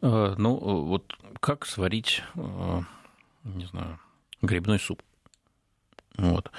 Э, 0.00 0.34
ну, 0.36 0.56
вот 0.56 1.16
как 1.40 1.66
сварить, 1.66 2.22
э, 2.34 2.80
не 3.44 3.66
знаю, 3.66 3.98
грибной 4.42 4.78
суп? 4.78 5.02
Вот. 6.16 6.50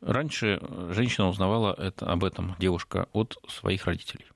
Раньше 0.00 0.60
женщина 0.90 1.28
узнавала 1.28 1.74
это, 1.78 2.06
об 2.10 2.24
этом, 2.24 2.54
девушка, 2.58 3.08
от 3.12 3.38
своих 3.48 3.86
родителей. 3.86 4.26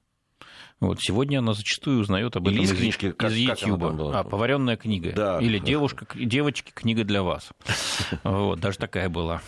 Вот 0.81 0.99
сегодня 1.03 1.41
она 1.41 1.53
зачастую 1.53 2.01
узнает 2.01 2.37
об 2.37 2.49
этом 2.49 2.63
из, 2.63 2.73
книжки, 2.73 3.13
как, 3.13 3.31
из 3.31 3.37
YouTube. 3.37 3.83
А, 4.15 4.25
поваренная 4.25 4.79
книга. 4.79 5.13
Да. 5.13 5.39
Или 5.39 5.59
девушка, 5.59 6.07
девочки, 6.15 6.73
книга 6.75 7.05
для 7.05 7.23
вас. 7.23 7.51
Вот, 8.25 8.59
даже 8.61 8.79
такая 8.79 9.09
была. 9.09 9.41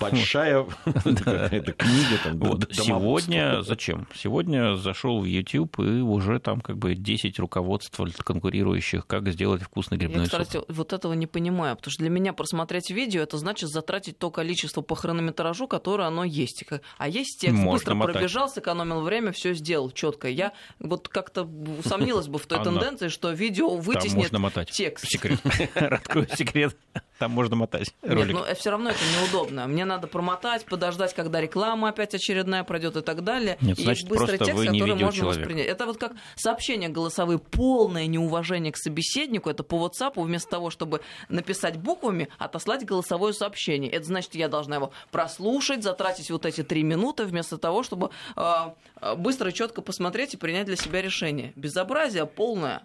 Большая 0.00 0.64
какая-то 0.84 1.72
книга. 1.72 2.18
Вот. 2.34 2.68
Сегодня 2.72 3.62
зачем? 3.62 4.06
Сегодня 4.14 4.76
зашел 4.76 5.20
в 5.20 5.24
YouTube 5.24 5.78
и 5.80 6.00
уже 6.00 6.38
там 6.38 6.60
как 6.60 6.78
бы 6.78 6.94
10 6.94 7.38
руководств 7.38 7.98
конкурирующих, 8.22 9.06
как 9.06 9.28
сделать 9.32 9.62
вкусный 9.62 9.98
грибной 9.98 10.26
суп. 10.26 10.34
Я, 10.34 10.44
кстати, 10.44 10.64
вот 10.68 10.92
этого 10.92 11.14
не 11.14 11.26
понимаю, 11.26 11.76
потому 11.76 11.90
что 11.90 12.02
для 12.02 12.10
меня 12.10 12.32
просмотреть 12.32 12.90
видео, 12.90 13.22
это 13.22 13.38
значит 13.38 13.70
затратить 13.70 14.18
то 14.18 14.30
количество 14.30 14.82
по 14.82 14.94
хронометражу, 14.94 15.66
которое 15.66 16.06
оно 16.06 16.24
есть. 16.24 16.64
А 16.98 17.08
есть 17.08 17.40
текст, 17.40 17.64
быстро 17.64 17.96
пробежал, 17.96 18.48
сэкономил 18.48 19.00
время, 19.00 19.32
все 19.32 19.54
сделал 19.54 19.90
четко. 19.90 20.28
Я 20.28 20.49
вот 20.78 21.08
как-то 21.08 21.44
усомнилась 21.44 22.28
бы 22.28 22.38
в 22.38 22.46
той 22.46 22.62
тенденции, 22.62 23.08
что 23.08 23.30
видео 23.30 23.76
вытеснит 23.76 24.30
текст. 24.70 25.06
Секрет. 25.08 25.40
Открою 25.74 26.28
секрет. 26.36 26.76
Там 27.20 27.32
можно 27.32 27.54
мотать 27.54 27.94
ролик. 28.00 28.34
Нет, 28.34 28.46
но 28.48 28.54
все 28.54 28.70
равно 28.70 28.88
это 28.88 29.00
неудобно. 29.20 29.66
Мне 29.66 29.84
надо 29.84 30.06
промотать, 30.06 30.64
подождать, 30.64 31.12
когда 31.12 31.38
реклама 31.38 31.90
опять 31.90 32.14
очередная 32.14 32.64
пройдет 32.64 32.96
и 32.96 33.02
так 33.02 33.22
далее. 33.24 33.58
Нет, 33.60 33.78
и 33.78 33.82
значит, 33.82 34.08
быстрый 34.08 34.38
текст, 34.38 34.54
вы 34.54 34.68
не 34.68 34.80
который 34.80 35.04
можно 35.04 35.26
воспринять. 35.26 35.66
Это 35.66 35.84
вот 35.84 35.98
как 35.98 36.14
сообщения 36.36 36.88
голосовые, 36.88 37.38
полное 37.38 38.06
неуважение 38.06 38.72
к 38.72 38.78
собеседнику. 38.78 39.50
Это 39.50 39.62
по 39.62 39.86
WhatsApp 39.86 40.14
вместо 40.16 40.48
того, 40.48 40.70
чтобы 40.70 41.02
написать 41.28 41.76
буквами, 41.76 42.28
отослать 42.38 42.86
голосовое 42.86 43.34
сообщение. 43.34 43.92
Это 43.92 44.06
значит, 44.06 44.34
я 44.34 44.48
должна 44.48 44.76
его 44.76 44.90
прослушать, 45.10 45.82
затратить 45.82 46.30
вот 46.30 46.46
эти 46.46 46.62
три 46.62 46.82
минуты, 46.82 47.26
вместо 47.26 47.58
того, 47.58 47.82
чтобы 47.82 48.08
э, 48.34 49.14
быстро 49.18 49.50
и 49.50 49.52
четко 49.52 49.82
посмотреть 49.82 50.32
и 50.32 50.36
принять 50.38 50.64
для 50.64 50.76
себя 50.76 51.02
решение. 51.02 51.52
Безобразие 51.54 52.24
полное. 52.24 52.82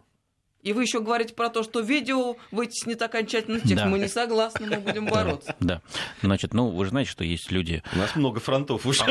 И 0.66 0.74
вы 0.74 0.82
еще 0.82 0.99
говорите 0.99 1.36
про 1.36 1.49
то, 1.49 1.63
что 1.63 1.80
видео 1.80 2.38
вытеснит 2.49 2.99
окончательно 3.03 3.59
текст. 3.59 3.76
Да. 3.76 3.86
Мы 3.86 3.99
не 3.99 4.07
согласны, 4.07 4.66
мы 4.66 4.80
будем 4.80 5.05
бороться. 5.05 5.55
Да. 5.59 5.82
Значит, 6.24 6.55
ну, 6.55 6.70
вы 6.70 6.86
же 6.86 6.89
знаете, 6.89 7.11
что 7.11 7.24
есть 7.24 7.51
люди... 7.51 7.84
У 7.93 7.99
нас 7.99 8.16
много 8.16 8.39
фронтов 8.39 8.88
уже. 8.88 9.05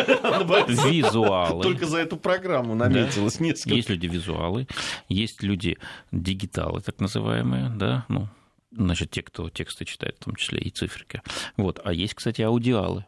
Визуалы. 0.69 1.63
Только 1.63 1.87
за 1.87 1.99
эту 1.99 2.17
программу 2.17 2.75
наметилось 2.75 3.39
несколько. 3.39 3.77
Есть 3.77 3.89
люди 3.89 4.07
визуалы, 4.09 4.67
есть 5.09 5.45
люди 5.45 5.79
дигиталы, 6.11 6.81
так 6.81 6.99
называемые, 6.99 7.71
да, 7.71 8.05
ну, 8.09 8.27
значит, 8.73 9.13
те, 9.13 9.23
кто 9.23 9.49
тексты 9.49 9.85
читает, 9.85 10.17
в 10.19 10.25
том 10.25 10.35
числе 10.35 10.61
и 10.61 10.71
циферки. 10.71 11.23
Вот. 11.57 11.81
А 11.85 11.93
есть, 11.93 12.15
кстати, 12.15 12.43
аудиалы. 12.43 13.07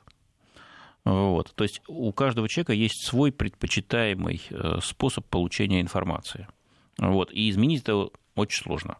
Вот. 1.04 1.52
То 1.56 1.64
есть 1.64 1.82
у 1.88 2.12
каждого 2.12 2.48
человека 2.48 2.74
есть 2.74 3.04
свой 3.04 3.32
предпочитаемый 3.32 4.40
э, 4.50 4.78
способ 4.84 5.26
получения 5.26 5.80
информации. 5.80 6.46
Вот. 6.98 7.32
И 7.32 7.50
изменить 7.50 7.82
это 7.82 8.10
очень 8.36 8.62
сложно. 8.62 8.98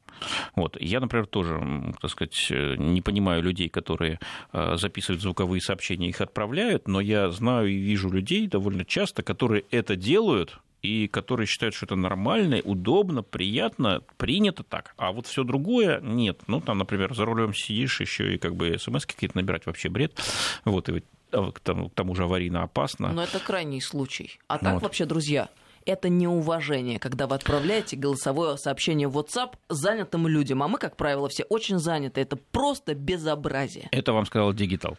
Вот. 0.54 0.76
Я, 0.80 1.00
например, 1.00 1.26
тоже, 1.26 1.94
так 2.00 2.10
сказать, 2.10 2.50
не 2.50 3.00
понимаю 3.02 3.42
людей, 3.42 3.68
которые 3.68 4.18
э, 4.52 4.76
записывают 4.76 5.22
звуковые 5.22 5.60
сообщения, 5.60 6.08
их 6.08 6.20
отправляют, 6.20 6.88
но 6.88 7.00
я 7.00 7.30
знаю 7.30 7.68
и 7.68 7.76
вижу 7.76 8.10
людей 8.10 8.48
довольно 8.48 8.84
часто, 8.84 9.22
которые 9.22 9.64
это 9.70 9.94
делают, 9.94 10.58
и 10.82 11.08
которые 11.08 11.46
считают, 11.46 11.74
что 11.74 11.86
это 11.86 11.96
нормально, 11.96 12.60
удобно, 12.64 13.22
приятно, 13.22 14.02
принято 14.16 14.62
так. 14.62 14.94
А 14.96 15.12
вот 15.12 15.26
все 15.26 15.44
другое 15.44 16.00
нет. 16.00 16.40
Ну, 16.46 16.60
там, 16.60 16.78
например, 16.78 17.14
за 17.14 17.24
рулем 17.24 17.54
сидишь, 17.54 18.00
еще 18.00 18.34
и 18.34 18.38
как 18.38 18.54
бы 18.54 18.76
смс 18.78 19.04
какие-то 19.04 19.36
набирать 19.36 19.66
вообще 19.66 19.88
бред. 19.88 20.12
Вот, 20.64 20.88
и 20.88 21.02
а, 21.32 21.50
к 21.50 21.60
тому 21.60 22.14
же 22.14 22.24
аварийно 22.24 22.62
опасно. 22.62 23.12
Но 23.12 23.22
это 23.22 23.40
крайний 23.40 23.80
случай. 23.80 24.38
А 24.46 24.58
так 24.58 24.74
вот. 24.74 24.82
вообще, 24.82 25.06
друзья, 25.06 25.48
это 25.86 26.08
неуважение, 26.08 26.98
когда 26.98 27.26
вы 27.26 27.36
отправляете 27.36 27.96
голосовое 27.96 28.58
сообщение 28.58 29.08
в 29.08 29.16
WhatsApp 29.16 29.54
занятым 29.68 30.26
людям. 30.26 30.62
А 30.62 30.68
мы, 30.68 30.78
как 30.78 30.96
правило, 30.96 31.28
все 31.28 31.44
очень 31.44 31.78
заняты. 31.78 32.20
Это 32.20 32.36
просто 32.36 32.94
безобразие. 32.94 33.88
Это 33.92 34.12
вам 34.12 34.26
сказал 34.26 34.52
Дигитал. 34.52 34.98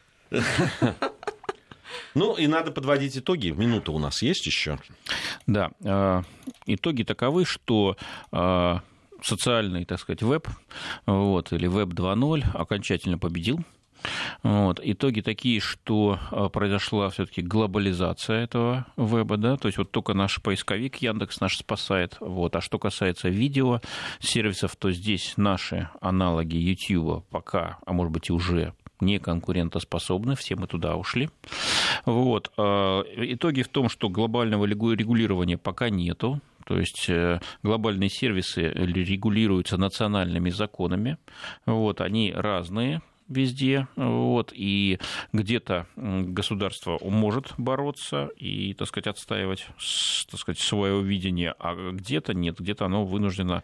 Ну 2.16 2.36
и 2.36 2.48
надо 2.48 2.72
подводить 2.72 3.18
итоги. 3.18 3.50
Минута 3.50 3.92
у 3.92 4.00
нас 4.00 4.22
есть 4.22 4.46
еще. 4.46 4.80
Да. 5.46 5.72
Э, 5.84 6.24
итоги 6.66 7.04
таковы, 7.04 7.46
что 7.46 7.96
э, 8.32 8.76
социальный, 9.22 9.86
так 9.86 10.00
сказать, 10.00 10.22
веб, 10.22 10.48
вот, 11.06 11.54
или 11.54 11.68
веб 11.68 11.90
2.0 11.90 12.44
окончательно 12.54 13.18
победил 13.18 13.60
вот. 14.44 14.80
Итоги 14.84 15.22
такие, 15.22 15.60
что 15.60 16.20
а, 16.32 16.50
произошла 16.50 17.10
все-таки 17.10 17.42
глобализация 17.42 18.44
этого 18.44 18.86
веба, 18.98 19.38
да, 19.38 19.58
то 19.58 19.68
есть 19.68 19.78
вот 19.78 19.92
только 19.92 20.14
наш 20.14 20.42
поисковик 20.42 20.98
Яндекс 20.98 21.40
наш 21.40 21.58
спасает. 21.58 22.18
Вот. 22.20 22.56
А 22.56 22.62
что 22.62 22.80
касается 22.80 23.30
видео 23.30 23.82
сервисов, 24.20 24.76
то 24.76 24.92
здесь 24.92 25.34
наши 25.38 25.90
аналоги 26.02 26.58
YouTube 26.58 27.26
пока, 27.30 27.78
а 27.86 27.94
может 27.94 28.14
быть 28.14 28.30
уже 28.30 28.74
не 29.00 29.20
конкурентоспособны, 29.20 30.36
все 30.36 30.56
мы 30.56 30.68
туда 30.68 30.96
ушли. 30.96 31.30
Вот. 32.06 32.52
А, 32.58 33.04
итоги 33.16 33.62
в 33.62 33.70
том, 33.70 33.90
что 33.90 34.10
глобального 34.10 34.66
регулирования 34.66 35.58
пока 35.58 35.90
нету, 35.90 36.42
то 36.66 36.78
есть 36.78 37.06
э, 37.08 37.40
глобальные 37.64 38.10
сервисы 38.10 38.62
регулируются 38.62 39.78
национальными 39.78 40.50
законами, 40.50 41.18
вот, 41.66 42.02
они 42.02 42.34
разные, 42.36 43.02
везде, 43.30 43.88
вот, 43.96 44.52
и 44.54 45.00
где-то 45.34 45.88
государство 45.96 47.00
может 47.04 47.54
бороться 47.58 48.30
и, 48.38 48.74
так 48.74 48.88
сказать, 48.88 49.08
отстаивать, 49.08 49.68
так 50.30 50.40
сказать, 50.40 50.60
свое 50.60 51.02
видение, 51.04 51.54
а 51.60 51.92
где-то 51.92 52.34
нет, 52.34 52.60
где-то 52.60 52.86
оно 52.86 53.06
вынуждено, 53.06 53.64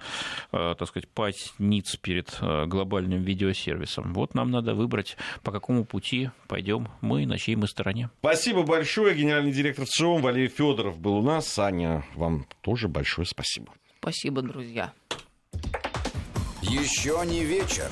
э, 0.51 0.75
так 0.77 0.87
сказать, 0.87 1.07
пасть 1.09 1.53
ниц 1.59 1.95
перед 1.97 2.37
э, 2.41 2.65
глобальным 2.65 3.21
видеосервисом. 3.21 4.13
Вот 4.13 4.35
нам 4.35 4.51
надо 4.51 4.73
выбрать, 4.73 5.17
по 5.43 5.51
какому 5.51 5.85
пути 5.85 6.29
пойдем 6.47 6.89
мы, 7.01 7.25
на 7.25 7.37
чьей 7.37 7.55
мы 7.55 7.67
стороне. 7.67 8.09
Спасибо 8.19 8.63
большое. 8.63 9.15
Генеральный 9.15 9.51
директор 9.51 9.85
ЦИОМ 9.85 10.21
Валерий 10.21 10.49
Федоров 10.49 10.99
был 10.99 11.17
у 11.17 11.21
нас. 11.21 11.47
Саня, 11.47 12.05
вам 12.15 12.45
тоже 12.61 12.87
большое 12.87 13.25
спасибо. 13.25 13.73
Спасибо, 13.99 14.41
друзья. 14.41 14.93
Еще 16.61 17.21
не 17.25 17.43
вечер. 17.43 17.89